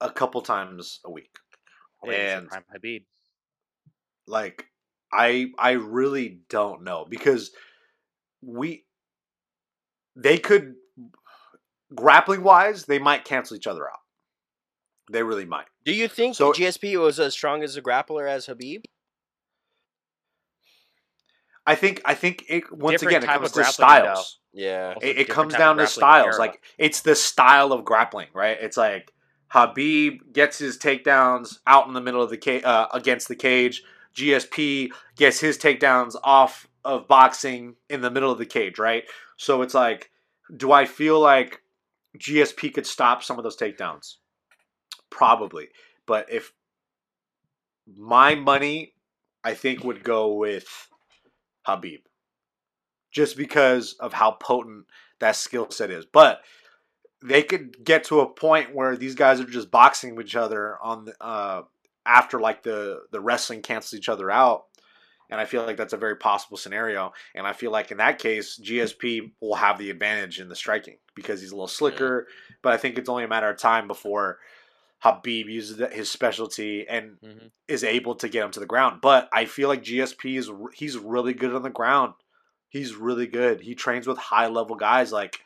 a 0.01 0.11
couple 0.11 0.41
times 0.43 1.01
a 1.05 1.11
week. 1.11 1.31
I 2.03 2.07
wouldn't 2.07 2.23
even 2.23 2.31
say 2.33 2.39
and- 2.39 2.49
Prime 2.49 2.65
Habib. 2.73 3.03
Like 4.31 4.67
i 5.13 5.49
i 5.59 5.73
really 5.73 6.41
don't 6.49 6.83
know 6.85 7.05
because 7.09 7.51
we 8.43 8.85
they 10.17 10.39
could 10.39 10.75
grappling 11.95 12.43
wise 12.43 12.85
they 12.85 12.99
might 12.99 13.25
cancel 13.25 13.57
each 13.57 13.67
other 13.67 13.85
out 13.89 13.99
they 15.11 15.23
really 15.25 15.45
might 15.45 15.67
Do 15.85 15.93
you 15.93 16.07
think 16.09 16.37
So- 16.37 16.53
GSP 16.53 16.99
was 17.01 17.19
as 17.19 17.33
strong 17.35 17.63
as 17.65 17.77
a 17.77 17.83
grappler 17.83 18.29
as 18.29 18.47
Habib? 18.47 18.83
i 21.67 21.75
think 21.75 22.01
i 22.05 22.15
think 22.15 22.45
it 22.49 22.65
once 22.73 23.01
Different 23.01 23.25
again 23.25 23.31
it 23.31 23.33
comes 23.39 23.53
to 23.53 23.55
grappling, 23.63 24.05
though. 24.05 24.15
styles 24.15 24.39
Yeah. 24.53 24.95
It, 25.03 25.19
it 25.19 25.29
comes 25.29 25.55
down 25.55 25.77
to 25.77 25.87
styles 25.87 26.35
era. 26.35 26.39
like 26.39 26.63
it's 26.79 27.01
the 27.03 27.15
style 27.15 27.73
of 27.73 27.85
grappling 27.85 28.29
right 28.35 28.57
it's 28.61 28.77
like 28.77 29.13
habib 29.49 30.33
gets 30.33 30.59
his 30.59 30.79
takedowns 30.79 31.59
out 31.67 31.87
in 31.87 31.93
the 31.95 32.01
middle 32.01 32.23
of 32.23 32.31
the 32.31 32.37
cage 32.39 32.65
uh, 32.65 32.87
against 32.93 33.29
the 33.29 33.37
cage 33.37 33.83
gsp 34.15 34.91
gets 35.17 35.41
his 35.41 35.59
takedowns 35.59 36.17
off 36.23 36.69
of 36.85 37.07
boxing 37.07 37.77
in 37.89 38.01
the 38.01 38.11
middle 38.11 38.31
of 38.31 38.39
the 38.39 38.47
cage 38.47 38.79
right? 38.79 39.05
So 39.37 39.63
it's 39.63 39.75
like 39.75 40.11
do 40.57 40.73
i 40.73 40.85
feel 40.85 41.21
like 41.21 41.63
gsp 42.19 42.75
could 42.75 42.87
stop 42.87 43.23
some 43.23 43.39
of 43.39 43.45
those 43.45 43.57
takedowns? 43.57 44.17
Probably. 45.11 45.69
But 46.07 46.33
if 46.33 46.53
my 47.97 48.35
money 48.35 48.95
i 49.43 49.55
think 49.55 49.85
would 49.85 50.05
go 50.05 50.35
with 50.35 50.89
habib. 51.63 52.01
Just 53.11 53.37
because 53.37 53.95
of 53.95 54.13
how 54.13 54.33
potent 54.33 54.87
that 55.19 55.37
skill 55.37 55.71
set 55.71 55.91
is. 55.91 56.07
But 56.07 56.41
they 57.23 57.43
could 57.43 57.85
get 57.85 58.05
to 58.05 58.21
a 58.21 58.29
point 58.29 58.75
where 58.75 58.97
these 58.97 59.15
guys 59.15 59.41
are 59.41 59.45
just 59.45 59.71
boxing 59.71 60.19
each 60.21 60.37
other 60.37 60.79
on 60.83 61.05
the, 61.07 61.15
uh, 61.21 61.63
after 62.07 62.41
like 62.41 62.63
the 62.63 63.01
the 63.13 63.21
wrestling 63.21 63.63
cancels 63.63 63.99
each 63.99 64.09
other 64.09 64.31
out. 64.31 64.65
And 65.31 65.41
I 65.41 65.45
feel 65.45 65.63
like 65.65 65.77
that's 65.77 65.93
a 65.93 65.97
very 65.97 66.17
possible 66.17 66.57
scenario. 66.57 67.13
And 67.37 67.47
I 67.47 67.53
feel 67.53 67.71
like 67.71 67.93
in 67.93 67.99
that 67.99 68.19
case, 68.19 68.59
GSP 68.61 69.31
will 69.41 69.55
have 69.55 69.79
the 69.79 69.91
advantage 69.91 70.41
in 70.41 70.49
the 70.49 70.57
striking 70.57 70.97
because 71.15 71.41
he's 71.41 71.53
a 71.53 71.55
little 71.55 71.69
slicker. 71.69 72.27
But 72.63 72.73
I 72.73 72.79
think 72.79 72.99
it's 72.99 73.09
only 73.09 73.23
a 73.23 73.29
matter 73.29 73.49
of 73.49 73.57
time 73.57 73.87
before 73.87 74.39
Habib 74.99 75.49
uses 75.49 75.81
his 75.93 76.11
specialty 76.11 76.87
and 76.89 77.17
Mhm. 77.23 77.51
is 77.69 77.85
able 77.85 78.17
to 78.17 78.29
get 78.29 78.45
him 78.45 78.51
to 78.51 78.61
the 78.61 78.67
ground. 78.67 79.01
But 79.01 79.29
I 79.33 79.45
feel 79.45 79.69
like 79.69 79.83
GSP 79.85 80.37
is 80.37 80.51
he's 80.75 80.99
really 80.99 81.33
good 81.33 81.55
on 81.55 81.63
the 81.63 81.71
ground. 81.71 82.15
He's 82.69 82.97
really 82.97 83.27
good. 83.29 83.61
He 83.61 83.75
trains 83.77 84.07
with 84.09 84.19
high 84.19 84.49
level 84.49 84.75
guys 84.77 85.13
like 85.13 85.41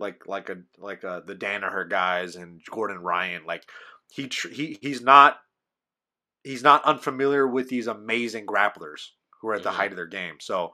like 0.00 0.26
like 0.26 0.48
a 0.48 0.58
like 0.78 1.04
a, 1.04 1.22
the 1.24 1.34
Danaher 1.36 1.88
guys 1.88 2.34
and 2.34 2.60
Gordon 2.70 2.98
Ryan. 2.98 3.44
Like 3.46 3.70
he 4.10 4.26
tr- 4.26 4.48
he 4.48 4.78
he's 4.82 5.00
not 5.00 5.40
he's 6.48 6.62
not 6.62 6.84
unfamiliar 6.84 7.46
with 7.46 7.68
these 7.68 7.86
amazing 7.86 8.46
grapplers 8.46 9.00
who 9.40 9.48
are 9.48 9.54
at 9.54 9.62
the 9.62 9.70
Mhm. 9.70 9.74
height 9.74 9.90
of 9.92 9.96
their 9.96 10.06
game. 10.06 10.36
So 10.40 10.72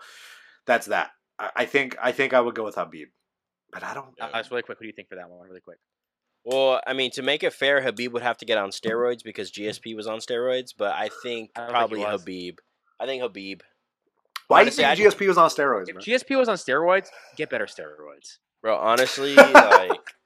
that's 0.67 0.87
that. 0.87 1.11
I, 1.39 1.51
I 1.57 1.65
think 1.67 1.97
I 2.01 2.13
think 2.13 2.33
I 2.33 2.41
would 2.41 2.55
go 2.55 2.65
with 2.65 2.77
Habib, 2.77 3.09
but 3.73 3.83
I 3.83 3.93
don't. 3.95 4.15
Uh, 4.21 4.31
just 4.35 4.51
really 4.51 4.63
quick, 4.63 4.79
what 4.79 4.83
do 4.83 4.87
you 4.87 4.93
think 4.93 5.09
for 5.09 5.17
that 5.17 5.29
one? 5.29 5.41
Really 5.49 5.61
quick. 5.61 5.79
Well, 6.45 6.81
I 6.87 6.93
mean, 6.93 7.11
to 7.13 7.23
make 7.23 7.43
it 7.43 7.53
fair, 7.55 7.81
Habib 7.81 8.13
would 8.13 8.23
have 8.23 8.37
to 8.39 8.45
get 8.45 8.59
on 8.59 8.71
steroids 8.71 9.25
because 9.25 9.51
GSP 9.51 9.95
was 9.97 10.07
on 10.07 10.19
steroids. 10.19 10.71
But 10.77 10.93
I 10.95 11.09
think 11.23 11.51
I 11.57 11.61
don't 11.61 11.69
think 11.69 11.71
probably. 11.71 12.03
Habib. 12.03 12.59
I 13.01 13.07
think 13.07 13.23
Habib. 13.23 13.61
Why 14.49 14.59
do 14.59 14.65
you 14.65 14.85
honestly, 14.85 14.85
think 14.85 15.01
I- 15.01 15.25
GSP 15.25 15.27
was 15.29 15.39
on 15.39 15.49
steroids, 15.49 15.89
If 15.89 15.95
man? 15.97 16.05
GSP 16.05 16.37
was 16.37 16.49
on 16.51 16.57
steroids, 16.57 17.09
get 17.37 17.49
better 17.49 17.65
steroids. 17.67 18.39
Bro, 18.63 18.77
honestly, 18.77 19.35
like, 19.35 20.15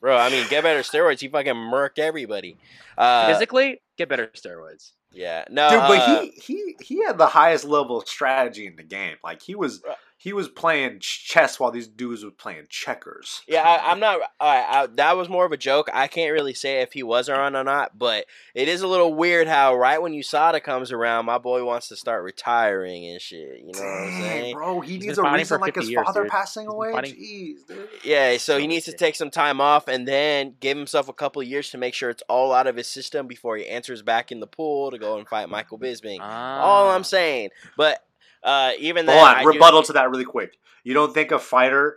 bro, 0.00 0.16
I 0.16 0.30
mean, 0.30 0.46
get 0.48 0.62
better 0.62 0.80
steroids. 0.80 1.20
He 1.20 1.28
fucking 1.28 1.54
murked 1.54 1.98
everybody. 1.98 2.56
Uh, 2.96 3.32
Physically, 3.32 3.80
get 3.96 4.08
better 4.08 4.28
steroids. 4.34 4.92
yeah, 5.12 5.44
no, 5.50 5.70
Dude, 5.70 5.78
but 5.80 5.98
uh, 5.98 6.20
he 6.22 6.30
he 6.30 6.76
he 6.80 7.04
had 7.04 7.18
the 7.18 7.26
highest 7.26 7.64
level 7.64 8.00
of 8.00 8.08
strategy 8.08 8.66
in 8.66 8.76
the 8.76 8.82
game. 8.82 9.16
Like 9.24 9.42
he 9.42 9.54
was 9.54 9.82
Right. 9.86 9.96
He 10.18 10.32
was 10.32 10.48
playing 10.48 10.98
chess 11.00 11.60
while 11.60 11.70
these 11.70 11.86
dudes 11.86 12.24
were 12.24 12.30
playing 12.30 12.66
checkers. 12.70 13.42
Yeah, 13.46 13.62
I, 13.62 13.90
I'm 13.90 14.00
not. 14.00 14.20
I, 14.40 14.56
I, 14.82 14.86
that 14.94 15.16
was 15.16 15.28
more 15.28 15.44
of 15.44 15.52
a 15.52 15.56
joke. 15.58 15.90
I 15.92 16.08
can't 16.08 16.32
really 16.32 16.54
say 16.54 16.80
if 16.80 16.94
he 16.94 17.02
was 17.02 17.28
on 17.28 17.54
or 17.54 17.62
not, 17.62 17.98
but 17.98 18.24
it 18.54 18.66
is 18.66 18.80
a 18.80 18.86
little 18.88 19.12
weird 19.14 19.46
how 19.46 19.76
right 19.76 20.00
when 20.00 20.12
USADA 20.12 20.62
comes 20.62 20.90
around, 20.90 21.26
my 21.26 21.36
boy 21.38 21.64
wants 21.64 21.88
to 21.88 21.96
start 21.96 22.24
retiring 22.24 23.04
and 23.06 23.20
shit. 23.20 23.60
You 23.60 23.72
know 23.74 23.80
what 23.80 23.86
I'm 23.88 24.22
saying? 24.22 24.54
bro, 24.54 24.80
he 24.80 24.94
He's 24.94 25.06
needs 25.06 25.18
a 25.18 25.22
reason 25.22 25.60
like 25.60 25.74
his 25.76 25.90
years, 25.90 26.04
father 26.06 26.22
dude. 26.22 26.30
passing 26.32 26.66
away. 26.66 26.92
Jeez, 26.92 27.66
dude. 27.66 27.88
Yeah, 28.02 28.38
so 28.38 28.58
he 28.58 28.66
needs 28.66 28.86
to 28.86 28.92
take 28.92 29.16
some 29.16 29.30
time 29.30 29.60
off 29.60 29.86
and 29.86 30.08
then 30.08 30.54
give 30.60 30.78
himself 30.78 31.08
a 31.10 31.12
couple 31.12 31.42
of 31.42 31.48
years 31.48 31.68
to 31.70 31.78
make 31.78 31.92
sure 31.92 32.08
it's 32.08 32.22
all 32.28 32.54
out 32.54 32.66
of 32.66 32.76
his 32.76 32.86
system 32.86 33.26
before 33.26 33.58
he 33.58 33.68
enters 33.68 34.00
back 34.00 34.32
in 34.32 34.40
the 34.40 34.46
pool 34.46 34.90
to 34.90 34.98
go 34.98 35.18
and 35.18 35.28
fight 35.28 35.50
Michael 35.50 35.78
Bisping. 35.78 36.20
All 36.20 36.88
Ah. 36.88 36.94
I'm 36.94 37.04
saying, 37.04 37.50
but 37.76 38.02
uh, 38.46 38.72
even 38.78 39.04
then, 39.04 39.18
Hold 39.18 39.28
on, 39.28 39.36
I 39.36 39.42
rebuttal 39.42 39.80
think- 39.80 39.88
to 39.88 39.92
that 39.94 40.10
really 40.10 40.24
quick. 40.24 40.56
You 40.84 40.94
don't 40.94 41.12
think 41.12 41.32
a 41.32 41.38
fighter 41.38 41.96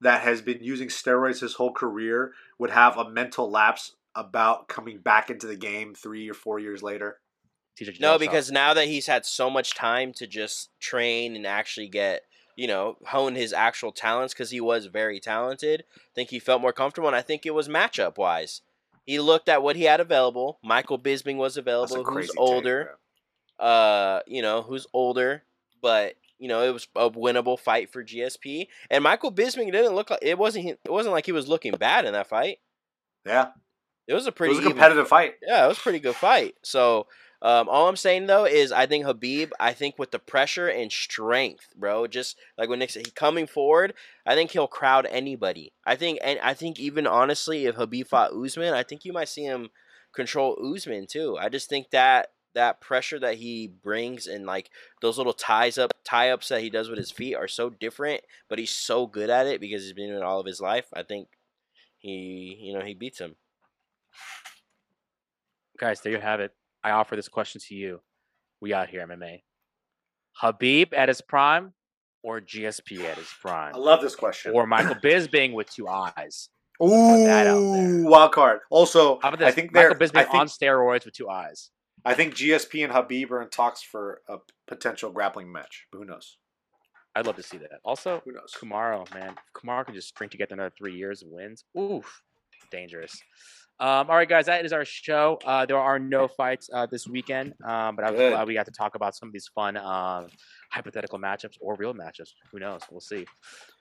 that 0.00 0.22
has 0.22 0.40
been 0.40 0.62
using 0.62 0.88
steroids 0.88 1.40
his 1.40 1.54
whole 1.54 1.72
career 1.72 2.32
would 2.58 2.70
have 2.70 2.96
a 2.96 3.10
mental 3.10 3.50
lapse 3.50 3.96
about 4.14 4.68
coming 4.68 4.98
back 4.98 5.28
into 5.28 5.46
the 5.48 5.56
game 5.56 5.94
three 5.94 6.30
or 6.30 6.34
four 6.34 6.58
years 6.60 6.82
later? 6.82 7.18
No, 8.00 8.18
because 8.18 8.50
now 8.50 8.74
that 8.74 8.86
he's 8.86 9.06
had 9.06 9.24
so 9.26 9.50
much 9.50 9.74
time 9.74 10.12
to 10.14 10.26
just 10.26 10.70
train 10.80 11.36
and 11.36 11.46
actually 11.46 11.88
get, 11.88 12.22
you 12.56 12.66
know, 12.66 12.96
hone 13.06 13.34
his 13.36 13.52
actual 13.52 13.92
talents 13.92 14.34
because 14.34 14.50
he 14.50 14.60
was 14.60 14.86
very 14.86 15.20
talented, 15.20 15.84
I 15.96 16.00
think 16.14 16.30
he 16.30 16.38
felt 16.40 16.60
more 16.60 16.72
comfortable. 16.72 17.08
And 17.08 17.16
I 17.16 17.22
think 17.22 17.46
it 17.46 17.54
was 17.54 17.68
matchup 17.68 18.18
wise. 18.18 18.62
He 19.04 19.20
looked 19.20 19.48
at 19.48 19.62
what 19.62 19.76
he 19.76 19.84
had 19.84 20.00
available. 20.00 20.58
Michael 20.62 20.98
Bisping 20.98 21.36
was 21.36 21.56
available, 21.56 22.04
who's 22.04 22.30
older, 22.36 22.96
bro. 23.58 23.66
uh, 23.66 24.20
you 24.26 24.42
know, 24.42 24.62
who's 24.62 24.86
older, 24.92 25.44
but 25.80 26.14
you 26.38 26.46
know, 26.48 26.62
it 26.62 26.72
was 26.72 26.86
a 26.94 27.10
winnable 27.10 27.58
fight 27.58 27.90
for 27.92 28.04
GSP. 28.04 28.68
And 28.90 29.02
Michael 29.02 29.32
Bisping 29.32 29.72
didn't 29.72 29.94
look 29.94 30.10
like 30.10 30.20
it 30.22 30.38
wasn't. 30.38 30.66
It 30.84 30.90
wasn't 30.90 31.12
like 31.14 31.26
he 31.26 31.32
was 31.32 31.48
looking 31.48 31.72
bad 31.72 32.04
in 32.04 32.12
that 32.12 32.28
fight. 32.28 32.58
Yeah, 33.26 33.48
It 34.06 34.14
was 34.14 34.26
a 34.26 34.28
it 34.28 34.36
pretty 34.36 34.50
was 34.50 34.58
a 34.58 34.60
even- 34.62 34.72
competitive 34.72 35.08
fight. 35.08 35.34
yeah, 35.46 35.64
it 35.64 35.68
was 35.68 35.78
a 35.78 35.82
pretty 35.82 35.98
good 35.98 36.14
fight. 36.14 36.54
So 36.62 37.08
um, 37.42 37.68
all 37.68 37.88
I'm 37.88 37.96
saying 37.96 38.26
though 38.26 38.46
is 38.46 38.70
I 38.72 38.86
think 38.86 39.04
Habib, 39.04 39.50
I 39.60 39.72
think 39.72 39.98
with 39.98 40.12
the 40.12 40.18
pressure 40.20 40.68
and 40.68 40.90
strength, 40.92 41.66
bro, 41.76 42.06
just 42.06 42.38
like 42.56 42.68
when 42.68 42.78
Nick 42.78 42.90
said, 42.90 43.04
he 43.06 43.10
coming 43.12 43.46
forward, 43.48 43.94
I 44.24 44.34
think 44.34 44.52
he'll 44.52 44.66
crowd 44.68 45.06
anybody. 45.10 45.72
I 45.84 45.96
think 45.96 46.20
and 46.22 46.38
I 46.40 46.54
think 46.54 46.78
even 46.78 47.06
honestly, 47.06 47.66
if 47.66 47.74
Habib 47.74 48.06
fought 48.06 48.32
Usman, 48.32 48.74
I 48.74 48.82
think 48.84 49.04
you 49.04 49.12
might 49.12 49.28
see 49.28 49.42
him 49.44 49.70
control 50.14 50.56
Usman 50.74 51.06
too. 51.08 51.36
I 51.38 51.48
just 51.48 51.68
think 51.68 51.90
that 51.90 52.28
that 52.54 52.80
pressure 52.80 53.18
that 53.18 53.36
he 53.36 53.68
brings 53.68 54.26
and 54.26 54.46
like 54.46 54.70
those 55.02 55.18
little 55.18 55.32
ties 55.32 55.78
up 55.78 55.92
tie 56.04 56.30
ups 56.30 56.48
that 56.48 56.62
he 56.62 56.70
does 56.70 56.88
with 56.88 56.98
his 56.98 57.10
feet 57.10 57.34
are 57.34 57.48
so 57.48 57.70
different, 57.70 58.22
but 58.48 58.58
he's 58.58 58.70
so 58.70 59.06
good 59.06 59.30
at 59.30 59.46
it 59.46 59.60
because 59.60 59.82
he's 59.82 59.92
been 59.92 60.08
doing 60.08 60.18
it 60.18 60.24
all 60.24 60.40
of 60.40 60.46
his 60.46 60.60
life. 60.60 60.86
I 60.94 61.02
think 61.02 61.28
he 61.98 62.58
you 62.60 62.74
know 62.74 62.84
he 62.84 62.94
beats 62.94 63.18
him. 63.18 63.36
Guys, 65.78 66.00
there 66.00 66.12
you 66.12 66.20
have 66.20 66.40
it. 66.40 66.52
I 66.82 66.90
offer 66.90 67.16
this 67.16 67.28
question 67.28 67.60
to 67.68 67.74
you. 67.74 68.00
We 68.60 68.72
out 68.72 68.88
here, 68.88 69.06
MMA. 69.06 69.42
Habib 70.32 70.92
at 70.94 71.08
his 71.08 71.20
prime 71.20 71.72
or 72.22 72.40
GSP 72.40 73.04
at 73.04 73.16
his 73.16 73.32
prime? 73.40 73.74
I 73.74 73.78
love 73.78 74.00
this 74.00 74.16
question. 74.16 74.52
Or 74.54 74.66
Michael 74.66 74.94
Bisping 74.96 75.52
with 75.52 75.70
two 75.70 75.88
eyes? 75.88 76.48
that 76.80 77.46
out 77.48 77.58
Ooh, 77.58 78.06
wild 78.08 78.32
card. 78.32 78.60
Also, 78.70 79.18
How 79.20 79.28
about 79.28 79.40
this? 79.40 79.48
I 79.48 79.50
think 79.50 79.72
they're. 79.72 79.90
Michael 79.90 80.06
Bisping 80.06 80.18
I 80.18 80.24
think, 80.24 80.34
on 80.34 80.46
steroids 80.46 81.04
with 81.04 81.14
two 81.14 81.28
eyes. 81.28 81.70
I 82.04 82.14
think 82.14 82.34
GSP 82.34 82.84
and 82.84 82.92
Habib 82.92 83.32
are 83.32 83.42
in 83.42 83.48
talks 83.50 83.82
for 83.82 84.20
a 84.28 84.36
potential 84.66 85.10
grappling 85.10 85.50
match. 85.50 85.86
But 85.92 85.98
who 85.98 86.04
knows? 86.04 86.38
I'd 87.14 87.26
love 87.26 87.36
to 87.36 87.42
see 87.42 87.58
that. 87.58 87.80
Also, 87.84 88.22
Who 88.24 88.32
knows? 88.32 88.54
Kamaru, 88.56 89.12
man. 89.14 89.30
If 89.30 89.62
Kamaru 89.62 89.86
can 89.86 89.94
just 89.94 90.08
string 90.08 90.30
together 90.30 90.54
another 90.54 90.72
three 90.78 90.94
years 90.94 91.22
of 91.22 91.28
wins. 91.30 91.64
Oof. 91.76 92.22
Dangerous. 92.70 93.12
Um, 93.80 94.10
all 94.10 94.16
right, 94.16 94.28
guys, 94.28 94.46
that 94.46 94.64
is 94.64 94.72
our 94.72 94.84
show. 94.84 95.38
Uh, 95.44 95.64
there 95.64 95.78
are 95.78 95.98
no 96.00 96.26
fights 96.26 96.68
uh, 96.72 96.86
this 96.86 97.06
weekend, 97.06 97.54
um, 97.64 97.94
but 97.94 98.04
I'm 98.04 98.14
Good. 98.14 98.32
glad 98.32 98.48
we 98.48 98.54
got 98.54 98.66
to 98.66 98.72
talk 98.72 98.96
about 98.96 99.14
some 99.14 99.28
of 99.28 99.32
these 99.32 99.48
fun 99.54 99.76
um, 99.76 100.26
hypothetical 100.72 101.18
matchups 101.18 101.54
or 101.60 101.76
real 101.76 101.94
matchups. 101.94 102.30
Who 102.50 102.58
knows? 102.58 102.80
We'll 102.90 103.00
see. 103.00 103.24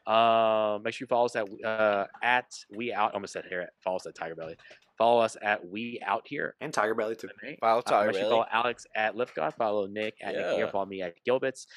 Uh, 0.07 0.79
make 0.83 0.93
sure 0.93 1.03
you 1.05 1.07
follow 1.07 1.25
us 1.25 1.35
at 1.35 1.47
uh, 1.65 2.05
at 2.23 2.45
we 2.75 2.93
out. 2.93 3.13
Almost 3.13 3.33
said 3.33 3.45
here. 3.49 3.67
Follow 3.83 3.97
us 3.97 4.05
at 4.05 4.15
Tiger 4.15 4.35
Belly. 4.35 4.55
Follow 4.97 5.21
us 5.21 5.35
at 5.43 5.67
we 5.67 5.99
out 6.03 6.23
here. 6.25 6.55
And 6.61 6.73
Tiger 6.73 6.95
Belly 6.95 7.15
too. 7.15 7.27
Follow 7.59 7.83
Uh, 7.85 8.05
make 8.05 8.15
sure 8.15 8.23
you 8.23 8.29
follow 8.29 8.45
Alex 8.51 8.87
at 8.95 9.15
Liftgod. 9.15 9.53
Follow 9.55 9.85
Nick 9.85 10.15
at 10.21 10.33
Nick 10.33 10.55
here. 10.55 10.67
Follow 10.69 10.85
me 10.85 11.01
at 11.03 11.13
Gilbits. 11.27 11.67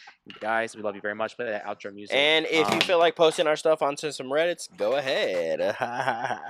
Guys, 0.41 0.75
we 0.77 0.83
love 0.83 0.95
you 0.95 1.01
very 1.03 1.15
much. 1.15 1.37
Play 1.37 1.47
that 1.47 1.67
outro 1.67 1.93
music. 1.93 2.17
And 2.17 2.47
if 2.47 2.67
you 2.69 2.75
Um, 2.77 2.81
feel 2.81 2.99
like 2.99 3.17
posting 3.17 3.47
our 3.47 3.57
stuff 3.57 3.83
onto 3.83 4.11
some 4.13 4.29
Reddits, 4.29 4.69
go 4.77 4.95
ahead. 4.97 5.77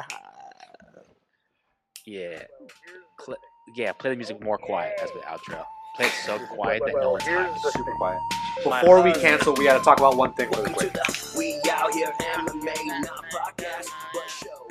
Yeah. 2.06 2.42
Cl- 3.20 3.38
yeah, 3.76 3.92
play 3.92 4.10
the 4.10 4.16
music 4.16 4.42
more 4.42 4.58
quiet 4.58 4.98
as 5.02 5.10
the 5.12 5.20
outro. 5.20 5.64
Play 6.00 6.08
it 6.08 6.12
so 6.24 6.38
quiet 6.46 6.82
that 6.86 6.94
no 6.98 7.10
one's 7.12 7.24
Here's 7.26 7.38
hiding. 7.46 7.62
the 7.62 7.70
Super 7.72 7.92
quiet. 7.96 8.22
Before 8.64 9.02
we 9.02 9.12
cancel, 9.12 9.52
we 9.54 9.64
got 9.64 9.76
to 9.76 9.84
talk 9.84 9.98
about 9.98 10.16
one 10.16 10.32
thing 10.32 10.48
really 10.56 10.72
quick. 10.72 10.96
We 11.36 11.60
Out 11.70 11.92
Here 11.92 12.12
MMA, 12.36 13.02
not 13.02 13.24
podcast, 13.30 13.88
but 14.14 14.28
show. 14.30 14.69